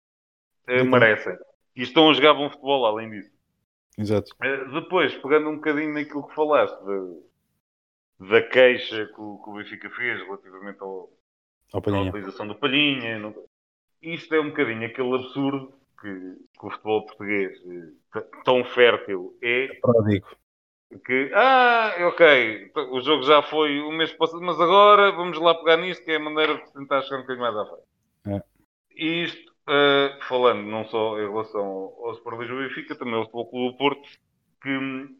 eh, 0.66 0.82
merecem. 0.82 1.36
E 1.74 1.82
estão 1.82 2.10
a 2.10 2.12
jogar 2.12 2.34
bom 2.34 2.50
futebol 2.50 2.86
além 2.86 3.10
disso. 3.10 3.30
Exato. 3.98 4.32
Eh, 4.42 4.64
depois, 4.72 5.14
pegando 5.16 5.48
um 5.48 5.56
bocadinho 5.56 5.92
naquilo 5.92 6.26
que 6.26 6.34
falaste, 6.34 6.78
de, 6.84 8.28
da 8.28 8.42
queixa 8.42 9.06
que 9.06 9.20
o, 9.20 9.38
que 9.38 9.50
o 9.50 9.54
Benfica 9.54 9.90
fez 9.90 10.20
relativamente 10.20 10.80
ao, 10.80 11.10
à 11.72 11.78
utilização 11.78 12.46
do 12.46 12.54
Palhinha. 12.54 13.18
Não... 13.18 13.34
Isto 14.02 14.34
é 14.34 14.40
um 14.40 14.48
bocadinho 14.48 14.86
aquele 14.86 15.14
absurdo 15.14 15.72
que, 16.00 16.08
que 16.08 16.66
o 16.66 16.70
futebol 16.70 17.06
português 17.06 17.58
eh, 18.14 18.24
tão 18.44 18.64
fértil 18.64 19.36
é. 19.42 19.68
Pródigo 19.80 20.26
que, 20.98 21.30
ah, 21.34 21.94
ok, 22.08 22.72
o 22.90 23.00
jogo 23.00 23.22
já 23.22 23.42
foi 23.42 23.80
o 23.80 23.92
mês 23.92 24.12
passado, 24.12 24.42
mas 24.42 24.60
agora 24.60 25.12
vamos 25.12 25.38
lá 25.38 25.54
pegar 25.54 25.76
nisto, 25.76 26.04
que 26.04 26.10
é 26.10 26.16
a 26.16 26.20
maneira 26.20 26.56
de 26.56 26.72
tentar 26.72 27.02
chegar 27.02 27.18
um 27.18 27.20
bocadinho 27.20 27.44
mais 27.44 27.56
à 27.56 27.66
frente. 27.66 27.84
É. 28.26 28.42
E 28.96 29.24
isto, 29.24 29.52
uh, 29.68 30.24
falando 30.24 30.62
não 30.62 30.84
só 30.86 31.18
em 31.20 31.28
relação 31.28 31.60
ao, 31.60 32.06
ao 32.06 32.12
Sport 32.14 32.40
Lisboa 32.40 32.64
e 32.64 32.68
Benfica, 32.68 32.96
também 32.96 33.14
ao 33.14 33.24
Futebol 33.24 33.50
Clube 33.50 33.72
do 33.72 33.78
Porto, 33.78 34.08
que 34.62 34.68
hum, 34.68 35.16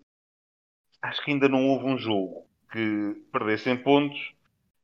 acho 1.03 1.25
que 1.25 1.31
ainda 1.31 1.49
não 1.49 1.69
houve 1.69 1.87
um 1.87 1.97
jogo 1.97 2.47
que 2.73 3.23
perdessem 3.33 3.77
pontos 3.77 4.35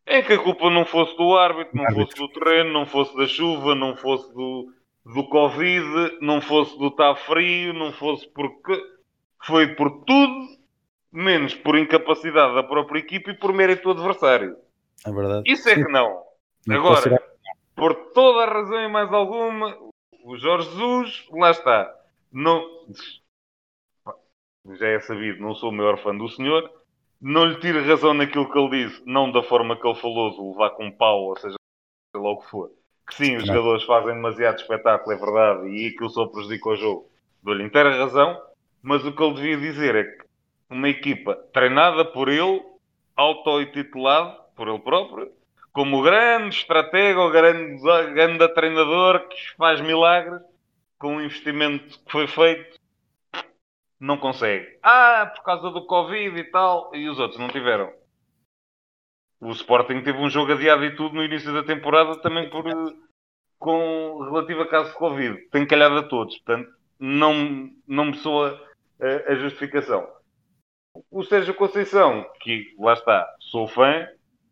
em 0.07 0.22
que 0.22 0.34
a 0.34 0.38
culpa 0.38 0.70
não 0.70 0.84
fosse 0.84 1.16
do 1.16 1.36
árbitro, 1.36 1.76
não 1.76 1.84
árbitro. 1.84 2.07
fosse 2.07 2.16
do 2.16 2.28
terreno, 2.28 2.72
não 2.72 2.86
fosse 2.86 3.16
da 3.16 3.26
chuva, 3.26 3.74
não 3.74 3.96
fosse 3.96 4.32
do, 4.32 4.72
do 5.04 5.28
Covid, 5.28 6.18
não 6.20 6.40
fosse 6.40 6.78
do 6.78 6.88
estar 6.88 7.14
frio, 7.16 7.72
não 7.72 7.92
fosse 7.92 8.28
porque 8.28 8.80
foi 9.44 9.74
por 9.74 10.04
tudo 10.04 10.57
menos 11.12 11.54
por 11.54 11.78
incapacidade 11.78 12.54
da 12.54 12.62
própria 12.62 13.00
equipe 13.00 13.30
e 13.30 13.34
por 13.34 13.52
mérito 13.52 13.82
do 13.82 14.00
adversário. 14.00 14.57
É 15.04 15.11
verdade. 15.11 15.50
Isso 15.50 15.68
é 15.68 15.74
que 15.74 15.90
não. 15.90 16.22
não 16.66 16.76
Agora, 16.76 17.22
por 17.74 17.94
toda 18.12 18.44
a 18.44 18.52
razão 18.52 18.80
e 18.82 18.88
mais 18.88 19.12
alguma, 19.12 19.76
o 20.24 20.36
Jorge 20.36 20.68
Jesus, 20.70 21.26
lá 21.32 21.50
está. 21.50 21.92
Não, 22.32 22.62
já 24.74 24.88
é 24.88 25.00
sabido, 25.00 25.40
não 25.40 25.54
sou 25.54 25.70
o 25.70 25.72
maior 25.72 25.98
fã 26.02 26.14
do 26.14 26.28
senhor. 26.28 26.70
Não 27.20 27.46
lhe 27.46 27.56
tiro 27.56 27.84
razão 27.84 28.12
naquilo 28.12 28.50
que 28.50 28.58
ele 28.58 28.88
disse, 28.88 29.02
não 29.06 29.32
da 29.32 29.42
forma 29.42 29.76
que 29.76 29.86
ele 29.86 29.98
falou, 29.98 30.30
de 30.30 30.40
levar 30.40 30.70
com 30.70 30.86
um 30.86 30.92
pau, 30.92 31.24
ou 31.24 31.36
seja, 31.36 31.56
lá 32.14 32.30
o 32.30 32.38
que 32.38 32.50
for. 32.50 32.70
Que 33.06 33.14
sim, 33.14 33.36
os 33.36 33.46
jogadores 33.46 33.84
fazem 33.84 34.14
demasiado 34.14 34.58
espetáculo, 34.58 35.14
é 35.14 35.18
verdade, 35.18 35.68
e 35.68 35.86
aquilo 35.88 36.10
só 36.10 36.26
prejudica 36.26 36.68
o 36.68 36.76
jogo. 36.76 37.10
Dou-lhe 37.42 37.64
inteira 37.64 37.96
razão, 37.96 38.40
mas 38.82 39.04
o 39.04 39.12
que 39.12 39.22
ele 39.22 39.34
devia 39.34 39.56
dizer 39.56 39.94
é 39.94 40.04
que 40.04 40.26
uma 40.68 40.88
equipa 40.88 41.34
treinada 41.52 42.04
por 42.04 42.28
ele, 42.28 42.62
auto-titulado 43.16 44.36
por 44.54 44.68
ele 44.68 44.80
próprio, 44.80 45.30
como 45.72 46.02
grande 46.02 46.56
estratega 46.56 47.20
ou 47.20 47.30
grande, 47.30 47.80
grande 48.12 48.48
treinador 48.54 49.28
que 49.28 49.36
faz 49.56 49.80
milagres, 49.80 50.40
com 50.98 51.16
o 51.16 51.22
investimento 51.22 51.98
que 52.00 52.10
foi 52.10 52.26
feito, 52.26 52.78
não 54.01 54.18
consegue. 54.18 54.78
Ah, 54.82 55.30
por 55.34 55.42
causa 55.42 55.70
do 55.70 55.86
Covid 55.86 56.38
e 56.38 56.44
tal, 56.44 56.94
e 56.94 57.09
os 57.09 57.18
outros 57.18 57.40
não 57.40 57.49
tiveram. 57.49 57.92
O 59.40 59.51
Sporting 59.51 60.03
teve 60.03 60.18
um 60.18 60.30
jogo 60.30 60.53
adiado 60.53 60.84
e 60.84 60.97
tudo 60.97 61.14
no 61.14 61.24
início 61.24 61.53
da 61.53 61.62
temporada 61.62 62.20
também 62.20 62.49
por 62.49 62.64
com 63.59 64.18
relativo 64.24 64.62
a 64.62 64.68
caso 64.68 64.90
de 64.90 64.99
Covid. 64.99 65.49
Tem 65.49 65.66
calhado 65.66 65.99
a 65.99 66.03
todos, 66.03 66.36
portanto, 66.38 66.70
não, 66.99 67.70
não 67.86 68.07
me 68.07 68.16
soa 68.16 68.61
a, 69.01 69.32
a 69.32 69.34
justificação 69.36 70.07
o 71.11 71.22
Sérgio 71.24 71.55
Conceição, 71.55 72.24
que 72.40 72.74
lá 72.78 72.94
está, 72.94 73.28
sou 73.40 73.66
fã, 73.66 74.07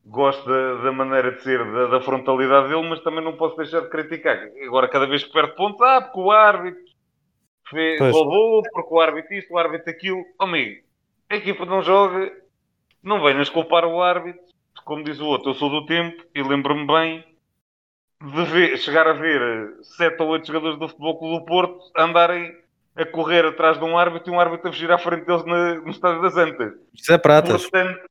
gosto 0.04 0.48
da, 0.48 0.92
maneira 0.92 1.32
de 1.32 1.42
ser, 1.42 1.58
da, 1.72 1.86
da, 1.86 2.00
frontalidade 2.00 2.68
dele, 2.68 2.88
mas 2.88 3.00
também 3.00 3.24
não 3.24 3.36
posso 3.36 3.56
deixar 3.56 3.80
de 3.80 3.88
criticar. 3.88 4.38
Agora, 4.66 4.88
cada 4.88 5.06
vez 5.06 5.24
que 5.24 5.32
perde 5.32 5.54
pontos, 5.54 5.80
ah, 5.80 6.02
porque 6.02 6.20
o 6.20 6.30
árbitro. 6.30 6.93
Fez, 7.68 8.00
roubou 8.00 8.62
porque 8.72 8.94
o 8.94 9.00
árbitro 9.00 9.34
isto, 9.34 9.52
o 9.52 9.58
árbitro 9.58 9.90
aquilo. 9.90 10.24
Oh, 10.38 10.44
amigo, 10.44 10.82
a 11.30 11.36
equipa 11.36 11.64
não 11.64 11.82
joga, 11.82 12.32
não 13.02 13.22
venhas 13.22 13.48
culpar 13.48 13.84
o 13.84 14.02
árbitro. 14.02 14.42
Como 14.84 15.02
diz 15.02 15.18
o 15.20 15.26
outro, 15.26 15.50
eu 15.50 15.54
sou 15.54 15.70
do 15.70 15.86
tempo 15.86 16.22
e 16.34 16.42
lembro-me 16.42 16.86
bem 16.86 17.24
de 18.22 18.44
ver, 18.44 18.76
chegar 18.78 19.06
a 19.06 19.12
ver 19.12 19.76
sete 19.82 20.22
ou 20.22 20.28
oito 20.28 20.46
jogadores 20.46 20.78
do 20.78 20.88
Futebol 20.88 21.18
Clube 21.18 21.38
do 21.38 21.44
Porto 21.46 21.90
andarem 21.96 22.54
a 22.96 23.04
correr 23.04 23.44
atrás 23.46 23.78
de 23.78 23.84
um 23.84 23.98
árbitro 23.98 24.32
e 24.32 24.36
um 24.36 24.40
árbitro 24.40 24.68
a 24.68 24.72
fugir 24.72 24.90
à 24.90 24.98
frente 24.98 25.26
deles 25.26 25.44
na, 25.44 25.74
no 25.76 25.90
Estádio 25.90 26.22
das 26.22 26.36
Antas. 26.36 26.74
Isso 26.92 27.12
é 27.12 27.18
pratas. 27.18 27.62
Portanto, 27.62 28.08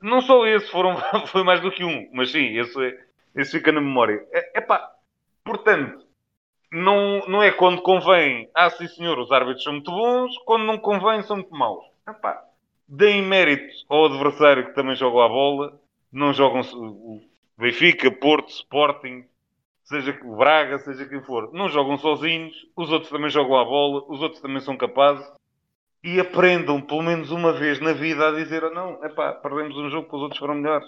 não 0.00 0.20
só 0.20 0.46
esse, 0.46 0.70
foram, 0.70 0.96
foi 1.26 1.42
mais 1.42 1.60
do 1.60 1.70
que 1.70 1.84
um, 1.84 2.08
mas 2.12 2.30
sim, 2.30 2.58
esse, 2.58 2.98
esse 3.34 3.58
fica 3.58 3.72
na 3.72 3.80
memória. 3.80 4.24
É, 4.32 4.58
epá, 4.58 4.90
portanto, 5.44 6.05
não, 6.76 7.20
não 7.26 7.42
é 7.42 7.50
quando 7.50 7.80
convém, 7.80 8.50
ah 8.54 8.68
sim 8.68 8.86
senhor, 8.88 9.18
os 9.18 9.32
árbitros 9.32 9.64
são 9.64 9.72
muito 9.72 9.90
bons, 9.90 10.36
quando 10.44 10.64
não 10.64 10.76
convém 10.76 11.22
são 11.22 11.36
muito 11.36 11.54
maus. 11.54 11.84
Epá, 12.06 12.44
deem 12.86 13.22
mérito 13.22 13.74
ao 13.88 14.04
adversário 14.04 14.66
que 14.66 14.74
também 14.74 14.94
jogou 14.94 15.22
a 15.22 15.28
bola, 15.28 15.80
não 16.12 16.34
jogam 16.34 16.60
o 16.60 17.22
Benfica, 17.56 18.10
Porto, 18.10 18.50
Sporting, 18.50 19.24
seja 19.84 20.18
o 20.22 20.36
Braga, 20.36 20.78
seja 20.78 21.06
quem 21.06 21.22
for, 21.22 21.50
não 21.54 21.68
jogam 21.70 21.96
sozinhos, 21.96 22.54
os 22.76 22.90
outros 22.90 23.10
também 23.10 23.30
jogam 23.30 23.56
a 23.56 23.64
bola, 23.64 24.04
os 24.08 24.20
outros 24.20 24.42
também 24.42 24.60
são 24.60 24.76
capazes 24.76 25.26
e 26.04 26.20
aprendam 26.20 26.80
pelo 26.82 27.02
menos 27.02 27.30
uma 27.30 27.54
vez 27.54 27.80
na 27.80 27.94
vida 27.94 28.28
a 28.28 28.32
dizer 28.32 28.62
oh, 28.62 28.70
não, 28.70 29.02
epá, 29.02 29.32
perdemos 29.32 29.76
um 29.78 29.88
jogo 29.88 30.02
porque 30.02 30.16
os 30.16 30.22
outros 30.22 30.38
foram 30.38 30.56
melhores. 30.56 30.86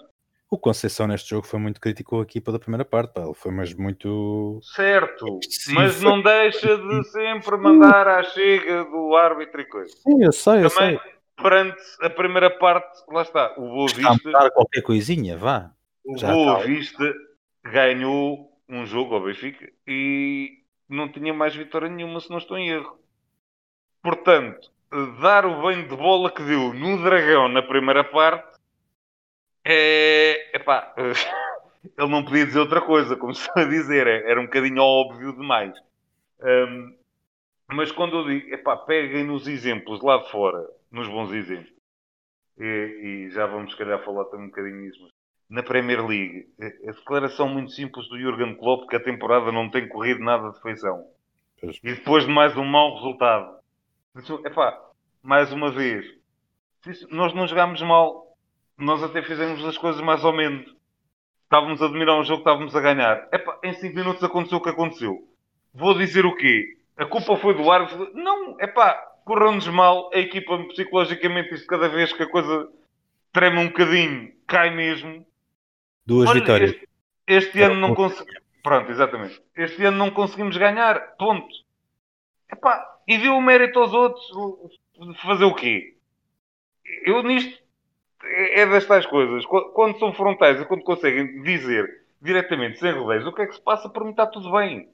O 0.50 0.56
Conceição 0.56 1.06
neste 1.06 1.28
jogo 1.28 1.46
foi 1.46 1.60
muito 1.60 1.78
crítico 1.78 2.20
a 2.20 2.22
equipa 2.22 2.50
da 2.50 2.58
primeira 2.58 2.84
parte, 2.84 3.12
pá. 3.12 3.20
ele 3.22 3.34
foi 3.34 3.52
mas 3.52 3.74
muito 3.74 4.58
certo, 4.62 5.40
Sim, 5.46 5.74
mas 5.74 5.96
foi... 5.96 6.04
não 6.08 6.22
deixa 6.22 6.78
de 6.78 7.04
sempre 7.10 7.56
mandar 7.58 8.08
à 8.08 8.22
chega 8.22 8.84
do 8.84 9.14
árbitro 9.14 9.60
e 9.60 9.66
coisa. 9.66 9.94
Sim, 9.94 10.24
eu 10.24 10.32
sei, 10.32 10.64
eu 10.64 10.70
Também, 10.70 10.98
sei. 10.98 11.12
perante 11.36 11.76
a 12.00 12.08
primeira 12.08 12.48
parte, 12.48 13.02
lá 13.12 13.22
está, 13.22 13.52
o 13.58 13.68
Boa 13.68 13.86
Vista. 13.88 14.28
Está 14.28 14.50
qualquer 14.50 14.80
coisinha, 14.80 15.36
vá. 15.36 15.70
O 16.02 16.16
Já 16.16 16.32
Boa 16.32 16.60
Vista 16.60 17.12
ganhou 17.62 18.50
um 18.66 18.86
jogo 18.86 19.16
ao 19.16 19.24
Benfica 19.24 19.70
e 19.86 20.62
não 20.88 21.12
tinha 21.12 21.34
mais 21.34 21.54
vitória 21.54 21.90
nenhuma 21.90 22.20
se 22.20 22.30
não 22.30 22.38
estou 22.38 22.56
em 22.56 22.70
erro. 22.70 22.98
Portanto, 24.02 24.70
dar 25.20 25.44
o 25.44 25.60
banho 25.60 25.86
de 25.86 25.94
bola 25.94 26.30
que 26.30 26.42
deu 26.42 26.72
no 26.72 27.02
Dragão 27.02 27.48
na 27.48 27.62
primeira 27.62 28.02
parte 28.02 28.57
é. 29.72 30.56
Epá, 30.56 30.94
ele 31.96 32.08
não 32.08 32.24
podia 32.24 32.46
dizer 32.46 32.58
outra 32.58 32.80
coisa, 32.80 33.16
como 33.16 33.34
se 33.34 33.48
a 33.54 33.64
dizer, 33.64 34.06
é, 34.06 34.30
era 34.30 34.40
um 34.40 34.44
bocadinho 34.44 34.82
óbvio 34.82 35.32
demais. 35.32 35.74
Um, 36.40 36.96
mas 37.68 37.92
quando 37.92 38.16
eu 38.16 38.26
digo, 38.26 38.54
epá, 38.54 38.76
peguem 38.76 39.24
nos 39.24 39.46
exemplos 39.46 40.00
lá 40.02 40.18
de 40.18 40.30
fora, 40.30 40.66
nos 40.90 41.08
bons 41.08 41.32
exemplos, 41.32 41.72
e, 42.58 43.26
e 43.26 43.30
já 43.30 43.46
vamos, 43.46 43.72
se 43.72 43.78
calhar, 43.78 44.02
falar 44.04 44.24
também 44.26 44.46
um 44.46 44.50
bocadinho 44.50 44.80
nisso, 44.80 44.98
mas 45.02 45.12
na 45.48 45.62
Premier 45.62 46.04
League, 46.04 46.46
a 46.60 46.92
declaração 46.92 47.48
muito 47.48 47.72
simples 47.72 48.06
do 48.08 48.18
Jurgen 48.18 48.54
Klopp 48.56 48.88
que 48.88 48.96
a 48.96 49.02
temporada 49.02 49.50
não 49.50 49.70
tem 49.70 49.88
corrido 49.88 50.20
nada 50.20 50.50
de 50.50 50.60
feição. 50.60 51.06
E 51.62 51.94
depois 51.94 52.24
de 52.24 52.30
mais 52.30 52.56
um 52.56 52.64
mau 52.64 52.94
resultado, 52.94 53.56
epá, 54.44 54.78
mais 55.22 55.52
uma 55.52 55.70
vez, 55.70 56.06
nós 57.10 57.34
não 57.34 57.46
jogámos 57.46 57.80
mal, 57.82 58.27
nós 58.78 59.02
até 59.02 59.22
fizemos 59.22 59.64
as 59.64 59.76
coisas 59.76 60.00
mais 60.00 60.24
ou 60.24 60.32
menos. 60.32 60.72
Estávamos 61.42 61.82
a 61.82 61.86
admirar 61.86 62.18
um 62.18 62.24
jogo, 62.24 62.40
estávamos 62.40 62.76
a 62.76 62.80
ganhar. 62.80 63.28
Epá, 63.32 63.58
em 63.64 63.72
5 63.72 63.94
minutos 63.94 64.22
aconteceu 64.22 64.58
o 64.58 64.62
que 64.62 64.68
aconteceu. 64.68 65.18
Vou 65.74 65.94
dizer 65.94 66.24
o 66.24 66.36
quê? 66.36 66.76
A 66.96 67.06
culpa 67.06 67.36
foi 67.36 67.54
do 67.54 67.70
árbitro? 67.70 68.10
Não, 68.14 68.56
é 68.60 68.66
pá, 68.66 68.94
correu-nos 69.24 69.66
mal. 69.68 70.10
A 70.12 70.18
equipa 70.18 70.56
psicologicamente, 70.68 71.54
isto 71.54 71.66
cada 71.66 71.88
vez 71.88 72.12
que 72.12 72.22
a 72.22 72.30
coisa 72.30 72.68
trema 73.32 73.60
um 73.60 73.68
bocadinho, 73.68 74.32
cai 74.46 74.74
mesmo. 74.74 75.26
Duas 76.06 76.28
Olha, 76.30 76.40
vitórias. 76.40 76.70
Este, 76.70 76.88
este 77.26 77.62
ano 77.62 77.76
não 77.76 77.94
conseguimos. 77.94 78.42
Pronto, 78.62 78.90
exatamente. 78.90 79.42
Este 79.56 79.84
ano 79.84 79.96
não 79.96 80.10
conseguimos 80.10 80.56
ganhar. 80.56 81.16
Ponto. 81.16 81.48
Epá, 82.52 82.84
e 83.06 83.18
deu 83.18 83.34
o 83.34 83.42
mérito 83.42 83.78
aos 83.78 83.92
outros. 83.92 84.24
Fazer 85.22 85.44
o 85.44 85.54
quê? 85.54 85.96
Eu 87.04 87.22
nisto 87.22 87.62
é, 88.28 88.60
é 88.60 88.66
das 88.66 88.86
tais 88.86 89.06
coisas. 89.06 89.44
Quando 89.46 89.98
são 89.98 90.12
frontais 90.12 90.60
e 90.60 90.64
quando 90.64 90.82
conseguem 90.82 91.42
dizer 91.42 92.06
diretamente, 92.20 92.78
sem 92.78 92.92
rodeios, 92.92 93.26
o 93.26 93.32
que 93.32 93.42
é 93.42 93.46
que 93.46 93.54
se 93.54 93.62
passa, 93.62 93.88
para 93.88 94.04
mim 94.04 94.10
está 94.10 94.26
tudo 94.26 94.50
bem. 94.52 94.88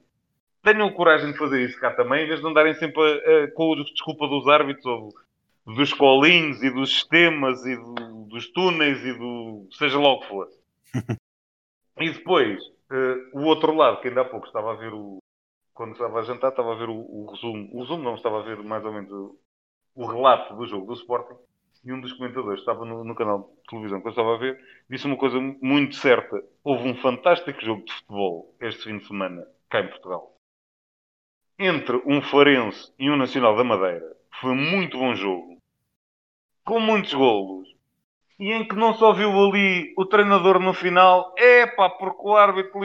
Tenham 0.63 0.91
coragem 0.93 1.31
de 1.31 1.37
fazer 1.37 1.63
isso 1.63 1.79
cá 1.79 1.91
também, 1.91 2.23
em 2.23 2.27
vez 2.27 2.39
de 2.39 2.47
andarem 2.47 2.73
sempre 2.75 3.01
a, 3.01 3.43
a, 3.43 3.51
com 3.51 3.73
a 3.73 3.75
desculpa 3.83 4.27
dos 4.27 4.47
árbitros 4.47 4.85
ou 4.85 5.13
dos 5.65 5.93
colinhos 5.93 6.61
e 6.63 6.69
dos 6.69 6.91
sistemas 6.91 7.65
e 7.65 7.75
do, 7.75 8.25
dos 8.25 8.47
túneis 8.51 9.03
e 9.03 9.13
do 9.13 9.67
seja 9.71 9.99
lá 9.99 10.13
o 10.13 10.19
que 10.19 10.27
for. 10.27 10.49
e 11.99 12.09
depois, 12.11 12.63
uh, 12.63 13.39
o 13.39 13.43
outro 13.45 13.75
lado, 13.75 13.99
que 14.01 14.07
ainda 14.07 14.21
há 14.21 14.25
pouco 14.25 14.47
estava 14.47 14.71
a 14.71 14.75
ver 14.75 14.93
o. 14.93 15.17
Quando 15.73 15.91
estava 15.91 16.19
a 16.19 16.23
jantar, 16.23 16.49
estava 16.49 16.71
a 16.71 16.75
ver 16.75 16.87
o, 16.89 16.95
o 16.95 17.31
resumo. 17.31 17.69
O 17.73 17.81
resumo 17.81 18.03
não, 18.03 18.15
estava 18.15 18.39
a 18.39 18.43
ver 18.43 18.57
mais 18.63 18.85
ou 18.85 18.93
menos 18.93 19.11
o, 19.11 19.37
o 19.93 20.05
relato 20.05 20.55
do 20.55 20.65
jogo 20.65 20.85
do 20.85 20.93
Sporting 20.93 21.35
e 21.85 21.93
um 21.93 22.01
dos 22.01 22.13
comentadores 22.13 22.59
estava 22.59 22.83
no, 22.83 23.03
no, 23.03 23.13
canal 23.13 23.53
de 23.61 23.69
televisão 23.69 24.01
que 24.01 24.07
eu 24.07 24.09
estava 24.09 24.33
a 24.33 24.37
ver, 24.37 24.59
disse 24.89 25.05
uma 25.05 25.17
coisa 25.17 25.39
muito 25.61 25.95
certa. 25.95 26.43
Houve 26.63 26.89
um 26.89 26.95
fantástico 26.95 27.63
jogo 27.63 27.85
de 27.85 27.93
futebol 27.93 28.55
este 28.59 28.85
fim 28.85 28.97
de 28.97 29.05
semana, 29.05 29.47
cá 29.69 29.81
em 29.81 29.87
Portugal. 29.87 30.35
Entre 31.59 32.01
um 32.05 32.21
Farense 32.21 32.91
e 32.97 33.09
um 33.09 33.15
Nacional 33.15 33.55
da 33.55 33.63
Madeira. 33.63 34.17
Foi 34.41 34.53
muito 34.53 34.97
bom 34.97 35.13
jogo. 35.13 35.57
Com 36.65 36.79
muitos 36.79 37.13
golos. 37.13 37.69
E 38.39 38.51
em 38.51 38.67
que 38.67 38.75
não 38.75 38.95
só 38.95 39.13
viu 39.13 39.29
ali 39.29 39.93
o 39.95 40.05
treinador 40.05 40.59
no 40.59 40.73
final, 40.73 41.33
é 41.37 41.67
pá, 41.67 41.89
porque 41.89 42.19
o 42.21 42.35
árbitro 42.35 42.81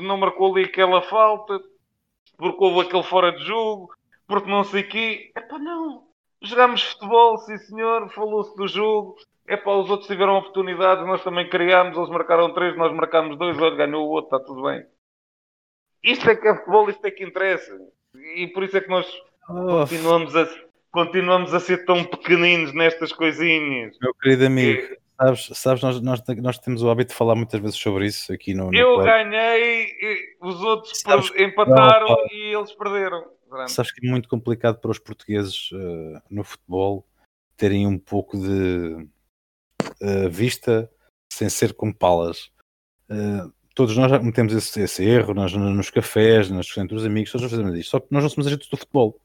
não 0.00 0.16
marcou 0.16 0.54
ali 0.54 0.64
aquela 0.64 1.02
falta, 1.02 1.60
porque 2.38 2.64
houve 2.64 2.86
aquele 2.86 3.02
fora 3.02 3.32
de 3.32 3.44
jogo, 3.44 3.92
porque 4.26 4.48
não 4.48 4.64
sei 4.64 4.82
o 4.82 4.88
quê. 4.88 5.32
É 5.34 5.40
pá, 5.42 5.58
não 5.58 6.13
Jogámos 6.42 6.82
futebol, 6.82 7.38
sim 7.38 7.56
senhor, 7.58 8.10
falou-se 8.10 8.54
do 8.56 8.68
jogo. 8.68 9.16
É 9.46 9.56
para 9.56 9.76
os 9.76 9.90
outros 9.90 10.08
tiveram 10.08 10.36
oportunidades, 10.36 11.06
nós 11.06 11.22
também 11.22 11.48
criámos, 11.48 11.96
eles 11.96 12.08
marcaram 12.08 12.52
três, 12.54 12.76
nós 12.76 12.92
marcámos 12.94 13.36
dois, 13.38 13.58
olha, 13.58 13.76
ganhou 13.76 14.06
o 14.06 14.10
outro, 14.10 14.34
está 14.34 14.46
tudo 14.46 14.62
bem. 14.62 14.84
Isto 16.02 16.30
é 16.30 16.36
que 16.36 16.48
é 16.48 16.54
futebol, 16.54 16.88
isto 16.88 17.04
é 17.06 17.10
que 17.10 17.24
interessa. 17.24 17.72
E 18.36 18.46
por 18.48 18.62
isso 18.62 18.76
é 18.76 18.80
que 18.80 18.88
nós 18.88 19.06
continuamos, 19.46 20.36
a, 20.36 20.48
continuamos 20.90 21.54
a 21.54 21.60
ser 21.60 21.84
tão 21.84 22.04
pequeninos 22.04 22.74
nestas 22.74 23.12
coisinhas. 23.12 23.96
Meu 24.00 24.14
querido 24.14 24.46
amigo, 24.46 24.80
e... 24.80 24.98
sabes, 25.16 25.50
sabes 25.54 25.82
nós, 25.82 26.00
nós, 26.00 26.22
nós, 26.42 26.58
temos 26.58 26.82
o 26.82 26.90
hábito 26.90 27.10
de 27.10 27.16
falar 27.16 27.34
muitas 27.34 27.60
vezes 27.60 27.76
sobre 27.76 28.06
isso 28.06 28.32
aqui 28.32 28.54
no. 28.54 28.70
no 28.70 28.76
Eu 28.76 28.98
ganhei, 28.98 29.88
os 30.40 30.62
outros 30.62 31.00
sabes, 31.00 31.30
empataram 31.36 32.08
não, 32.08 32.26
e 32.30 32.54
eles 32.54 32.72
perderam. 32.72 33.24
Sabes 33.68 33.92
que 33.92 34.06
é 34.06 34.10
muito 34.10 34.28
complicado 34.28 34.78
para 34.80 34.90
os 34.90 34.98
portugueses 34.98 35.70
uh, 35.72 36.22
no 36.30 36.44
futebol 36.44 37.06
terem 37.56 37.86
um 37.86 37.98
pouco 37.98 38.38
de 38.38 39.08
uh, 40.02 40.30
vista 40.30 40.90
sem 41.32 41.48
ser 41.48 41.74
com 41.74 41.92
palas. 41.92 42.50
Uh, 43.08 43.52
todos 43.74 43.96
nós 43.96 44.10
já 44.10 44.18
cometemos 44.18 44.52
esse, 44.52 44.80
esse 44.80 45.04
erro 45.04 45.34
nós, 45.34 45.52
nos 45.52 45.90
cafés, 45.90 46.50
nos 46.50 46.76
entre 46.76 46.96
os 46.96 47.04
amigos, 47.04 47.32
todos 47.32 47.50
fazemos. 47.50 47.88
Só 47.88 48.00
que 48.00 48.08
nós 48.10 48.22
não 48.22 48.30
somos 48.30 48.46
agentes 48.46 48.68
do 48.68 48.76
futebol. 48.76 49.20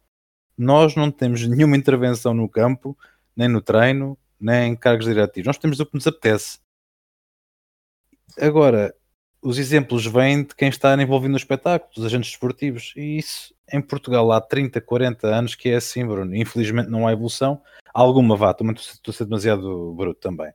Nós 0.58 0.96
não 0.96 1.10
temos 1.10 1.48
nenhuma 1.48 1.78
intervenção 1.78 2.34
no 2.34 2.50
campo, 2.50 2.98
nem 3.36 3.48
no 3.48 3.62
treino, 3.62 4.18
nem 4.40 4.74
em 4.74 4.76
cargos 4.76 5.06
diretivos. 5.06 5.48
Nós 5.48 5.58
temos 5.58 5.80
o 5.80 5.86
que 5.86 5.96
nos 5.96 6.08
apetece. 6.08 6.60
Agora, 8.38 8.94
os 9.42 9.58
exemplos 9.58 10.06
vêm 10.06 10.44
de 10.44 10.56
quem 10.56 10.70
está 10.70 11.02
envolvido 11.02 11.32
no 11.32 11.38
espetáculo, 11.38 11.92
dos 11.96 12.06
agentes 12.06 12.32
esportivos. 12.32 12.94
E 12.96 13.18
isso 13.18 13.54
em 13.72 13.82
Portugal 13.82 14.32
há 14.32 14.42
30, 14.42 14.82
40 14.82 15.28
anos 15.28 15.56
que 15.56 15.70
é 15.70 15.76
assim, 15.76 16.06
Bruno. 16.06 16.36
Infelizmente 16.36 16.90
não 16.90 17.08
há 17.08 17.12
evolução. 17.12 17.62
Alguma 17.94 18.36
vá, 18.36 18.54
também 18.54 18.76
estou 18.76 19.12
a 19.12 19.16
ser 19.16 19.26
demasiado 19.26 19.94
bruto 19.94 20.20
também. 20.20 20.52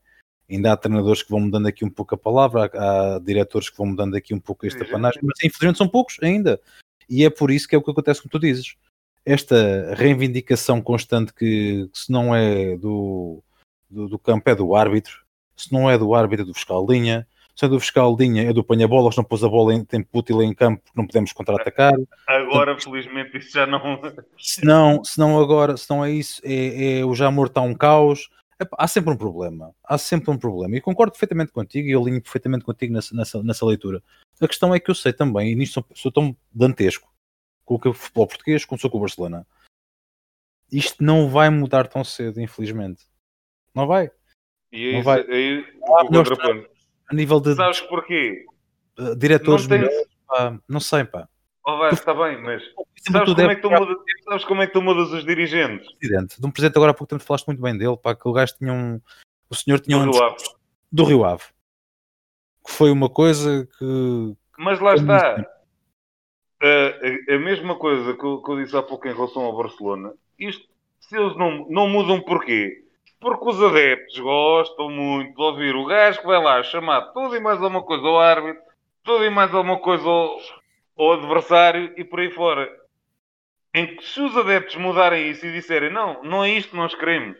Ainda 0.48 0.72
há 0.72 0.76
treinadores 0.76 1.22
que 1.22 1.30
vão 1.30 1.40
mudando 1.40 1.66
aqui 1.66 1.84
um 1.84 1.90
pouco 1.90 2.14
a 2.14 2.18
palavra, 2.18 2.70
há, 2.74 3.16
há 3.16 3.18
diretores 3.18 3.70
que 3.70 3.76
vão 3.76 3.86
mudando 3.86 4.14
aqui 4.14 4.34
um 4.34 4.40
pouco 4.40 4.66
esta 4.66 4.84
panagem, 4.84 5.20
mas 5.22 5.38
infelizmente 5.42 5.78
são 5.78 5.88
poucos 5.88 6.18
ainda. 6.22 6.60
E 7.08 7.24
é 7.24 7.30
por 7.30 7.50
isso 7.50 7.66
que 7.66 7.74
é 7.74 7.78
o 7.78 7.82
que 7.82 7.90
acontece 7.90 8.20
como 8.20 8.30
tu 8.30 8.38
dizes. 8.38 8.76
Esta 9.24 9.94
reivindicação 9.94 10.82
constante 10.82 11.32
que, 11.32 11.88
que 11.92 11.98
se 11.98 12.12
não 12.12 12.34
é 12.34 12.76
do, 12.76 13.42
do, 13.90 14.08
do 14.08 14.18
campo 14.18 14.48
é 14.50 14.54
do 14.54 14.74
árbitro, 14.74 15.24
se 15.56 15.72
não 15.72 15.90
é 15.90 15.96
do 15.96 16.14
árbitro 16.14 16.44
é 16.44 16.46
do 16.46 16.54
fiscal 16.54 16.84
de 16.84 16.92
linha, 16.92 17.26
se 17.56 17.64
é 17.64 17.68
do 17.68 17.78
fiscal 17.78 18.16
linha 18.18 18.42
é 18.48 18.52
do 18.52 18.64
panha-bolas, 18.64 19.16
não 19.16 19.22
pôs 19.24 19.44
a 19.44 19.48
bola 19.48 19.72
em 19.74 19.84
tempo 19.84 20.08
útil 20.18 20.42
em 20.42 20.52
campo, 20.52 20.82
não 20.94 21.06
podemos 21.06 21.32
contra-atacar. 21.32 21.94
Agora, 22.26 22.74
Portanto, 22.74 22.90
felizmente, 22.90 23.38
isso 23.38 23.52
já 23.52 23.66
não. 23.66 24.00
Se 24.38 24.64
não, 24.64 25.04
se 25.04 25.18
não 25.18 25.40
agora, 25.40 25.76
se 25.76 25.88
não 25.88 26.04
é 26.04 26.10
isso, 26.10 26.40
é, 26.44 26.98
é 26.98 27.04
o 27.04 27.14
já 27.14 27.30
morto 27.30 27.52
está 27.52 27.60
um 27.60 27.74
caos. 27.74 28.28
há 28.76 28.88
sempre 28.88 29.12
um 29.12 29.16
problema. 29.16 29.72
Há 29.84 29.96
sempre 29.98 30.30
um 30.30 30.38
problema. 30.38 30.76
E 30.76 30.80
concordo 30.80 31.12
perfeitamente 31.12 31.52
contigo 31.52 31.88
e 31.88 31.94
alinho 31.94 32.20
perfeitamente 32.20 32.64
contigo 32.64 32.92
nessa, 32.92 33.14
nessa, 33.14 33.42
nessa 33.42 33.64
leitura. 33.64 34.02
A 34.40 34.48
questão 34.48 34.74
é 34.74 34.80
que 34.80 34.90
eu 34.90 34.94
sei 34.94 35.12
também, 35.12 35.52
e 35.52 35.54
nisto 35.54 35.74
sou, 35.74 35.86
sou 35.94 36.10
tão 36.12 36.36
dantesco 36.52 37.08
com 37.64 37.76
o 37.76 37.92
futebol 37.94 38.26
português 38.26 38.64
como 38.64 38.80
sou 38.80 38.90
com 38.90 38.98
o 38.98 39.00
Barcelona. 39.00 39.46
isto 40.70 41.02
não 41.02 41.28
vai 41.30 41.48
mudar 41.50 41.86
tão 41.86 42.02
cedo, 42.04 42.40
infelizmente. 42.40 43.04
Não 43.74 43.86
vai. 43.86 44.10
E 44.72 44.90
Não 44.90 44.98
aí, 44.98 45.02
vai. 45.04 45.20
aí 45.20 45.64
Há 45.84 46.02
o 46.02 46.10
melhores 46.10 46.28
contraponto. 46.30 46.73
A 47.10 47.14
nível 47.14 47.40
de 47.40 47.54
Sabes 47.54 47.80
porquê? 47.82 48.44
uh, 48.98 49.16
diretores, 49.16 49.66
Não 49.68 50.60
não 50.68 50.80
sei, 50.80 51.04
pá. 51.04 51.28
Oh, 51.66 51.78
vai, 51.78 51.92
está 51.92 52.12
bem, 52.12 52.42
mas 52.42 52.62
sabes 53.10 53.32
como, 53.34 53.50
é 53.50 53.54
que 53.54 53.62
tu 53.62 53.70
mudas, 53.70 53.96
sabes 54.24 54.44
como 54.44 54.62
é 54.62 54.66
que 54.66 54.72
tu 54.74 54.82
mudas 54.82 55.10
os 55.12 55.24
dirigentes? 55.24 55.90
presidente. 55.94 56.38
De 56.38 56.46
um 56.46 56.50
presidente 56.50 56.76
agora 56.76 56.90
há 56.90 56.94
pouco 56.94 57.08
tempo 57.10 57.22
falaste 57.24 57.46
muito 57.46 57.62
bem 57.62 57.76
dele, 57.76 57.96
pá, 57.96 58.14
que 58.14 58.28
o 58.28 58.32
gajo 58.32 58.54
tinha 58.58 58.72
um. 58.72 59.00
O 59.48 59.54
senhor 59.54 59.80
tinha 59.80 59.96
um 59.96 60.04
Do 60.04 60.12
Rio 60.12 60.24
Ave. 60.24 60.36
do 60.92 61.04
Rio 61.04 61.24
Ave. 61.24 61.44
Que 62.66 62.70
foi 62.72 62.90
uma 62.90 63.08
coisa 63.08 63.66
que. 63.78 64.36
Mas 64.58 64.78
lá 64.80 64.94
está. 64.94 65.36
a 66.60 67.38
mesma 67.38 67.76
coisa 67.78 68.14
que 68.14 68.24
eu, 68.24 68.42
que 68.42 68.50
eu 68.50 68.62
disse 68.62 68.76
há 68.76 68.82
pouco 68.82 69.08
em 69.08 69.14
relação 69.14 69.42
ao 69.42 69.56
Barcelona. 69.56 70.12
Isto, 70.38 70.66
se 71.00 71.16
eles 71.16 71.36
não, 71.36 71.66
não 71.70 71.88
mudam 71.88 72.20
porquê? 72.20 72.83
Porque 73.24 73.48
os 73.48 73.62
adeptos 73.62 74.18
gostam 74.18 74.90
muito 74.90 75.34
de 75.34 75.40
ouvir 75.40 75.74
o 75.74 75.86
gajo 75.86 76.20
que 76.20 76.26
vai 76.26 76.38
lá 76.42 76.62
chamar 76.62 77.10
tudo 77.12 77.34
e 77.34 77.40
mais 77.40 77.58
alguma 77.58 77.82
coisa 77.82 78.06
ao 78.06 78.20
árbitro, 78.20 78.62
tudo 79.02 79.24
e 79.24 79.30
mais 79.30 79.54
alguma 79.54 79.78
coisa 79.78 80.06
ao, 80.06 80.38
ao 80.94 81.12
adversário 81.14 81.94
e 81.96 82.04
por 82.04 82.20
aí 82.20 82.30
fora. 82.30 82.70
Em 83.72 83.96
que 83.96 84.04
se 84.04 84.20
os 84.20 84.36
adeptos 84.36 84.76
mudarem 84.76 85.30
isso 85.30 85.46
e 85.46 85.52
disserem 85.54 85.90
não, 85.90 86.22
não 86.22 86.44
é 86.44 86.50
isto 86.50 86.72
que 86.72 86.76
nós 86.76 86.94
queremos, 86.94 87.38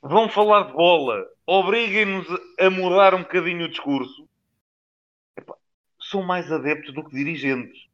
vão 0.00 0.28
falar 0.28 0.68
de 0.68 0.74
bola, 0.74 1.26
obriguem-nos 1.44 2.28
a 2.60 2.70
mudar 2.70 3.16
um 3.16 3.22
bocadinho 3.22 3.64
o 3.64 3.68
discurso, 3.68 4.28
Epá, 5.36 5.56
são 5.98 6.22
mais 6.22 6.52
adeptos 6.52 6.94
do 6.94 7.02
que 7.02 7.16
dirigentes. 7.16 7.88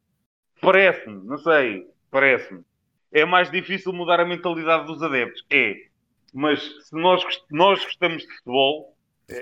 Parece-me, 0.61 1.19
não 1.25 1.39
sei, 1.39 1.89
parece-me. 2.11 2.63
É 3.11 3.25
mais 3.25 3.49
difícil 3.49 3.91
mudar 3.91 4.19
a 4.19 4.25
mentalidade 4.25 4.85
dos 4.85 5.01
adeptos. 5.01 5.43
É. 5.49 5.87
Mas 6.33 6.61
se 6.87 6.95
nós, 6.95 7.23
nós 7.49 7.83
gostamos 7.83 8.23
de 8.23 8.35
futebol, 8.37 8.97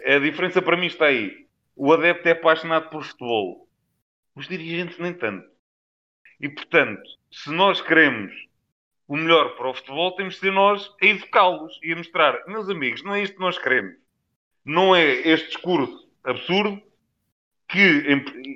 a 0.07 0.15
a 0.15 0.19
diferença 0.19 0.61
para 0.61 0.77
mim 0.77 0.87
está 0.87 1.05
aí. 1.05 1.45
O 1.75 1.91
adepto 1.91 2.27
é 2.27 2.31
apaixonado 2.31 2.89
por 2.89 3.03
futebol. 3.03 3.67
Os 4.35 4.47
dirigentes 4.47 4.97
nem 4.97 5.13
tanto. 5.13 5.47
E 6.39 6.49
portanto, 6.49 7.03
se 7.31 7.51
nós 7.51 7.81
queremos 7.81 8.33
o 9.07 9.15
melhor 9.15 9.55
para 9.55 9.69
o 9.69 9.73
futebol, 9.73 10.15
temos 10.15 10.35
de 10.35 10.39
ser 10.39 10.51
nós 10.51 10.91
a 11.01 11.05
educá-los 11.05 11.79
e 11.83 11.93
a 11.93 11.95
mostrar, 11.95 12.43
meus 12.47 12.69
amigos, 12.69 13.03
não 13.03 13.13
é 13.13 13.21
isto 13.21 13.35
que 13.35 13.41
nós 13.41 13.57
queremos. 13.57 13.95
Não 14.63 14.95
é 14.95 15.03
este 15.03 15.47
discurso 15.49 16.09
absurdo 16.23 16.81
que, 17.67 18.03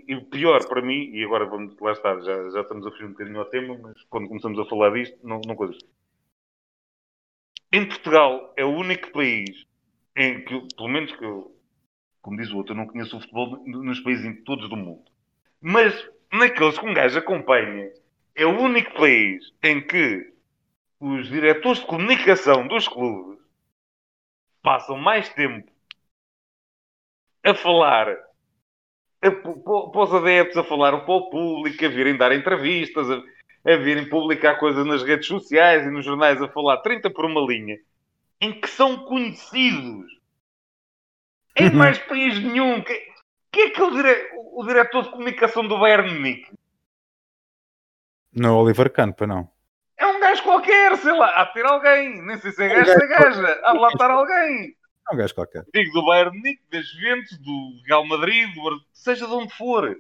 em, 0.07 0.25
pior 0.25 0.67
para 0.67 0.81
mim, 0.81 1.11
e 1.13 1.23
agora 1.23 1.45
vamos 1.45 1.79
lá 1.79 1.91
estar, 1.91 2.19
já, 2.21 2.49
já 2.49 2.61
estamos 2.61 2.85
a 2.85 2.91
fugir 2.91 3.05
um 3.05 3.11
bocadinho 3.11 3.39
ao 3.39 3.45
tema, 3.45 3.77
mas 3.81 4.01
quando 4.09 4.27
começamos 4.27 4.59
a 4.59 4.65
falar 4.65 4.91
disto, 4.91 5.17
não, 5.23 5.39
não 5.45 5.55
coisas. 5.55 5.77
Em 7.71 7.87
Portugal 7.87 8.53
é 8.57 8.65
o 8.65 8.69
único 8.75 9.11
país 9.11 9.65
em 10.15 10.43
que, 10.43 10.75
pelo 10.75 10.89
menos 10.89 11.15
que 11.15 11.23
eu, 11.23 11.55
como 12.21 12.37
diz 12.37 12.49
o 12.51 12.57
outro, 12.57 12.73
eu 12.73 12.77
não 12.77 12.87
conheço 12.87 13.17
o 13.17 13.21
futebol 13.21 13.63
nos 13.65 13.99
países 14.01 14.43
todos 14.43 14.69
do 14.69 14.75
mundo. 14.75 15.05
Mas 15.61 15.93
naqueles 16.31 16.77
que 16.79 16.85
um 16.85 16.93
gajo 16.93 17.19
acompanha, 17.19 17.91
é 18.35 18.45
o 18.45 18.59
único 18.59 18.93
país 18.95 19.53
em 19.63 19.85
que 19.85 20.33
os 20.99 21.27
diretores 21.29 21.79
de 21.79 21.85
comunicação 21.87 22.67
dos 22.67 22.87
clubes 22.87 23.39
passam 24.61 24.97
mais 24.97 25.29
tempo 25.33 25.71
a 27.43 27.53
falar 27.53 28.07
a- 29.21 29.31
pa- 29.31 29.89
para 29.91 30.01
os 30.03 30.13
adeptos, 30.13 30.57
a 30.57 30.63
falar 30.63 30.99
para 31.05 31.13
o 31.13 31.29
público, 31.29 31.85
a 31.85 31.89
virem 31.89 32.17
dar 32.17 32.31
entrevistas, 32.33 33.09
a, 33.09 33.21
a 33.65 33.75
virem 33.75 34.07
publicar 34.07 34.55
coisas 34.55 34.85
nas 34.85 35.03
redes 35.03 35.27
sociais 35.27 35.85
e 35.85 35.89
nos 35.89 36.05
jornais, 36.05 36.41
a 36.41 36.47
falar 36.47 36.77
30 36.77 37.09
por 37.09 37.25
uma 37.25 37.41
linha, 37.41 37.77
em 38.39 38.59
que 38.59 38.69
são 38.69 38.97
conhecidos. 39.05 40.19
Em 41.55 41.71
mais 41.71 41.97
país 41.99 42.39
nenhum. 42.39 42.81
Que, 42.81 42.93
que 43.51 43.61
é 43.61 43.67
aquele 43.67 43.91
dire, 43.91 44.29
o 44.53 44.63
diretor 44.65 45.03
de 45.03 45.09
comunicação 45.09 45.67
do 45.67 45.77
Bayern 45.77 46.13
Munique? 46.13 46.51
Não, 48.33 48.57
Oliver 48.57 48.89
Kahn, 48.91 49.11
para 49.11 49.27
não. 49.27 49.49
É 49.97 50.05
um 50.05 50.19
gajo 50.21 50.43
qualquer, 50.43 50.95
sei 50.97 51.11
lá, 51.11 51.29
há 51.35 51.43
de 51.45 51.53
ter 51.53 51.65
alguém. 51.65 52.21
Nem 52.25 52.37
sei 52.37 52.51
se 52.51 52.63
é 52.63 52.69
gajo, 52.69 52.91
é 52.91 53.07
gaja. 53.07 53.61
Há 53.63 53.73
de 53.73 53.79
lá 53.79 53.87
estar 53.89 54.09
alguém. 54.09 54.75
É 55.09 55.13
um 55.13 55.17
gajo 55.17 55.35
qualquer. 55.35 55.65
Digo 55.73 55.91
do 55.91 56.05
Bayern 56.05 56.37
Munique, 56.37 56.61
das 56.71 56.87
Juventus, 56.87 57.37
do 57.39 57.81
Real 57.85 58.05
Madrid, 58.05 58.53
do 58.53 58.79
seja 58.93 59.27
de 59.27 59.33
onde 59.33 59.53
for. 59.53 59.97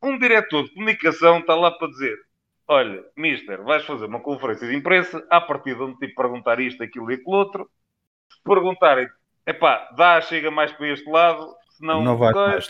Um 0.00 0.18
diretor 0.18 0.64
de 0.64 0.74
comunicação 0.74 1.38
está 1.38 1.56
lá 1.56 1.72
para 1.72 1.88
dizer 1.88 2.25
olha, 2.68 3.04
mister, 3.16 3.62
vais 3.62 3.84
fazer 3.84 4.06
uma 4.06 4.20
conferência 4.20 4.66
de 4.66 4.74
imprensa, 4.74 5.24
à 5.30 5.40
partida 5.40 5.84
onde 5.84 5.98
te 5.98 6.08
perguntar 6.08 6.60
isto, 6.60 6.82
aquilo 6.82 7.10
e 7.10 7.14
aquilo 7.14 7.36
outro. 7.36 7.70
Se 8.30 8.42
perguntarem, 8.42 9.08
epá, 9.46 9.88
dá, 9.96 10.20
chega 10.20 10.50
mais 10.50 10.72
para 10.72 10.88
este 10.88 11.08
lado, 11.08 11.54
senão... 11.70 12.02
Não 12.02 12.16
vai 12.16 12.32
mais. 12.32 12.68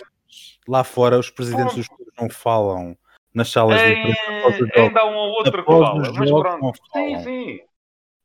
Lá 0.68 0.84
fora, 0.84 1.18
os 1.18 1.30
presidentes 1.30 1.74
Ponto. 1.74 1.76
dos 1.76 1.88
clubes 1.88 2.14
não 2.20 2.28
falam 2.28 2.96
nas 3.32 3.50
salas 3.50 3.80
de 3.80 3.92
imprensa 3.92 4.68
É, 4.74 4.80
ainda 4.80 5.00
há 5.00 5.06
um 5.06 5.14
ou 5.14 5.30
outro 5.32 5.64
que 5.64 5.70
fala, 5.70 5.94
mas 5.94 6.30
pronto. 6.30 6.78
Sim, 6.92 7.18
sim. 7.22 7.60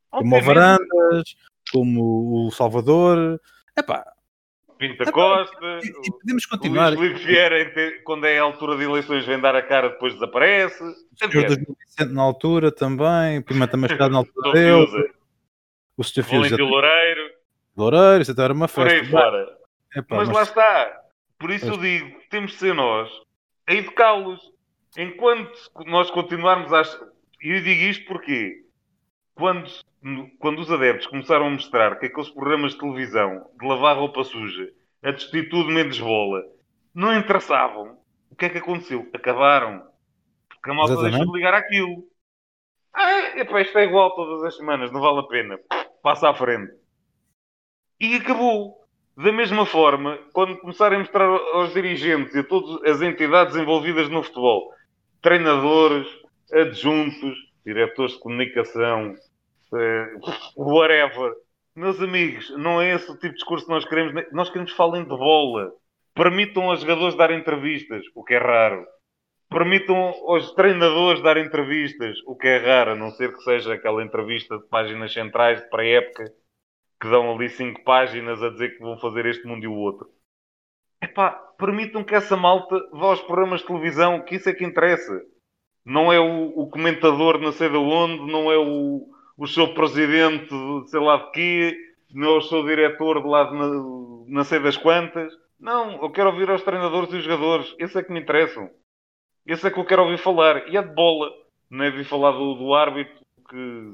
Como 0.10 0.38
o. 0.38 0.42
Varandas, 0.42 1.36
como 1.72 2.48
o 2.48 2.52
Salvador. 2.52 3.40
Epá, 3.78 4.06
Pinta 4.82 5.04
Epá, 5.04 5.12
Costa, 5.12 5.80
e, 5.84 6.08
e 6.08 6.12
podemos 6.12 6.44
o 6.46 6.50
continuar. 6.50 6.94
Luís 6.94 7.12
Filipe 7.12 7.26
Vieira, 7.26 8.02
quando 8.04 8.26
é 8.26 8.40
a 8.40 8.42
altura 8.42 8.76
de 8.76 8.84
eleições, 8.84 9.24
vem 9.28 9.40
dar 9.40 9.56
a 9.56 9.62
cara, 9.62 9.90
depois 9.90 10.16
desaparece. 10.16 10.84
O 10.84 11.30
senhor 11.30 11.46
2000 11.46 11.76
na 12.10 12.22
altura 12.24 12.72
também, 12.72 13.44
Pimenta 13.44 13.78
Machado 13.78 14.10
na 14.10 14.18
altura 14.26 14.52
dele, 14.54 15.12
o 15.96 16.04
Sr. 16.04 16.24
Fios 16.24 16.50
Valentino 16.50 16.68
Loureiro, 16.68 17.30
Loureiro, 17.78 18.22
isso 18.24 18.32
até 18.32 18.44
era 18.44 18.54
uma 18.54 18.68
por 18.68 18.88
aí 18.88 19.00
festa. 19.02 19.12
fora. 19.12 19.58
Epá, 19.96 20.16
Mas 20.16 20.28
mas 20.30 20.36
lá 20.36 20.44
está. 20.44 21.02
Por 21.38 21.52
isso 21.52 21.68
eu 21.68 21.78
digo, 21.78 22.20
temos 22.32 22.52
de 22.54 22.58
ser 22.58 22.74
nós 22.74 23.08
a 23.68 23.74
educá-los. 23.76 24.52
Enquanto 24.98 25.52
nós 25.86 26.10
continuarmos 26.10 26.74
a... 26.74 26.82
E 27.44 27.56
eu 27.56 27.62
digo 27.62 27.84
isto 27.84 28.06
porque 28.06 28.64
quando, 29.36 29.70
quando 30.40 30.60
os 30.60 30.72
adeptos 30.72 31.08
começaram 31.08 31.48
a 31.48 31.50
mostrar 31.50 32.00
que 32.00 32.06
aqueles 32.06 32.30
programas 32.30 32.74
de 32.74 32.80
televisão 32.80 33.50
de 33.60 33.68
lavar 33.68 33.98
roupa 33.98 34.24
suja, 34.24 34.72
a 35.04 35.12
destituir 35.12 35.66
menos 35.68 36.00
bola, 36.00 36.44
não 36.94 37.16
interessavam, 37.18 37.98
o 38.30 38.36
que 38.36 38.46
é 38.46 38.50
que 38.50 38.58
aconteceu? 38.58 39.10
Acabaram. 39.14 39.84
Porque 40.50 40.70
a 40.70 40.74
malta 40.74 40.94
Exatamente. 40.94 41.18
deixou 41.18 41.32
de 41.34 41.38
ligar 41.38 41.54
aquilo. 41.54 42.04
Ah, 42.94 43.40
epá, 43.40 43.62
isto 43.62 43.78
é 43.78 43.86
igual 43.86 44.14
todas 44.16 44.44
as 44.44 44.58
semanas, 44.58 44.92
não 44.92 45.02
vale 45.02 45.20
a 45.20 45.24
pena. 45.24 45.60
Passa 46.04 46.30
à 46.30 46.34
frente. 46.34 46.74
E 48.00 48.16
acabou. 48.16 48.80
Da 49.16 49.32
mesma 49.32 49.66
forma, 49.66 50.18
quando 50.34 50.58
começarem 50.58 50.96
a 50.96 51.00
mostrar 51.00 51.26
aos 51.26 51.74
dirigentes 51.74 52.34
e 52.34 52.40
a 52.40 52.44
todas 52.44 52.82
as 52.90 53.02
entidades 53.02 53.56
envolvidas 53.56 54.10
no 54.10 54.24
futebol, 54.24 54.74
treinadores, 55.22 56.08
adjuntos, 56.52 57.38
diretores 57.66 58.14
de 58.14 58.20
comunicação, 58.20 59.16
eh, 59.74 60.14
whatever, 60.56 61.34
meus 61.76 62.02
amigos, 62.02 62.50
não 62.58 62.82
é 62.82 62.94
esse 62.94 63.10
o 63.10 63.16
tipo 63.16 63.30
de 63.30 63.36
discurso 63.36 63.66
que 63.66 63.72
nós 63.72 63.86
queremos. 63.86 64.26
Nós 64.32 64.50
queremos 64.50 64.72
que 64.72 64.78
falem 64.78 65.04
de 65.04 65.10
bola. 65.10 65.72
Permitam 66.14 66.70
aos 66.70 66.82
jogadores 66.82 67.16
dar 67.16 67.32
entrevistas, 67.32 68.04
o 68.14 68.24
que 68.24 68.34
é 68.34 68.38
raro. 68.38 68.86
Permitam 69.50 69.96
aos 69.96 70.52
treinadores 70.54 71.22
dar 71.22 71.38
entrevistas, 71.38 72.18
o 72.26 72.36
que 72.36 72.48
é 72.48 72.58
raro, 72.58 72.92
a 72.92 72.96
não 72.96 73.12
ser 73.12 73.34
que 73.34 73.42
seja 73.44 73.74
aquela 73.74 74.04
entrevista 74.04 74.58
de 74.58 74.68
páginas 74.68 75.14
centrais 75.14 75.62
de 75.62 75.70
pré-época 75.70 76.34
que 77.02 77.10
dão 77.10 77.34
ali 77.34 77.50
cinco 77.50 77.84
páginas 77.84 78.44
a 78.44 78.50
dizer 78.50 78.78
que 78.78 78.80
vão 78.80 78.98
fazer 79.00 79.26
este 79.26 79.48
mundo 79.48 79.64
e 79.64 79.68
o 79.68 79.74
outro. 79.74 80.08
Epá, 81.02 81.32
permitam 81.58 82.04
que 82.04 82.14
essa 82.14 82.38
malta 82.38 82.78
vá 82.92 83.08
aos 83.08 83.22
programas 83.22 83.62
de 83.62 83.68
televisão, 83.68 84.24
que 84.24 84.36
isso 84.36 84.48
é 84.48 84.54
que 84.54 84.64
interessa. 84.64 85.20
Não 85.86 86.12
é 86.12 86.20
o, 86.20 86.50
o 86.60 86.70
comentador 86.70 87.40
não 87.40 87.52
sei 87.52 87.70
de 87.70 87.78
onde, 87.78 88.32
não 88.32 88.52
é 88.52 88.58
o, 88.58 89.08
o 89.38 89.48
seu 89.48 89.74
presidente 89.74 90.48
de 90.50 90.90
sei 90.90 91.00
lá 91.00 91.18
de 91.18 91.32
quê, 91.32 91.78
não 92.14 92.36
é 92.36 92.38
o 92.38 92.42
seu 92.42 92.64
diretor 92.64 93.22
de 93.22 93.28
lá 93.28 93.46
de 93.46 93.54
na- 93.56 94.26
não 94.28 94.44
sei 94.44 94.60
das 94.60 94.78
quantas. 94.78 95.34
Não, 95.60 96.02
eu 96.02 96.10
quero 96.12 96.30
ouvir 96.30 96.50
aos 96.50 96.64
treinadores 96.64 97.12
e 97.14 97.18
os 97.18 97.24
jogadores. 97.24 97.76
Esse 97.80 97.98
é 98.00 98.04
que 98.04 98.12
me 98.12 98.20
interessam. 98.20 98.70
Esse 99.46 99.68
é 99.68 99.72
que 99.72 99.80
eu 99.80 99.86
quero 99.86 100.04
ouvir 100.04 100.18
falar. 100.18 100.68
E 100.70 100.78
é 100.78 100.82
de 100.82 100.94
bola. 100.94 101.30
Não 101.70 101.84
é 101.86 101.90
ouvir 101.90 102.04
falar 102.06 102.32
do, 102.32 102.54
do 102.56 102.74
árbitro 102.74 103.16
que 103.50 103.94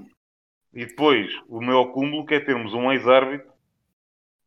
e 0.74 0.86
depois, 0.86 1.32
o 1.48 1.60
meu 1.60 1.82
acúmulo 1.82 2.26
que 2.26 2.36
é 2.36 2.40
termos 2.40 2.74
um 2.74 2.92
ex-árbitro 2.92 3.48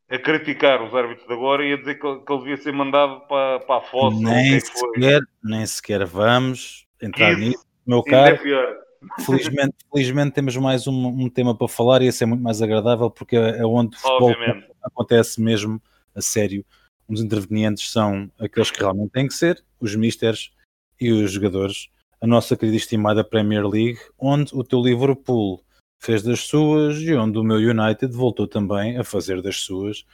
a 0.09 0.19
criticar 0.19 0.83
os 0.83 0.95
árbitros 0.95 1.27
de 1.27 1.33
agora 1.33 1.65
e 1.65 1.73
a 1.73 1.77
dizer 1.77 1.97
que, 1.97 2.07
ele- 2.07 2.21
que 2.21 2.33
ele 2.33 2.41
devia 2.41 2.57
ser 2.57 2.73
mandado 2.73 3.21
para, 3.27 3.61
para 3.61 3.77
a 3.77 3.81
fossa. 3.81 4.17
nem, 4.21 4.55
é 4.57 4.61
sequer, 4.61 5.21
nem 5.43 5.67
sequer 5.67 6.05
vamos 6.05 6.87
entrar 7.01 7.33
Isso. 7.33 7.41
nisso. 7.41 7.65
Meu 7.87 8.01
é 8.01 8.11
caro, 8.11 8.39
pior. 8.43 8.77
felizmente, 9.25 9.75
felizmente 9.93 10.35
temos 10.35 10.57
mais 10.57 10.87
um, 10.87 11.07
um 11.07 11.29
tema 11.29 11.57
para 11.57 11.69
falar 11.69 12.03
e 12.03 12.07
esse 12.07 12.23
é 12.23 12.27
muito 12.27 12.43
mais 12.43 12.61
agradável 12.61 13.11
porque 13.11 13.37
é 13.37 13.59
é 13.59 13.67
onde 13.67 13.97
o 13.97 14.01
futebol 14.01 14.31
Obviamente. 14.31 14.67
acontece 14.83 15.41
mesmo 15.41 15.81
a 16.15 16.21
sério. 16.21 16.65
Os 17.09 17.21
intervenientes 17.21 17.91
são 17.91 18.31
aqueles 18.39 18.71
que 18.71 18.79
realmente 18.81 19.11
têm 19.11 19.27
que 19.27 19.35
ser, 19.35 19.65
os 19.81 19.95
misters 19.97 20.53
e 21.01 21.11
os 21.11 21.33
jogadores. 21.33 21.89
a 22.21 22.27
nossa 22.27 22.55
querida 22.57 22.77
estimada 22.77 23.25
Premier 23.25 23.67
League, 23.67 23.99
onde 24.19 24.55
o 24.55 24.63
teu 24.63 24.81
Liverpool 24.83 25.65
fez 25.99 26.23
das 26.23 26.41
suas 26.41 26.99
e 26.99 27.15
onde 27.15 27.39
o 27.39 27.43
meu 27.43 27.57
United 27.57 28.15
voltou 28.15 28.47
também 28.47 28.99
a 28.99 29.05
fazer 29.05 29.41
das 29.43 29.57
suas. 29.57 30.05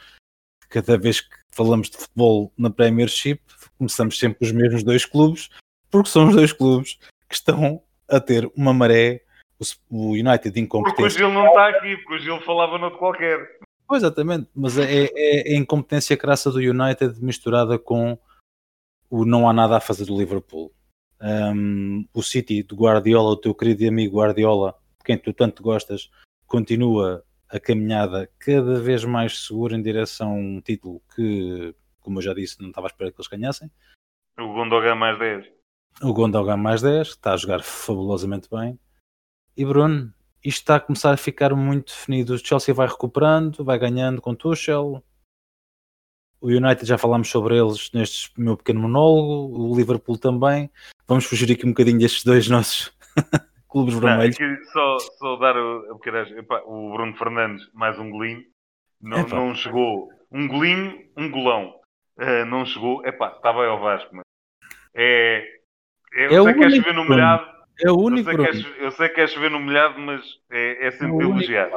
Cada 0.68 0.97
vez 0.97 1.20
que 1.20 1.28
falamos 1.51 1.91
de 1.91 1.97
futebol 1.97 2.53
na 2.57 2.70
Premiership, 2.70 3.41
começamos 3.76 4.18
sempre 4.18 4.47
os 4.47 4.53
mesmos 4.53 4.82
dois 4.82 5.05
clubes, 5.05 5.49
porque 5.91 6.09
são 6.09 6.28
os 6.28 6.34
dois 6.34 6.53
clubes 6.53 6.99
que 7.28 7.34
estão 7.34 7.82
a 8.09 8.20
ter 8.20 8.51
uma 8.57 8.72
maré, 8.72 9.22
o 9.91 10.12
United 10.12 10.59
incompetente. 10.61 10.97
Porque 10.97 11.14
o 11.14 11.18
Gil 11.18 11.32
não 11.32 11.47
está 11.47 11.68
aqui, 11.68 11.97
porque 11.99 12.14
o 12.14 12.18
Gil 12.18 12.41
falava 12.41 12.78
noutro 12.78 12.99
qualquer. 12.99 13.59
Pois, 13.87 14.03
exatamente, 14.03 14.49
mas 14.55 14.76
é, 14.78 15.07
é, 15.07 15.53
é 15.53 15.55
a 15.55 15.59
incompetência 15.59 16.16
crassa 16.16 16.51
do 16.51 16.59
United 16.59 17.22
misturada 17.22 17.78
com 17.78 18.18
o 19.09 19.24
não 19.24 19.49
há 19.49 19.53
nada 19.53 19.76
a 19.76 19.80
fazer 19.80 20.05
do 20.05 20.18
Liverpool. 20.18 20.72
Um, 21.20 22.07
o 22.12 22.22
City 22.22 22.62
do 22.62 22.76
Guardiola, 22.76 23.30
o 23.30 23.37
teu 23.37 23.55
querido 23.55 23.87
amigo 23.89 24.18
Guardiola, 24.18 24.74
de 24.99 25.05
quem 25.05 25.16
tu 25.16 25.32
tanto 25.32 25.62
gostas, 25.62 26.11
continua 26.47 27.24
a 27.49 27.61
caminhada 27.61 28.28
cada 28.39 28.80
vez 28.80 29.05
mais 29.05 29.47
segura 29.47 29.76
em 29.76 29.82
direção 29.82 30.30
a 30.30 30.34
um 30.34 30.61
título 30.61 31.01
que, 31.14 31.74
como 32.01 32.18
eu 32.18 32.22
já 32.22 32.34
disse, 32.34 32.61
não 32.61 32.68
estava 32.68 32.89
à 32.89 32.89
espera 32.89 33.11
que 33.11 33.16
eles 33.18 33.28
ganhassem. 33.28 33.70
O 34.39 34.53
Gundogan 34.53 34.97
mais 34.97 35.18
10. 35.18 35.56
O 36.03 36.13
Gundogan 36.13 36.57
mais 36.57 36.83
10, 36.83 37.09
está 37.09 37.33
a 37.33 37.37
jogar 37.37 37.63
fabulosamente 37.63 38.49
bem. 38.51 38.79
E 39.57 39.65
Bruno, 39.65 40.13
isto 40.45 40.61
está 40.61 40.77
a 40.77 40.81
começar 40.81 41.13
a 41.13 41.17
ficar 41.17 41.55
muito 41.55 41.87
definido. 41.93 42.35
O 42.35 42.39
Chelsea 42.39 42.75
vai 42.75 42.87
recuperando, 42.87 43.65
vai 43.65 43.79
ganhando 43.79 44.21
com 44.21 44.35
Tuchel. 44.35 45.03
O 46.41 46.49
United 46.49 46.85
já 46.85 46.99
falámos 46.99 47.29
sobre 47.31 47.57
eles 47.59 47.91
neste 47.93 48.31
meu 48.39 48.57
pequeno 48.57 48.81
monólogo, 48.81 49.59
o 49.59 49.75
Liverpool 49.75 50.19
também. 50.19 50.71
Vamos 51.09 51.25
fugir 51.25 51.51
aqui 51.51 51.65
um 51.65 51.71
bocadinho 51.71 51.99
destes 51.99 52.25
dois 52.25 52.47
nossos 52.49 52.95
clubes 53.67 53.95
vermelhos. 53.95 54.37
Não, 54.39 54.65
só, 54.67 54.99
só 54.99 55.37
dar 55.37 55.57
o, 55.57 55.99
o 56.67 56.93
Bruno 56.93 57.17
Fernandes 57.17 57.67
mais 57.73 57.99
um 57.99 58.11
golinho. 58.11 58.45
Não, 59.01 59.27
não 59.27 59.55
chegou. 59.55 60.11
Um 60.31 60.47
golinho, 60.47 61.09
um 61.17 61.31
golão. 61.31 61.81
Uh, 62.19 62.45
não 62.47 62.67
chegou. 62.67 63.05
Epá, 63.07 63.33
está 63.35 63.53
bem 63.53 63.67
ao 63.67 63.81
Vasco, 63.81 64.15
mas 64.15 64.25
é. 64.95 65.57
É 66.15 66.27
eu 66.27 66.49
é 66.49 66.53
sei 66.53 66.55
que 66.55 66.65
é 66.65 66.71
chover 66.71 66.95
no 66.95 67.05
molhado, 67.05 67.47
é 67.85 67.91
o 67.91 67.99
único. 67.99 68.31
Eu 68.31 68.53
sei, 68.53 68.63
que 68.63 68.69
é, 68.69 68.85
eu 68.87 68.91
sei 68.93 69.09
que 69.09 69.21
é 69.21 69.27
chover 69.27 69.51
no 69.51 69.61
molhado, 69.61 69.99
mas 70.01 70.23
é, 70.51 70.87
é 70.87 70.91
sempre 70.93 71.25
é 71.25 71.29
elogiado. 71.29 71.73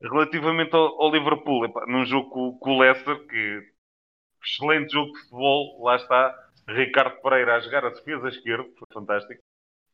Relativamente 0.00 0.74
ao, 0.74 1.02
ao 1.02 1.10
Liverpool, 1.10 1.64
epá, 1.64 1.84
num 1.86 2.04
jogo 2.06 2.58
com, 2.58 2.70
o 2.70 2.78
Leicester, 2.78 3.18
que 3.26 3.62
excelente 4.44 4.92
jogo 4.92 5.12
de 5.12 5.18
futebol, 5.20 5.84
lá 5.84 5.96
está 5.96 6.34
Ricardo 6.68 7.20
Pereira 7.22 7.56
a 7.56 7.60
jogar 7.60 7.84
a 7.84 7.90
defesa 7.90 8.28
esquerda, 8.28 8.64
foi 8.78 8.88
fantástico. 8.92 9.40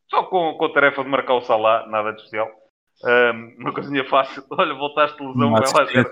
Só 0.09 0.23
com, 0.23 0.53
com 0.57 0.65
a 0.65 0.73
tarefa 0.73 1.03
de 1.03 1.09
marcar 1.09 1.33
o 1.33 1.41
Salah, 1.41 1.87
nada 1.87 2.11
de 2.11 2.17
especial. 2.17 2.49
Um, 3.03 3.55
uma 3.59 3.73
coisinha 3.73 4.05
fácil. 4.05 4.43
Olha, 4.51 4.73
voltaste 4.73 5.21
lesão, 5.21 5.51
vai 5.51 5.61
lá 5.61 5.85
jogar. 5.85 6.11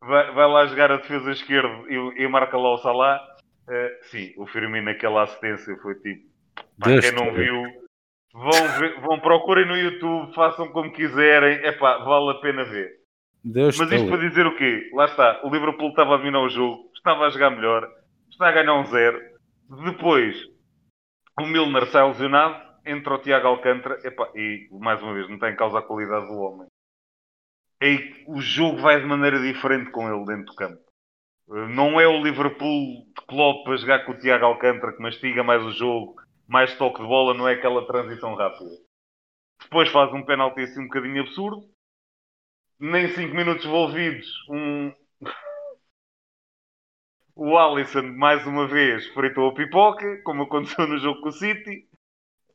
Vai, 0.00 0.32
vai, 0.32 0.48
lá 0.48 0.66
jogar 0.66 0.90
a 0.90 0.96
defesa 0.96 1.30
esquerda 1.30 1.68
e, 1.88 2.22
e 2.22 2.28
marca 2.28 2.56
lá 2.56 2.74
o 2.74 2.78
Salah. 2.78 3.20
Uh, 3.68 4.04
sim, 4.10 4.32
o 4.36 4.46
Firmino, 4.46 4.90
aquela 4.90 5.22
assistência 5.22 5.76
foi 5.78 5.94
tipo. 5.96 6.30
Para 6.78 7.00
quem 7.00 7.12
não 7.12 7.32
viu, 7.32 7.64
Vão, 8.32 8.78
ver, 8.78 8.98
vão 9.00 9.20
procurem 9.20 9.66
no 9.66 9.76
YouTube, 9.76 10.34
façam 10.34 10.68
como 10.68 10.92
quiserem. 10.92 11.64
É 11.64 11.72
pá, 11.72 11.98
vale 11.98 12.30
a 12.30 12.40
pena 12.40 12.64
ver. 12.64 12.90
Deus 13.44 13.76
Mas 13.76 13.92
isto 13.92 14.08
para 14.08 14.28
dizer 14.28 14.46
o 14.46 14.56
quê? 14.56 14.90
Lá 14.94 15.04
está, 15.04 15.40
o 15.44 15.50
Liverpool 15.50 15.90
estava 15.90 16.14
a 16.14 16.16
dominar 16.16 16.40
o 16.40 16.48
jogo, 16.48 16.90
estava 16.94 17.26
a 17.26 17.30
jogar 17.30 17.50
melhor, 17.50 17.90
está 18.30 18.48
a 18.48 18.52
ganhar 18.52 18.74
um 18.74 18.86
zero. 18.86 19.20
Depois, 19.84 20.36
o 21.40 21.46
Milner 21.46 21.86
sai 21.86 22.06
lesionado, 22.06 22.62
entra 22.86 23.14
o 23.14 23.18
Tiago 23.18 23.48
Alcântara, 23.48 23.98
epá, 24.04 24.30
e 24.34 24.68
mais 24.70 25.02
uma 25.02 25.12
vez, 25.12 25.28
não 25.28 25.38
tem 25.38 25.52
em 25.52 25.56
causa 25.56 25.78
a 25.78 25.82
qualidade 25.82 26.26
do 26.26 26.38
homem. 26.38 26.68
E 27.82 28.24
o 28.28 28.40
jogo 28.40 28.78
vai 28.78 29.00
de 29.00 29.06
maneira 29.06 29.40
diferente 29.40 29.90
com 29.90 30.08
ele 30.08 30.24
dentro 30.24 30.46
do 30.46 30.54
campo. 30.54 30.80
Não 31.48 32.00
é 32.00 32.06
o 32.06 32.22
Liverpool 32.22 33.04
de 33.06 33.26
Klopp 33.26 33.68
a 33.68 33.76
jogar 33.76 34.04
com 34.04 34.12
o 34.12 34.18
Tiago 34.18 34.44
Alcântara 34.44 34.92
que 34.92 35.02
mastiga 35.02 35.42
mais 35.42 35.62
o 35.62 35.72
jogo, 35.72 36.16
mais 36.48 36.76
toque 36.76 37.00
de 37.00 37.06
bola, 37.06 37.34
não 37.34 37.48
é 37.48 37.54
aquela 37.54 37.86
transição 37.86 38.34
rápida. 38.34 38.70
Depois 39.62 39.88
faz 39.90 40.12
um 40.12 40.24
penalti 40.24 40.60
assim 40.62 40.80
um 40.80 40.84
bocadinho 40.84 41.22
absurdo. 41.22 41.62
Nem 42.78 43.08
5 43.08 43.34
minutos 43.34 43.64
envolvidos, 43.64 44.26
um... 44.48 44.92
o 47.36 47.56
Alisson, 47.56 48.02
mais 48.02 48.46
uma 48.46 48.66
vez, 48.66 49.06
fritou 49.08 49.48
a 49.48 49.54
pipoca, 49.54 50.20
como 50.24 50.42
aconteceu 50.42 50.86
no 50.86 50.98
jogo 50.98 51.20
com 51.20 51.28
o 51.28 51.32
City. 51.32 51.86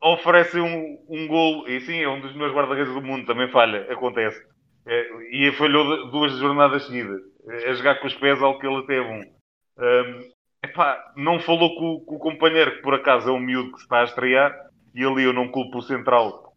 Oferece 0.01 0.59
um, 0.59 1.05
um 1.09 1.27
golo, 1.27 1.67
e 1.67 1.79
sim, 1.81 1.99
é 1.99 2.09
um 2.09 2.21
dos 2.21 2.35
meus 2.35 2.53
guarda-redes 2.53 2.93
do 2.93 3.01
mundo, 3.01 3.25
também 3.25 3.49
falha, 3.49 3.91
acontece. 3.91 4.45
É, 4.87 5.09
e 5.31 5.51
falhou 5.51 6.09
duas 6.09 6.31
jornadas 6.37 6.85
seguidas. 6.85 7.21
A 7.67 7.73
jogar 7.73 7.99
com 7.99 8.07
os 8.07 8.13
pés, 8.13 8.41
algo 8.41 8.59
que 8.59 8.65
ele 8.65 8.85
teve 8.85 9.05
um. 9.05 9.21
um 9.21 10.31
epá, 10.63 11.13
não 11.17 11.39
falou 11.39 11.75
com, 11.75 12.05
com, 12.05 12.15
o 12.15 12.19
companheiro, 12.19 12.77
que 12.77 12.81
por 12.81 12.93
acaso 12.93 13.29
é 13.29 13.33
um 13.33 13.39
miúdo 13.39 13.71
que 13.73 13.79
se 13.79 13.83
está 13.83 14.01
a 14.01 14.05
estrear, 14.05 14.57
e 14.95 15.03
ali 15.03 15.23
eu 15.23 15.33
não 15.33 15.49
culpo 15.49 15.79
o 15.79 15.81
central. 15.81 16.53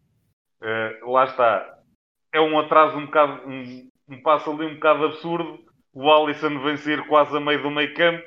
Uh, 0.61 1.11
lá 1.11 1.25
está. 1.25 1.77
É 2.33 2.39
um 2.39 2.57
atraso 2.57 2.97
um 2.97 3.05
bocado, 3.05 3.47
um, 3.47 3.89
um 4.07 4.21
passo 4.21 4.49
ali 4.49 4.65
um 4.65 4.75
bocado 4.75 5.05
absurdo. 5.05 5.59
O 5.93 6.09
Alisson 6.09 6.57
vencer 6.59 7.05
quase 7.07 7.35
a 7.35 7.39
meio 7.39 7.61
do 7.61 7.69
meio 7.69 7.93
campo. 7.93 8.23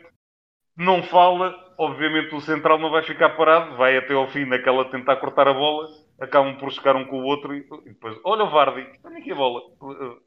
Não 0.77 1.03
fala, 1.03 1.55
obviamente 1.79 2.35
o 2.35 2.41
central 2.41 2.79
não 2.79 2.91
vai 2.91 3.03
ficar 3.03 3.31
parado, 3.31 3.77
vai 3.77 3.97
até 3.97 4.13
ao 4.13 4.29
fim 4.29 4.45
naquela 4.45 4.91
tentar 4.91 5.17
cortar 5.17 5.49
a 5.49 5.55
bola, 5.55 5.89
acabam 6.21 6.57
por 6.57 6.67
buscar 6.67 6.97
um 6.97 7.05
com 7.07 7.21
o 7.21 7.25
outro 7.25 7.55
e, 7.55 7.67
e 7.87 7.91
depois, 7.91 8.19
olha 8.25 8.45
o 8.45 8.51
Vardy, 8.51 8.87
olha 9.05 9.19
aqui 9.19 9.33
a 9.33 9.35
bola, 9.35 9.63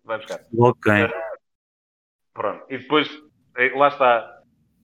vai 0.04 0.18
buscar. 0.18 0.42
Ok. 0.58 1.06
Uh, 1.06 1.10
pronto, 2.34 2.66
e 2.70 2.78
depois, 2.78 3.10
eh, 3.58 3.72
lá 3.76 3.88
está, 3.88 4.42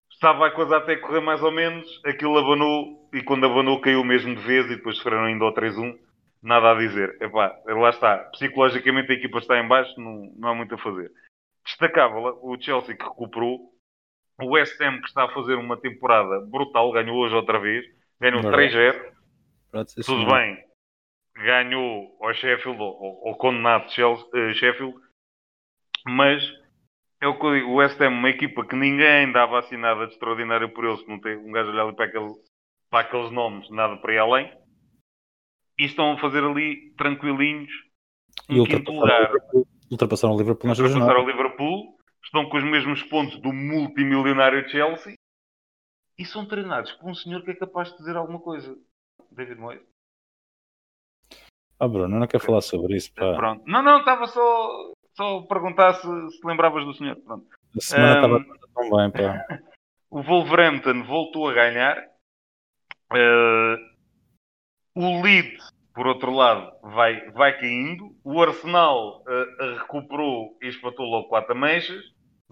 estava 0.10 0.48
a 0.48 0.52
coisa 0.52 0.78
até 0.78 0.96
correr 0.96 1.22
mais 1.22 1.42
ou 1.44 1.52
menos, 1.52 2.02
aquilo 2.06 2.38
abanou 2.38 3.10
e 3.14 3.22
quando 3.22 3.46
abanou 3.46 3.82
caiu 3.82 4.04
mesmo 4.04 4.36
de 4.36 4.42
vez 4.42 4.66
e 4.66 4.76
depois 4.76 4.98
sofreram 4.98 5.26
ainda 5.26 5.46
ao 5.46 5.54
3-1. 5.54 5.98
Nada 6.42 6.72
a 6.72 6.76
dizer. 6.76 7.16
Epá, 7.22 7.56
lá 7.66 7.90
está. 7.90 8.18
Psicologicamente 8.34 9.10
a 9.12 9.16
equipa 9.16 9.38
está 9.38 9.58
em 9.58 9.68
baixo, 9.68 9.94
não, 9.98 10.30
não 10.36 10.50
há 10.50 10.54
muito 10.54 10.76
a 10.76 10.78
fazer. 10.78 11.10
Destacável 11.64 12.38
o 12.42 12.58
Chelsea 12.60 12.98
que 12.98 13.04
recuperou. 13.04 13.72
O 14.42 14.54
West 14.54 14.80
Ham 14.82 15.00
que 15.00 15.08
está 15.08 15.24
a 15.24 15.34
fazer 15.34 15.56
uma 15.56 15.78
temporada 15.78 16.42
brutal, 16.42 16.92
ganhou 16.92 17.16
hoje 17.18 17.34
outra 17.34 17.60
vez. 17.60 17.86
Ganhou 18.20 18.42
3-0. 18.42 19.14
Tudo 20.06 20.26
bem. 20.26 20.58
Ganhou 21.36 22.16
ao 22.22 22.34
Sheffield, 22.34 22.80
ao, 22.80 23.28
ao 23.28 23.36
condenado 23.38 23.92
Chelsea, 23.92 24.26
uh, 24.26 24.54
Sheffield. 24.54 24.96
Mas 26.06 26.44
é 27.22 27.28
o 27.28 27.40
que 27.40 27.46
eu 27.46 27.54
digo, 27.56 27.70
o 27.70 27.76
West 27.76 28.00
Ham, 28.02 28.10
uma 28.10 28.30
equipa 28.30 28.66
que 28.66 28.76
ninguém 28.76 29.32
dava 29.32 29.60
assim 29.60 29.78
nada 29.78 30.06
de 30.06 30.14
extraordinário 30.14 30.70
por 30.74 30.84
eles, 30.84 31.08
não 31.08 31.20
tem 31.20 31.38
um 31.38 31.52
gajo 31.52 31.70
olhar 31.70 31.84
ali 31.84 31.96
para, 31.96 32.06
aquele, 32.06 32.34
para 32.90 33.00
aqueles 33.00 33.32
nomes, 33.32 33.70
nada 33.70 33.96
para 33.98 34.14
ir 34.14 34.18
além. 34.18 34.52
E 35.80 35.86
estão 35.86 36.12
a 36.12 36.20
fazer 36.20 36.44
ali 36.44 36.94
tranquilinhos 36.98 37.72
em 38.50 38.62
e 38.62 38.68
quinto 38.68 38.92
lugar. 38.92 39.32
Ultrapassaram 39.90 40.36
o 40.36 40.38
Liverpool 40.38 40.68
na 40.68 40.74
Ultrapassaram 40.74 41.24
o 41.24 41.28
Liverpool, 41.28 41.98
estão 42.24 42.50
com 42.50 42.58
os 42.58 42.64
mesmos 42.64 43.02
pontos 43.04 43.40
do 43.40 43.54
multimilionário 43.54 44.68
Chelsea 44.70 45.16
e 46.18 46.26
são 46.26 46.46
treinados 46.46 46.92
por 46.94 47.10
um 47.10 47.16
senhor 47.16 47.42
que 47.44 47.52
é 47.52 47.56
capaz 47.56 47.90
de 47.92 47.98
dizer 47.98 48.16
alguma 48.16 48.40
coisa. 48.40 48.78
David 49.32 49.60
Moyes. 49.60 49.93
Ah, 51.80 51.88
Bruno, 51.88 52.20
não 52.20 52.28
quer 52.28 52.40
falar 52.40 52.62
sobre 52.62 52.96
isso. 52.96 53.14
Pá. 53.14 53.36
Pronto. 53.36 53.64
Não, 53.66 53.82
não, 53.82 54.00
estava 54.00 54.28
só 54.28 54.94
só 55.16 55.42
perguntar 55.42 55.94
se, 55.94 56.02
se 56.02 56.48
lembravas 56.48 56.86
do 56.86 56.94
senhor. 56.94 57.16
Pronto. 57.18 57.46
A 57.76 57.82
semana 57.82 58.16
estava 58.16 58.38
um, 58.38 58.44
tão 58.74 58.98
bem, 58.98 59.12
pá. 59.12 59.46
o 60.10 60.22
Wolverhampton 60.22 61.04
voltou 61.04 61.50
a 61.50 61.54
ganhar. 61.54 61.98
Uh, 63.12 63.78
o 64.96 65.22
Leeds, 65.22 65.72
por 65.94 66.08
outro 66.08 66.32
lado, 66.32 66.72
vai, 66.82 67.30
vai 67.32 67.60
caindo. 67.60 68.16
O 68.24 68.42
Arsenal 68.42 69.22
uh, 69.22 69.78
recuperou 69.78 70.58
e 70.62 70.68
espatou 70.68 71.06
logo 71.06 71.28
quatro 71.28 71.56
mechas, 71.56 72.04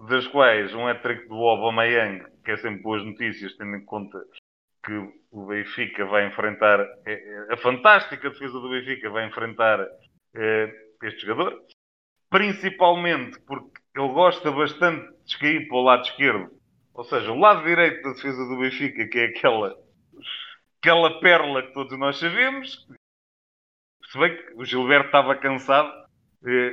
das 0.08 0.26
quais 0.28 0.72
um 0.74 0.86
hat-trick 0.86 1.28
do 1.28 1.34
Aubameyang, 1.34 2.24
que 2.44 2.52
é 2.52 2.56
sempre 2.56 2.82
boas 2.82 3.04
notícias, 3.04 3.56
tendo 3.56 3.76
em 3.76 3.84
conta 3.84 4.18
que 4.84 4.92
o 5.30 5.46
Benfica 5.46 6.04
vai 6.06 6.26
enfrentar, 6.26 6.80
é, 7.06 7.12
é, 7.12 7.54
a 7.54 7.56
fantástica 7.56 8.30
defesa 8.30 8.60
do 8.60 8.70
Benfica 8.70 9.10
vai 9.10 9.26
enfrentar 9.26 9.80
é, 10.34 10.74
este 11.02 11.26
jogador 11.26 11.62
principalmente 12.32 13.38
porque 13.40 13.78
ele 13.94 14.08
gosta 14.08 14.50
bastante 14.50 15.06
de 15.06 15.24
descair 15.24 15.68
para 15.68 15.76
o 15.76 15.82
lado 15.82 16.02
esquerdo. 16.02 16.50
Ou 16.94 17.04
seja, 17.04 17.30
o 17.30 17.38
lado 17.38 17.62
direito 17.62 18.02
da 18.02 18.14
defesa 18.14 18.48
do 18.48 18.58
Benfica, 18.58 19.06
que 19.06 19.18
é 19.18 19.24
aquela, 19.26 19.76
aquela 20.80 21.20
perla 21.20 21.62
que 21.62 21.74
todos 21.74 21.96
nós 21.98 22.18
sabemos. 22.18 22.86
Se 24.10 24.18
bem 24.18 24.34
que 24.34 24.54
o 24.54 24.64
Gilberto 24.64 25.06
estava 25.06 25.36
cansado 25.36 25.92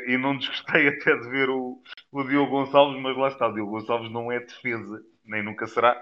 e 0.08 0.18
não 0.18 0.38
desgostei 0.38 0.88
até 0.90 1.16
de 1.18 1.30
ver 1.30 1.50
o, 1.50 1.82
o 2.12 2.24
Diogo 2.24 2.52
Gonçalves, 2.52 3.02
mas 3.02 3.18
lá 3.18 3.28
está, 3.28 3.48
o 3.48 3.54
Diogo 3.54 3.72
Gonçalves 3.72 4.12
não 4.12 4.32
é 4.32 4.40
defesa, 4.40 5.04
nem 5.26 5.44
nunca 5.44 5.68
será. 5.68 6.02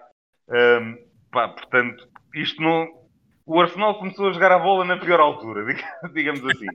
Um, 0.49 1.06
pá, 1.37 1.49
portanto, 1.49 2.07
isto 2.33 2.59
não. 2.59 2.87
o 3.45 3.61
Arsenal 3.61 3.99
começou 3.99 4.29
a 4.29 4.33
jogar 4.33 4.51
a 4.51 4.57
bola 4.57 4.83
na 4.83 4.97
pior 4.97 5.19
altura, 5.19 5.63
digamos 6.13 6.43
assim. 6.43 6.65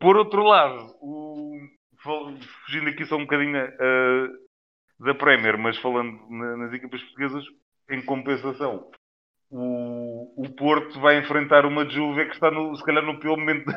Por 0.00 0.16
outro 0.16 0.42
lado, 0.42 0.94
o, 1.02 1.58
fugindo 2.64 2.88
aqui 2.88 3.04
só 3.04 3.16
um 3.16 3.26
bocadinho 3.26 3.62
uh, 3.62 5.04
da 5.04 5.14
Premier, 5.14 5.58
mas 5.58 5.76
falando 5.78 6.18
na, 6.30 6.56
nas 6.56 6.72
equipas 6.72 7.02
portuguesas, 7.02 7.44
em 7.90 8.02
compensação, 8.02 8.88
o, 9.50 10.42
o 10.42 10.48
Porto 10.56 10.98
vai 10.98 11.18
enfrentar 11.18 11.66
uma 11.66 11.86
Juve 11.88 12.24
que 12.24 12.34
está 12.34 12.50
no, 12.50 12.74
se 12.74 12.82
calhar 12.84 13.04
no 13.04 13.20
pior 13.20 13.36
momento 13.36 13.70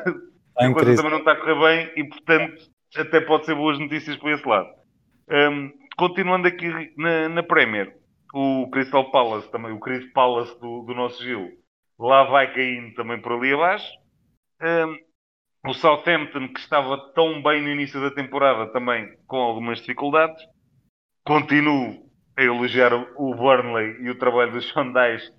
a 0.58 0.74
coisa 0.74 0.96
também 0.96 1.12
não 1.12 1.20
está 1.20 1.34
a 1.34 1.36
correr 1.36 1.60
bem 1.60 1.94
e 1.98 2.04
portanto 2.08 2.64
até 2.96 3.22
pode 3.22 3.46
ser 3.46 3.56
boas 3.56 3.78
notícias 3.78 4.16
para 4.18 4.34
esse 4.34 4.48
lado. 4.48 4.70
Um, 5.30 5.72
continuando 5.96 6.48
aqui 6.48 6.68
na, 6.98 7.30
na, 7.30 7.44
Premier, 7.44 7.96
o 8.34 8.70
Crystal 8.70 9.10
Palace, 9.12 9.50
também, 9.52 9.72
o 9.72 9.80
Crystal 9.80 10.12
Palace 10.14 10.60
do, 10.60 10.84
do 10.84 10.94
nosso 10.94 11.24
Gil, 11.24 11.52
lá 11.98 12.24
vai 12.24 12.54
caindo 12.54 12.94
também 12.96 13.22
por 13.22 13.34
ali 13.34 13.54
abaixo. 13.54 13.92
Um, 14.62 15.70
o 15.70 15.74
Southampton, 15.74 16.48
que 16.54 16.60
estava 16.60 16.98
tão 17.14 17.42
bem 17.42 17.62
no 17.62 17.70
início 17.70 18.00
da 18.00 18.12
temporada, 18.12 18.72
também 18.72 19.18
com 19.28 19.38
algumas 19.38 19.80
dificuldades. 19.80 20.42
Continuo 21.26 22.10
a 22.38 22.44
elogiar 22.44 22.94
o 22.94 23.36
Burnley 23.36 24.02
e 24.02 24.10
o 24.10 24.18
trabalho 24.18 24.54
do 24.54 24.62
Sean 24.62 24.94
Dyche, 24.94 25.32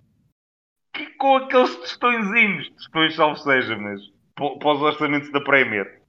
que 0.93 1.07
com 1.17 1.37
aqueles 1.37 1.75
testõezinhos, 1.77 2.69
testões 2.71 3.15
salvo 3.15 3.37
seja, 3.37 3.77
mas 3.77 4.01
para 4.35 4.73
os 4.73 4.83
orçamentos 4.83 5.33
da 5.33 5.41
Premier. 5.41 6.03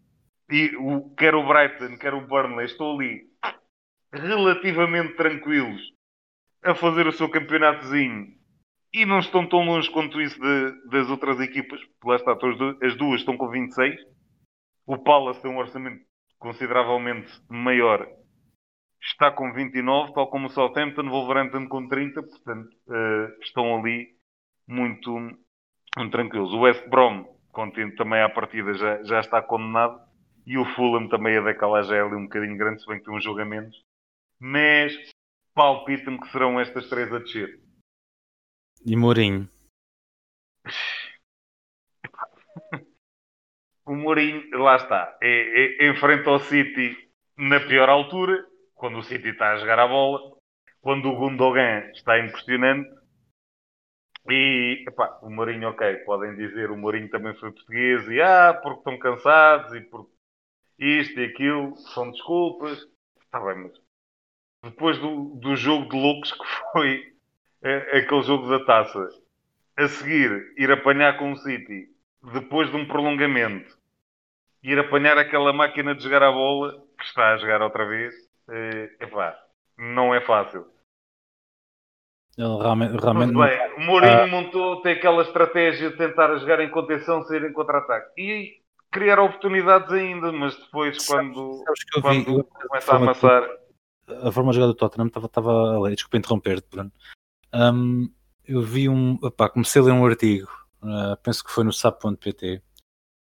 E 0.49 0.75
o, 0.77 1.09
quer 1.15 1.34
o 1.34 1.47
Brighton, 1.47 1.97
quer 1.97 2.13
o 2.13 2.27
Burnley, 2.27 2.65
estou 2.65 2.95
ali 2.95 3.21
relativamente 4.11 5.15
tranquilos 5.15 5.82
a 6.64 6.76
fazer 6.76 7.07
o 7.07 7.12
seu 7.12 7.30
campeonatozinho 7.30 8.28
e 8.93 9.05
não 9.05 9.20
estão 9.20 9.47
tão 9.47 9.66
longe 9.66 9.89
quanto 9.89 10.22
isso 10.22 10.39
de, 10.39 10.89
das 10.89 11.09
outras 11.09 11.39
equipas. 11.39 11.80
Lá 12.03 12.16
está, 12.16 12.34
as 12.84 12.95
duas 12.97 13.22
estão 13.22 13.38
com 13.38 13.49
26. 13.49 13.99
O 14.86 14.97
Palace 14.97 15.41
tem 15.41 15.51
um 15.51 15.57
orçamento 15.57 16.03
consideravelmente 16.38 17.32
maior. 17.49 18.07
Está 19.01 19.32
com 19.32 19.51
29, 19.53 20.14
tal 20.14 20.30
como 20.30 20.47
o 20.47 20.49
Southampton, 20.49 21.09
Wolverhampton 21.09 21.68
com 21.68 21.88
30. 21.88 22.22
Portanto, 22.22 22.70
uh, 22.88 23.41
estão 23.41 23.80
ali 23.80 24.09
muito, 24.68 25.16
tranquilos. 26.12 26.53
O 26.53 26.62
West 26.62 26.88
Brom 26.89 27.26
contente 27.51 27.95
também 27.95 28.22
à 28.22 28.30
partida 28.30 28.74
já, 28.74 29.03
já 29.03 29.20
está 29.20 29.41
condenado. 29.41 29.99
E 30.45 30.57
o 30.57 30.66
Fulham 30.76 31.07
também 31.07 31.36
é 31.36 31.41
daquela 31.41 31.84
já 31.84 31.95
é 31.95 32.01
ali 32.01 32.16
um 32.16 32.24
bocadinho 32.24 32.57
grande, 32.57 32.82
se 32.82 32.88
bem 32.88 32.97
que 32.97 33.05
tem 33.05 33.16
uns 33.16 33.24
julgamentos. 33.24 33.78
Mas 34.39 34.93
palpita-me 35.53 36.19
que 36.19 36.31
serão 36.31 36.59
estas 36.59 36.89
três 36.89 37.11
a 37.13 37.19
descer. 37.19 37.61
E 38.85 38.95
Mourinho? 38.95 39.49
o 43.85 43.95
Mourinho, 43.95 44.57
lá 44.57 44.75
está, 44.75 45.17
é, 45.21 45.85
é, 45.85 45.89
enfrenta 45.89 46.31
o 46.31 46.39
City 46.39 47.09
na 47.37 47.59
pior 47.59 47.89
altura, 47.89 48.45
quando 48.75 48.99
o 48.99 49.03
City 49.03 49.29
está 49.29 49.51
a 49.51 49.57
jogar 49.57 49.79
a 49.79 49.87
bola, 49.87 50.37
quando 50.81 51.09
o 51.09 51.15
Gundogan 51.15 51.91
está 51.91 52.19
impressionante 52.19 52.89
e 54.29 54.83
epá, 54.87 55.19
o 55.21 55.29
Mourinho, 55.29 55.69
ok, 55.69 55.95
podem 56.05 56.35
dizer 56.35 56.69
o 56.69 56.77
Mourinho 56.77 57.09
também 57.09 57.33
foi 57.35 57.51
português 57.51 58.07
e 58.07 58.21
ah, 58.21 58.53
porque 58.53 58.79
estão 58.79 58.99
cansados 58.99 59.73
e 59.73 59.81
porque 59.81 60.11
isto 60.77 61.19
e 61.19 61.25
aquilo 61.25 61.75
são 61.93 62.11
desculpas. 62.11 62.87
Está 63.19 63.39
bem, 63.39 63.63
mas 63.63 63.81
depois 64.64 64.97
do, 64.99 65.36
do 65.36 65.55
jogo 65.55 65.89
de 65.89 65.95
loucos 65.95 66.32
que 66.32 66.45
foi 66.72 67.14
é, 67.64 67.99
aquele 67.99 68.22
jogo 68.24 68.49
da 68.49 68.64
taça, 68.66 69.07
a 69.78 69.88
seguir 69.88 70.53
ir 70.57 70.72
apanhar 70.72 71.18
com 71.18 71.32
o 71.32 71.38
City, 71.38 71.89
depois 72.34 72.70
de 72.70 72.78
um 72.78 72.88
prolongamento, 72.88 73.78
ir 74.64 74.78
apanhar 74.78 75.18
aquela 75.18 75.51
máquina 75.51 75.95
de 75.95 76.03
jogar 76.03 76.24
a 76.24 76.32
bola 76.32 76.84
que 76.97 77.05
está 77.05 77.34
a 77.34 77.38
jogar 77.38 77.62
outra 77.62 77.86
vez, 77.86 78.14
é, 78.49 78.89
epá, 79.01 79.36
não 79.78 80.14
é 80.14 80.22
fácil. 80.22 80.66
Ele 82.38 82.57
realmente, 82.62 82.97
realmente 82.97 83.34
bem, 83.34 83.76
o 83.78 83.82
Mourinho 83.82 84.24
ah. 84.24 84.28
montou, 84.28 84.82
tem 84.82 84.93
aquela 84.93 85.22
estratégia 85.22 85.89
de 85.89 85.97
tentar 85.97 86.36
jogar 86.38 86.62
em 86.62 86.70
contenção, 86.70 87.22
sair 87.24 87.43
em 87.43 87.51
contra-ataque. 87.51 88.09
E 88.18 88.62
criar 88.89 89.20
oportunidades 89.20 89.91
ainda, 89.91 90.32
mas 90.32 90.55
depois 90.57 91.05
quando, 91.05 91.62
sabes 91.66 91.84
que 91.84 91.97
eu 91.97 92.01
quando 92.01 92.38
vi, 92.38 92.43
começa 92.68 92.93
a 92.93 92.95
amassar. 92.95 93.61
A 94.07 94.31
forma 94.31 94.51
de 94.51 94.57
jogar 94.57 94.67
do 94.67 94.75
Tottenham 94.75 95.07
estava, 95.07 95.25
estava 95.27 95.89
desculpa 95.89 96.17
interromper-te, 96.17 96.67
Bruno. 96.69 96.91
Um, 97.53 98.09
eu 98.45 98.61
vi 98.61 98.89
um. 98.89 99.17
Opá, 99.21 99.49
comecei 99.49 99.81
a 99.81 99.85
ler 99.85 99.91
um 99.91 100.05
artigo, 100.05 100.49
uh, 100.81 101.15
penso 101.23 101.43
que 101.43 101.51
foi 101.51 101.63
no 101.63 101.71
SAP.pt, 101.71 102.61
que 102.61 102.63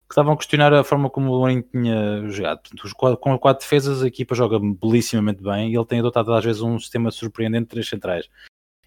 estavam 0.09 0.34
a 0.34 0.38
questionar 0.38 0.74
a 0.74 0.84
forma 0.84 1.09
como 1.09 1.28
o 1.28 1.39
Mourinho 1.39 1.64
tinha 1.64 2.28
jogado. 2.30 2.62
Portanto, 2.62 3.18
com 3.18 3.39
quatro 3.39 3.64
defesas, 3.64 4.03
a 4.03 4.07
equipa 4.07 4.36
joga 4.36 4.59
belíssimamente 4.59 5.41
bem 5.41 5.72
e 5.72 5.76
ele 5.76 5.86
tem 5.86 5.99
adotado 5.99 6.34
às 6.34 6.43
vezes 6.43 6.62
um 6.62 6.78
sistema 6.80 7.12
surpreendente 7.12 7.66
de 7.66 7.70
três 7.70 7.88
centrais. 7.88 8.30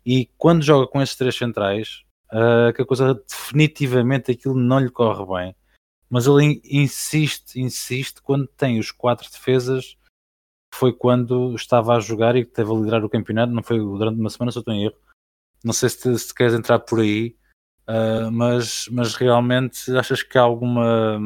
E 0.05 0.31
quando 0.37 0.63
joga 0.63 0.87
com 0.87 1.01
esses 1.01 1.17
três 1.17 1.35
centrais, 1.35 2.05
uh, 2.31 2.73
que 2.75 2.83
a 2.83 2.87
coisa 2.87 3.15
definitivamente 3.15 4.31
aquilo 4.31 4.55
não 4.55 4.79
lhe 4.79 4.91
corre 4.91 5.25
bem. 5.27 5.57
Mas 6.11 6.27
ele 6.27 6.61
insiste, 6.65 7.59
insiste 7.59 8.21
quando 8.23 8.47
tem 8.47 8.79
os 8.79 8.91
quatro 8.91 9.29
defesas. 9.31 9.97
Foi 10.75 10.93
quando 10.93 11.55
estava 11.55 11.95
a 11.95 12.01
jogar 12.01 12.35
e 12.35 12.45
que 12.45 12.51
teve 12.51 12.71
a 12.71 12.75
liderar 12.75 13.05
o 13.05 13.09
campeonato. 13.09 13.53
Não 13.53 13.63
foi 13.63 13.79
durante 13.79 14.19
uma 14.19 14.29
semana, 14.29 14.51
se 14.51 14.59
eu 14.59 14.61
estou 14.61 14.75
em 14.75 14.85
erro. 14.85 14.97
Não 15.65 15.73
sei 15.73 15.89
se, 15.89 16.03
te, 16.03 16.19
se 16.19 16.35
queres 16.35 16.53
entrar 16.53 16.81
por 16.81 17.01
aí, 17.01 17.37
uh, 17.89 18.31
mas, 18.31 18.87
mas 18.91 19.15
realmente 19.15 19.97
achas 19.97 20.23
que 20.23 20.37
há 20.37 20.43
alguma, 20.43 21.19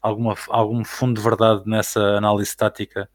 alguma, 0.00 0.34
algum 0.48 0.84
fundo 0.84 1.20
de 1.20 1.22
verdade 1.22 1.62
nessa 1.66 2.00
análise 2.16 2.56
tática 2.56 3.08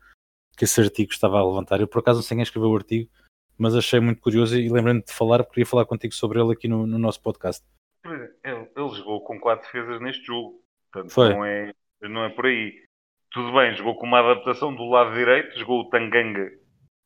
que 0.55 0.63
esse 0.63 0.79
artigo 0.79 1.11
estava 1.11 1.39
a 1.39 1.45
levantar? 1.45 1.81
Eu 1.81 1.87
por 1.87 1.99
acaso 1.99 2.19
não 2.19 2.23
sei 2.23 2.37
quem 2.37 2.43
escreveu 2.43 2.69
o 2.69 2.75
artigo, 2.75 3.09
mas 3.57 3.75
achei 3.75 3.99
muito 3.99 4.21
curioso 4.21 4.57
e 4.57 4.69
lembrei-me 4.69 5.03
de 5.03 5.11
falar, 5.11 5.39
porque 5.39 5.55
queria 5.55 5.65
falar 5.65 5.85
contigo 5.85 6.13
sobre 6.13 6.39
ele 6.39 6.53
aqui 6.53 6.67
no, 6.67 6.87
no 6.87 6.97
nosso 6.97 7.21
podcast. 7.21 7.65
Ele, 8.05 8.31
ele, 8.43 8.89
jogou 8.95 9.21
com 9.23 9.39
quatro 9.39 9.65
defesas 9.65 9.99
neste 9.99 10.25
jogo, 10.25 10.63
portanto 10.91 11.11
Foi. 11.11 11.33
Não, 11.33 11.43
é, 11.43 11.73
não 12.03 12.23
é 12.23 12.29
por 12.29 12.45
aí. 12.45 12.86
Tudo 13.31 13.53
bem, 13.53 13.75
jogou 13.75 13.95
com 13.95 14.05
uma 14.05 14.19
adaptação 14.19 14.73
do 14.73 14.89
lado 14.89 15.13
direito, 15.13 15.57
jogou 15.59 15.81
o 15.81 15.89
Tanganga 15.89 16.51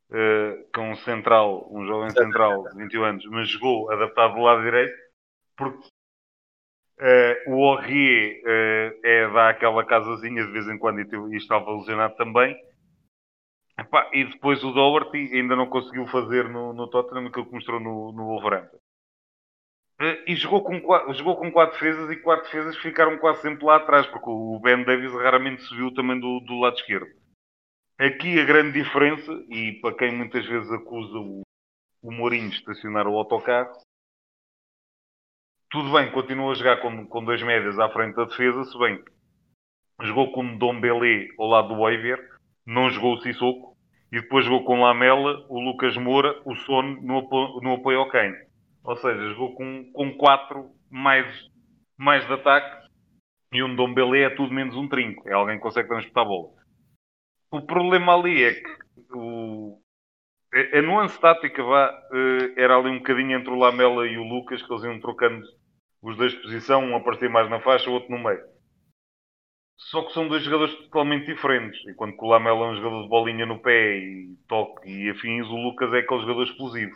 uh, 0.10 0.72
com 0.74 0.92
um 0.92 0.96
central, 0.98 1.68
um 1.72 1.86
jovem 1.86 2.10
central 2.12 2.64
de 2.70 2.78
21 2.78 3.04
anos, 3.04 3.26
mas 3.26 3.50
jogou 3.50 3.92
adaptado 3.92 4.36
do 4.36 4.42
lado 4.42 4.62
direito, 4.62 4.96
porque 5.58 5.88
uh, 7.00 7.52
o 7.52 7.60
Orrier 7.60 8.42
uh, 8.44 9.00
é 9.04 9.30
dá 9.30 9.50
aquela 9.50 9.84
casazinha 9.84 10.46
de 10.46 10.52
vez 10.52 10.68
em 10.68 10.78
quando 10.78 11.00
e, 11.00 11.34
e 11.34 11.38
estava 11.38 11.72
lesionado 11.72 12.16
também 12.16 12.56
Epá, 13.82 14.10
e 14.14 14.26
depois 14.26 14.64
o 14.64 14.72
Doherty 14.72 15.34
ainda 15.34 15.56
não 15.56 15.68
conseguiu 15.68 16.06
fazer 16.08 16.48
no, 16.50 16.72
no 16.72 16.88
Tottenham 16.88 17.28
aquilo 17.28 17.46
que 17.48 17.54
mostrou 17.54 17.80
no, 17.80 18.12
no 18.12 18.26
Wolverhampton. 18.26 18.78
Eh, 20.02 20.24
e 20.32 20.36
jogou 20.36 20.64
com, 20.64 21.14
jogou 21.14 21.38
com 21.38 21.52
quatro 21.52 21.80
defesas 21.80 22.10
e 22.10 22.16
quatro 22.16 22.45
defesas 22.45 22.76
ficaram 22.78 23.20
quase 23.20 23.43
sempre 23.43 23.64
lá 23.64 23.76
atrás, 23.76 24.08
porque 24.08 24.28
o 24.28 24.60
Ben 24.60 24.84
Davis 24.84 25.14
raramente 25.14 25.62
se 25.62 25.76
viu 25.76 25.93
também 25.93 26.20
do, 26.20 26.39
do 26.39 26.60
lado 26.60 26.76
esquerdo. 26.76 27.08
Aqui 27.99 28.39
a 28.39 28.45
grande 28.45 28.82
diferença, 28.82 29.32
e 29.47 29.74
para 29.74 29.95
quem 29.95 30.12
muitas 30.12 30.43
vezes 30.43 30.72
acusa 30.72 31.20
o, 31.20 31.41
o 32.02 32.12
Mourinho 32.12 32.49
de 32.49 32.56
estacionar 32.56 33.08
o 33.08 33.16
autocarro, 33.16 33.72
tudo 35.70 35.91
bem, 35.91 36.12
continua 36.12 36.52
a 36.52 36.56
jogar 36.56 36.82
com, 36.82 37.06
com 37.06 37.24
dois 37.24 37.43
médias 37.43 37.78
à 37.78 37.88
frente 37.89 38.16
da 38.16 38.26
defesa, 38.26 38.64
se 38.64 38.78
bem 38.80 39.04
jogou 40.02 40.32
com 40.32 40.58
Dom 40.58 40.82
Belé 40.82 41.28
ao 41.38 41.45
lado 41.45 41.68
do 41.68 41.80
Weiver, 41.80 42.28
não 42.66 42.89
jogou 42.89 43.14
o 43.14 43.22
Sissoko, 43.22 43.78
e 44.12 44.20
depois 44.20 44.45
jogou 44.45 44.66
com 44.66 44.82
Lamela, 44.82 45.45
o 45.47 45.60
Lucas 45.60 45.95
Moura, 45.95 46.41
o 46.43 46.56
Sono 46.56 46.99
no, 47.04 47.62
no 47.62 47.76
apoio 47.76 47.99
ao 47.99 48.10
Kane. 48.10 48.51
Ou 48.84 48.96
seja, 48.98 49.30
jogou 49.30 49.56
com, 49.56 49.92
com 49.92 50.18
quatro 50.18 50.72
mais, 50.90 51.28
mais 51.98 52.26
de 52.26 52.34
ataque 52.34 52.90
e 53.54 53.62
um 53.62 53.76
Dom 53.76 53.94
Belé 53.94 54.22
é 54.22 54.30
tudo 54.30 54.54
menos 54.54 54.76
um 54.76 54.88
trinco. 54.88 55.28
É 55.28 55.34
alguém 55.34 55.58
que 55.58 55.64
consegue 55.64 55.90
transportar 55.90 56.24
a 56.24 56.28
bola. 56.28 56.50
O 57.52 57.62
problema 57.62 58.16
ali 58.16 58.44
é 58.44 58.54
que 58.54 58.78
o, 59.14 59.78
a, 60.54 60.80
a 60.80 60.82
nuance 60.82 61.20
tática 61.20 61.62
vá, 61.62 61.92
eh, 62.14 62.54
era 62.56 62.78
ali 62.78 62.90
um 62.90 63.00
bocadinho 63.00 63.38
entre 63.38 63.52
o 63.52 63.58
Lamela 63.58 64.08
e 64.08 64.18
o 64.18 64.24
Lucas, 64.24 64.62
que 64.62 64.72
eles 64.72 64.84
iam 64.84 65.00
trocando 65.02 65.46
os 66.02 66.18
dois 66.18 66.32
de 66.32 66.42
posição, 66.42 66.84
um 66.84 66.96
aparecia 66.96 67.30
mais 67.30 67.50
na 67.50 67.60
faixa, 67.60 67.90
o 67.90 67.94
outro 67.94 68.10
no 68.10 68.24
meio. 68.24 68.42
Só 69.78 70.04
que 70.04 70.14
são 70.14 70.28
dois 70.28 70.44
jogadores 70.44 70.74
totalmente 70.76 71.26
diferentes. 71.26 71.86
Enquanto 71.88 72.18
que 72.18 72.24
o 72.24 72.28
Lamela 72.28 72.68
é 72.68 72.70
um 72.72 72.76
jogador 72.76 73.04
de 73.04 73.10
bolinha 73.10 73.46
no 73.46 73.60
pé 73.60 73.98
e 73.98 74.36
toque 74.48 74.90
e 74.90 75.10
afins, 75.10 75.48
o 75.48 75.56
Lucas 75.56 75.92
é 75.94 76.00
aquele 76.00 76.22
jogador 76.22 76.44
explosivo. 76.44 76.96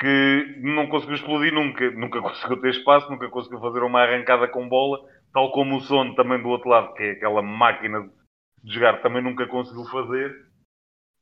Que 0.00 0.56
não 0.60 0.88
conseguiu 0.88 1.16
explodir 1.16 1.52
nunca. 1.52 1.90
Nunca 1.90 2.20
conseguiu 2.22 2.60
ter 2.60 2.70
espaço, 2.70 3.10
nunca 3.10 3.28
conseguiu 3.28 3.60
fazer 3.60 3.82
uma 3.82 4.02
arrancada 4.02 4.48
com 4.48 4.68
bola. 4.68 4.98
Tal 5.32 5.52
como 5.52 5.76
o 5.76 5.80
Son 5.80 6.14
também 6.14 6.42
do 6.42 6.48
outro 6.48 6.68
lado, 6.68 6.94
que 6.94 7.02
é 7.02 7.10
aquela 7.12 7.42
máquina 7.42 8.10
de 8.64 8.74
jogar, 8.74 9.02
também 9.02 9.22
nunca 9.22 9.46
conseguiu 9.46 9.84
fazer. 9.84 10.34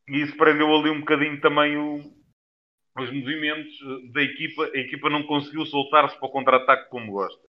E 0.09 0.23
isso 0.23 0.37
prendeu 0.37 0.75
ali 0.75 0.91
um 0.91 1.01
bocadinho 1.01 1.39
também 1.41 1.77
o, 1.77 1.99
os 2.99 3.13
movimentos 3.13 3.79
da 4.13 4.23
equipa, 4.23 4.65
a 4.75 4.79
equipa 4.79 5.11
não 5.11 5.23
conseguiu 5.25 5.67
soltar-se 5.67 6.19
para 6.19 6.29
o 6.29 6.33
contra-ataque 6.33 6.89
como 6.89 7.13
gosta. 7.13 7.41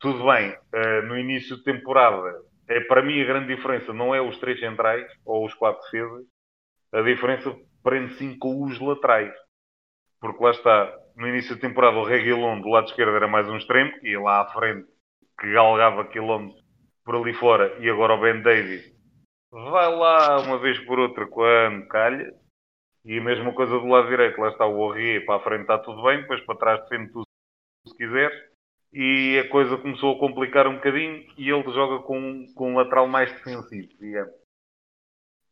Tudo 0.00 0.24
bem, 0.24 0.52
uh, 0.52 1.06
no 1.06 1.18
início 1.18 1.56
de 1.56 1.64
temporada, 1.64 2.40
é, 2.68 2.80
para 2.80 3.02
mim 3.02 3.20
a 3.20 3.26
grande 3.26 3.54
diferença 3.54 3.92
não 3.92 4.14
é 4.14 4.20
os 4.20 4.38
três 4.38 4.60
centrais 4.60 5.10
ou 5.24 5.44
os 5.44 5.54
quatro 5.54 5.82
defesas, 5.84 6.26
a 6.92 7.02
diferença 7.02 7.54
prende-se 7.82 8.36
com 8.38 8.64
os 8.64 8.78
laterais. 8.80 9.34
Porque 10.20 10.42
lá 10.42 10.50
está, 10.50 10.98
no 11.16 11.28
início 11.28 11.54
da 11.54 11.60
temporada 11.60 11.96
o 11.96 12.04
Reguilon 12.04 12.60
do 12.60 12.68
lado 12.68 12.88
esquerdo 12.88 13.14
era 13.14 13.28
mais 13.28 13.48
um 13.48 13.56
extremo, 13.56 13.92
ia 14.02 14.20
lá 14.20 14.40
à 14.40 14.52
frente, 14.52 14.88
que 15.40 15.52
galgava 15.52 16.06
quilómetros 16.06 16.62
por 17.04 17.16
ali 17.16 17.32
fora, 17.34 17.76
e 17.80 17.88
agora 17.88 18.14
o 18.14 18.20
Ben 18.20 18.42
Davis 18.42 18.98
vai 19.50 19.94
lá 19.94 20.40
uma 20.40 20.58
vez 20.58 20.78
por 20.80 20.98
outra 20.98 21.26
quando 21.26 21.86
calha, 21.88 22.34
e 23.04 23.18
a 23.18 23.22
mesma 23.22 23.52
coisa 23.54 23.72
do 23.72 23.86
lado 23.86 24.08
direito, 24.08 24.40
lá 24.40 24.48
está 24.48 24.66
o 24.66 24.78
Orrier, 24.78 25.24
para 25.24 25.36
a 25.36 25.40
frente 25.40 25.62
está 25.62 25.78
tudo 25.78 26.02
bem, 26.02 26.20
depois 26.20 26.40
para 26.44 26.58
trás 26.58 26.82
defende 26.82 27.12
tudo 27.12 27.24
se 27.86 27.96
quiser. 27.96 28.50
E 28.92 29.38
a 29.38 29.48
coisa 29.48 29.76
começou 29.76 30.16
a 30.16 30.18
complicar 30.18 30.66
um 30.66 30.76
bocadinho 30.76 31.26
e 31.36 31.50
ele 31.50 31.72
joga 31.72 32.02
com, 32.04 32.46
com 32.54 32.72
um 32.72 32.76
lateral 32.76 33.06
mais 33.06 33.30
defensivo, 33.32 33.88
digamos. 33.98 34.32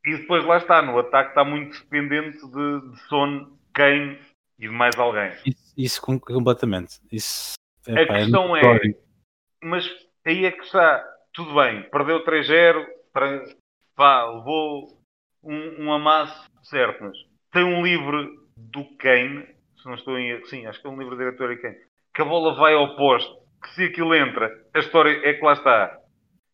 E 0.05 0.17
depois 0.17 0.45
lá 0.45 0.59
está, 0.59 0.83
no 0.83 0.99
ataque 0.99 1.31
está 1.31 1.45
muito 1.45 1.79
dependente 1.83 2.39
de, 2.39 2.91
de 2.91 3.01
Son, 3.09 3.59
Kane 3.73 4.19
e 4.59 4.69
de 4.69 4.73
mais 4.73 4.97
alguém. 4.99 5.33
Isso, 5.45 5.75
isso 5.77 6.03
completamente. 6.03 7.01
Isso, 7.11 7.55
é, 7.87 8.03
a 8.03 8.07
questão 8.07 8.57
é, 8.57 8.61
é 8.61 9.07
mas 9.63 9.89
aí 10.25 10.45
é 10.45 10.51
que 10.51 10.65
está, 10.65 11.05
tudo 11.33 11.55
bem, 11.55 11.83
perdeu 11.91 12.25
3-0, 12.25 12.87
pá, 13.95 14.25
levou 14.25 15.01
um, 15.43 15.85
um 15.85 15.93
amasso, 15.93 16.49
certo, 16.63 17.05
mas 17.05 17.17
tem 17.53 17.65
um 17.65 17.83
livro 17.83 18.47
do 18.57 18.85
Kane, 18.97 19.47
se 19.77 19.87
não 19.87 19.95
estou 19.95 20.19
em 20.19 20.45
sim, 20.47 20.67
acho 20.67 20.81
que 20.81 20.87
é 20.87 20.91
um 20.91 20.99
livro 20.99 21.17
diretor 21.17 21.53
e 21.53 21.57
Kane, 21.59 21.77
que 22.15 22.23
a 22.23 22.25
bola 22.25 22.55
vai 22.55 22.75
ao 22.75 22.97
posto, 22.97 23.37
que 23.63 23.71
se 23.75 23.85
aquilo 23.85 24.15
entra, 24.15 24.51
a 24.75 24.79
história 24.79 25.11
é 25.29 25.35
que 25.35 25.45
lá 25.45 25.53
está. 25.53 25.99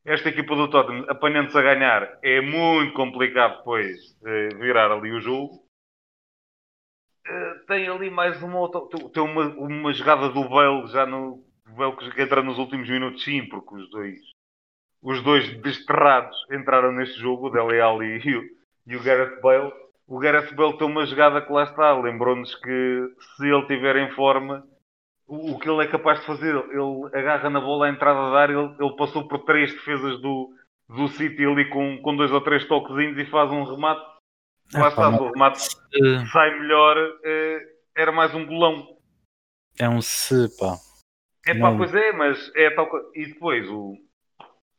Esta 0.04 0.30
equipa 0.30 0.56
do 0.56 0.68
Tottenham, 0.68 1.06
apanhando-se 1.08 1.56
a 1.56 1.62
ganhar, 1.62 2.18
é 2.22 2.40
muito 2.40 2.92
complicado 2.92 3.58
depois 3.58 4.16
eh, 4.26 4.48
virar 4.58 4.90
ali 4.90 5.12
o 5.12 5.20
jogo. 5.20 5.62
Tem 7.66 7.88
ali 7.88 8.10
mais 8.10 8.42
uma 8.42 8.58
outra. 8.58 8.80
Tem 9.12 9.22
uma, 9.22 9.44
uma 9.56 9.92
jogada 9.92 10.28
do 10.28 10.48
Bale 10.48 10.86
já 10.88 11.06
no. 11.06 11.44
Bale 11.76 11.96
que 11.96 12.20
entra 12.20 12.42
nos 12.42 12.58
últimos 12.58 12.88
minutos, 12.88 13.22
sim, 13.24 13.46
porque 13.48 13.74
os 13.74 13.90
dois. 13.90 14.18
Os 15.02 15.22
dois 15.22 15.48
desterrados 15.60 16.36
entraram 16.52 16.92
neste 16.92 17.18
jogo, 17.18 17.48
o 17.48 17.50
Dele 17.50 17.80
Alli 17.80 18.20
e 18.24 18.36
o, 18.36 18.42
e 18.86 18.96
o 18.96 19.02
Gareth 19.02 19.40
Bale 19.40 19.72
o 20.12 20.18
Gareth 20.18 20.54
Bale 20.54 20.76
tem 20.76 20.86
uma 20.86 21.06
jogada 21.06 21.40
que 21.40 21.50
lá 21.50 21.64
está. 21.64 21.98
Lembrou-nos 21.98 22.54
que 22.56 23.14
se 23.36 23.48
ele 23.48 23.66
tiver 23.66 23.96
em 23.96 24.10
forma, 24.10 24.62
o, 25.26 25.52
o, 25.52 25.58
que 25.58 25.68
ele 25.68 25.82
é 25.82 25.86
capaz 25.86 26.20
de 26.20 26.26
fazer, 26.26 26.54
ele 26.54 27.06
agarra 27.14 27.48
na 27.48 27.60
bola 27.60 27.86
à 27.86 27.88
entrada 27.88 28.30
da 28.30 28.38
área, 28.38 28.52
ele, 28.52 28.74
ele 28.78 28.96
passou 28.96 29.26
por 29.26 29.38
três 29.44 29.72
defesas 29.72 30.20
do, 30.20 30.50
do 30.86 31.08
City 31.08 31.46
ali 31.46 31.68
com, 31.70 31.98
com 32.02 32.14
dois 32.14 32.30
ou 32.30 32.42
três 32.42 32.66
toquezinhos 32.66 33.18
e 33.18 33.24
faz 33.30 33.50
um 33.50 33.64
remate. 33.64 34.11
Lá 34.74 34.88
está, 34.88 35.08
o 35.08 35.30
remate 35.30 35.60
sai 36.32 36.58
melhor, 36.58 36.96
é, 37.24 37.60
era 37.96 38.12
mais 38.12 38.34
um 38.34 38.46
golão. 38.46 38.96
É 39.78 39.88
um 39.88 40.00
se, 40.00 40.48
pá. 40.58 40.76
É 41.46 41.58
pá, 41.58 41.74
pois 41.76 41.94
é, 41.94 42.12
mas 42.12 42.50
é 42.54 42.70
tal 42.70 42.88
coisa. 42.88 43.10
E 43.14 43.26
depois 43.26 43.68
o, 43.68 43.96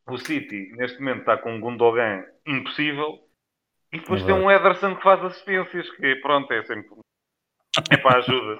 o 0.07 0.17
City, 0.17 0.71
neste 0.75 0.99
momento, 0.99 1.19
está 1.19 1.37
com 1.37 1.53
um 1.53 1.59
Gundogan 1.59 2.23
impossível 2.45 3.23
e 3.93 3.99
depois 3.99 4.23
tem 4.23 4.33
um 4.33 4.49
Ederson 4.49 4.95
que 4.95 5.03
faz 5.03 5.23
assistências, 5.23 5.87
que 5.91 6.15
pronto, 6.15 6.51
é 6.51 6.63
sempre. 6.63 6.89
É 7.91 7.97
para 7.97 8.17
ajuda. 8.17 8.59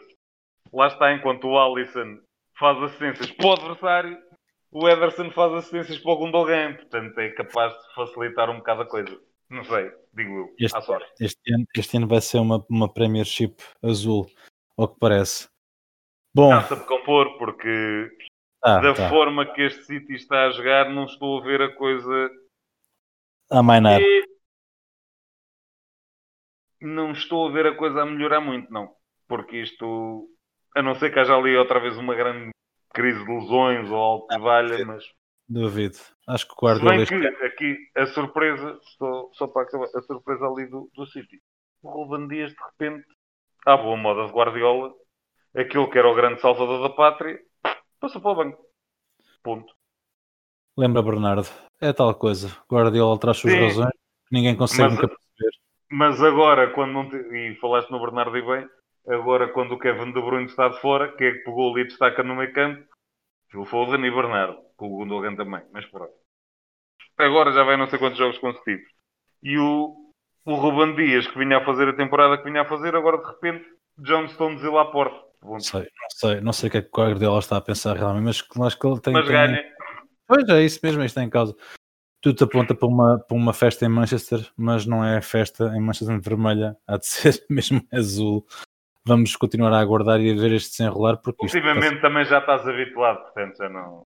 Lá 0.71 0.87
está, 0.87 1.11
enquanto 1.11 1.47
o 1.47 1.59
Alisson 1.59 2.19
faz 2.57 2.81
assistências 2.83 3.31
para 3.31 3.47
o 3.47 3.53
adversário, 3.53 4.17
o 4.71 4.87
Ederson 4.87 5.31
faz 5.31 5.53
assistências 5.53 5.97
para 5.97 6.11
o 6.11 6.17
Gundogan. 6.17 6.75
Portanto, 6.75 7.17
é 7.17 7.29
capaz 7.29 7.73
de 7.73 7.95
facilitar 7.95 8.49
um 8.51 8.57
bocado 8.57 8.83
a 8.83 8.85
coisa. 8.85 9.19
Não 9.53 9.63
sei, 9.63 9.91
digo 10.11 10.31
eu. 10.31 10.55
Este, 10.57 10.79
este, 11.19 11.53
ano, 11.53 11.65
este 11.77 11.97
ano 11.97 12.07
vai 12.07 12.19
ser 12.21 12.39
uma, 12.39 12.65
uma 12.67 12.91
Premiership 12.91 13.55
azul, 13.83 14.25
ao 14.75 14.87
que 14.87 14.99
parece. 14.99 15.47
Bom. 16.33 16.49
Cansa 16.49 16.75
de 16.75 16.85
compor, 16.87 17.37
porque 17.37 18.09
ah, 18.63 18.79
da 18.79 18.95
tá. 18.95 19.09
forma 19.09 19.45
que 19.45 19.61
este 19.61 19.83
City 19.83 20.15
está 20.15 20.47
a 20.47 20.49
jogar, 20.49 20.89
não 20.89 21.05
estou 21.05 21.39
a 21.39 21.43
ver 21.43 21.61
a 21.61 21.75
coisa. 21.75 22.31
A 23.51 23.61
mainar. 23.61 24.01
E 24.01 24.25
não 26.81 27.11
estou 27.11 27.47
a 27.47 27.51
ver 27.51 27.67
a 27.67 27.75
coisa 27.75 28.01
a 28.01 28.05
melhorar 28.07 28.41
muito, 28.41 28.73
não. 28.73 28.91
Porque 29.27 29.57
isto, 29.57 30.27
a 30.75 30.81
não 30.81 30.95
ser 30.95 31.13
que 31.13 31.19
haja 31.19 31.35
ali 31.35 31.55
outra 31.55 31.79
vez 31.79 31.95
uma 31.95 32.15
grande 32.15 32.49
crise 32.91 33.23
de 33.23 33.31
lesões 33.31 33.87
ou 33.91 33.97
algo 33.97 34.27
que 34.27 34.39
valha, 34.39 34.83
mas. 34.83 35.03
Duvido. 35.53 35.97
Acho 36.27 36.47
que 36.47 36.53
o 36.53 36.65
Guardiola. 36.65 36.97
Bem 36.97 37.05
que 37.05 37.45
aqui 37.45 37.77
a 37.95 38.07
surpresa, 38.07 38.79
só, 38.97 39.29
só 39.33 39.47
para 39.47 39.61
acabar, 39.63 39.85
a 39.85 40.01
surpresa 40.01 40.47
ali 40.47 40.65
do, 40.65 40.89
do 40.95 41.05
City. 41.05 41.39
O 41.83 41.91
Ruben 41.91 42.27
Dias, 42.27 42.51
de 42.51 42.57
repente, 42.63 43.05
à 43.65 43.77
boa 43.77 43.95
moda 43.95 44.25
de 44.25 44.33
Guardiola, 44.33 44.93
aquilo 45.55 45.89
que 45.91 45.99
era 45.99 46.09
o 46.09 46.15
grande 46.15 46.41
salvador 46.41 46.81
da 46.81 46.95
pátria, 46.95 47.39
passou 47.99 48.19
para 48.19 48.31
o 48.31 48.35
banco. 48.35 48.65
Ponto. 49.43 49.71
Lembra, 50.75 51.03
Bernardo, 51.03 51.47
é 51.79 51.93
tal 51.93 52.15
coisa. 52.15 52.49
Guardiola 52.71 53.19
traz 53.19 53.37
suas 53.37 53.53
Sim, 53.53 53.59
razões, 53.59 53.93
ninguém 54.31 54.55
consegue 54.55 54.89
mas, 54.89 54.93
nunca 54.93 55.07
perceber. 55.07 55.57
Mas 55.91 56.23
agora, 56.23 56.71
quando 56.71 56.93
não 56.93 57.07
te... 57.07 57.17
e 57.17 57.55
falaste 57.57 57.91
no 57.91 57.99
Bernardo 57.99 58.35
e 58.35 58.41
bem, 58.41 58.67
agora 59.07 59.49
quando 59.49 59.73
o 59.73 59.79
Kevin 59.79 60.13
De 60.13 60.21
Bruyne 60.21 60.47
está 60.47 60.69
de 60.69 60.81
fora, 60.81 61.11
quem 61.15 61.27
é 61.27 61.31
que 61.33 61.43
pegou 61.43 61.71
ali 61.71 61.81
e 61.81 61.87
destaca 61.87 62.23
no 62.23 62.35
meio 62.35 62.51
campo? 62.53 62.92
Phil 63.53 63.65
Foden 63.65 64.03
e 64.03 64.09
Bernardo, 64.09 64.57
com 64.75 64.87
o 64.87 64.97
Gundogan 64.97 65.35
também, 65.35 65.61
mas 65.71 65.85
pronto. 65.85 66.11
Agora 67.19 67.51
já 67.51 67.63
vai 67.63 67.77
não 67.77 67.85
sei 67.85 67.99
quantos 67.99 68.17
jogos 68.17 68.39
consecutivos. 68.39 68.87
E 69.43 69.59
o, 69.59 69.95
o 70.43 70.55
Ruben 70.55 70.95
Dias, 70.95 71.27
que 71.27 71.37
vinha 71.37 71.59
a 71.59 71.65
fazer 71.65 71.87
a 71.87 71.95
temporada 71.95 72.39
que 72.39 72.49
vinha 72.49 72.63
a 72.63 72.67
fazer, 72.67 72.95
agora 72.95 73.19
de 73.19 73.27
repente, 73.27 73.63
John 73.99 74.27
Stones 74.29 74.63
lá 74.63 74.81
à 74.81 74.85
porta. 74.85 75.15
Não 75.43 75.59
sei, 75.59 75.81
não 75.81 76.09
sei, 76.09 76.41
não 76.41 76.53
sei 76.53 76.69
o 76.69 76.71
que 76.71 76.77
é 76.79 76.81
que 76.81 76.87
o 76.87 76.97
Guardiola 76.97 77.37
está 77.37 77.57
a 77.57 77.61
pensar 77.61 77.95
realmente, 77.95 78.43
mas 78.55 78.67
acho 78.67 78.79
que 78.79 78.87
ele 78.87 78.99
tem. 78.99 79.13
Mas 79.13 79.25
tem... 79.25 79.33
ganha. 79.33 79.63
Pois 80.25 80.49
é, 80.49 80.63
isso 80.63 80.79
mesmo, 80.81 81.03
isto 81.03 81.11
está 81.11 81.23
em 81.23 81.29
causa 81.29 81.55
tudo 82.23 82.45
aponta 82.45 82.73
para 82.73 82.87
uma, 82.87 83.19
para 83.19 83.35
uma 83.35 83.51
festa 83.51 83.85
em 83.85 83.89
Manchester, 83.89 84.49
mas 84.55 84.85
não 84.85 85.03
é 85.03 85.21
festa 85.21 85.75
em 85.75 85.81
Manchester 85.81 86.21
vermelha, 86.21 86.77
há 86.87 86.95
de 86.95 87.05
ser 87.05 87.43
mesmo 87.51 87.85
azul. 87.91 88.47
Vamos 89.05 89.35
continuar 89.35 89.73
a 89.73 89.79
aguardar 89.79 90.21
e 90.21 90.31
a 90.31 90.35
ver 90.35 90.53
este 90.53 90.71
desenrolar. 90.71 91.17
Porque 91.17 91.45
Ultimamente 91.45 92.01
também 92.01 92.23
já 92.25 92.39
estás 92.39 92.67
habituado, 92.67 93.21
portanto 93.23 93.57
já 93.57 93.69
não. 93.69 94.03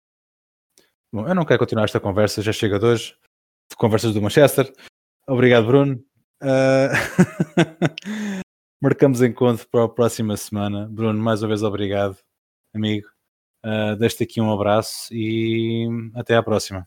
Bom, 1.12 1.28
eu 1.28 1.36
não 1.36 1.46
quero 1.46 1.60
continuar 1.60 1.86
esta 1.86 2.00
conversa, 2.00 2.42
já 2.42 2.52
chega 2.52 2.80
de 2.80 2.86
hoje. 2.86 3.16
De 3.70 3.76
conversas 3.76 4.14
do 4.14 4.22
Manchester. 4.22 4.72
Obrigado, 5.28 5.66
Bruno. 5.66 6.04
Uh... 6.42 6.90
Marcamos 8.84 9.22
encontro 9.22 9.66
para 9.70 9.86
a 9.86 9.90
próxima 9.90 10.36
semana. 10.36 10.90
Bruno, 10.92 11.18
mais 11.18 11.42
uma 11.42 11.48
vez 11.48 11.64
obrigado, 11.64 12.18
amigo. 12.76 13.08
Uh, 13.66 13.96
Deixo-te 13.96 14.26
aqui 14.26 14.42
um 14.42 14.52
abraço 14.52 15.08
e 15.10 15.88
até 16.16 16.36
à 16.36 16.44
próxima. 16.44 16.86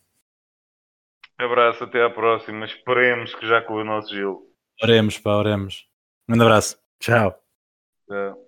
Abraço, 1.38 1.84
até 1.84 2.04
à 2.04 2.10
próxima. 2.10 2.66
Esperemos 2.66 3.34
que 3.34 3.46
já 3.46 3.62
com 3.62 3.74
o 3.74 3.84
nosso 3.84 4.14
Gil. 4.14 4.42
Oremos, 4.82 5.18
pá, 5.18 5.36
oremos. 5.36 5.88
Um 6.28 6.40
abraço. 6.40 6.78
Tchau. 7.00 7.45
Tchau. 8.08 8.45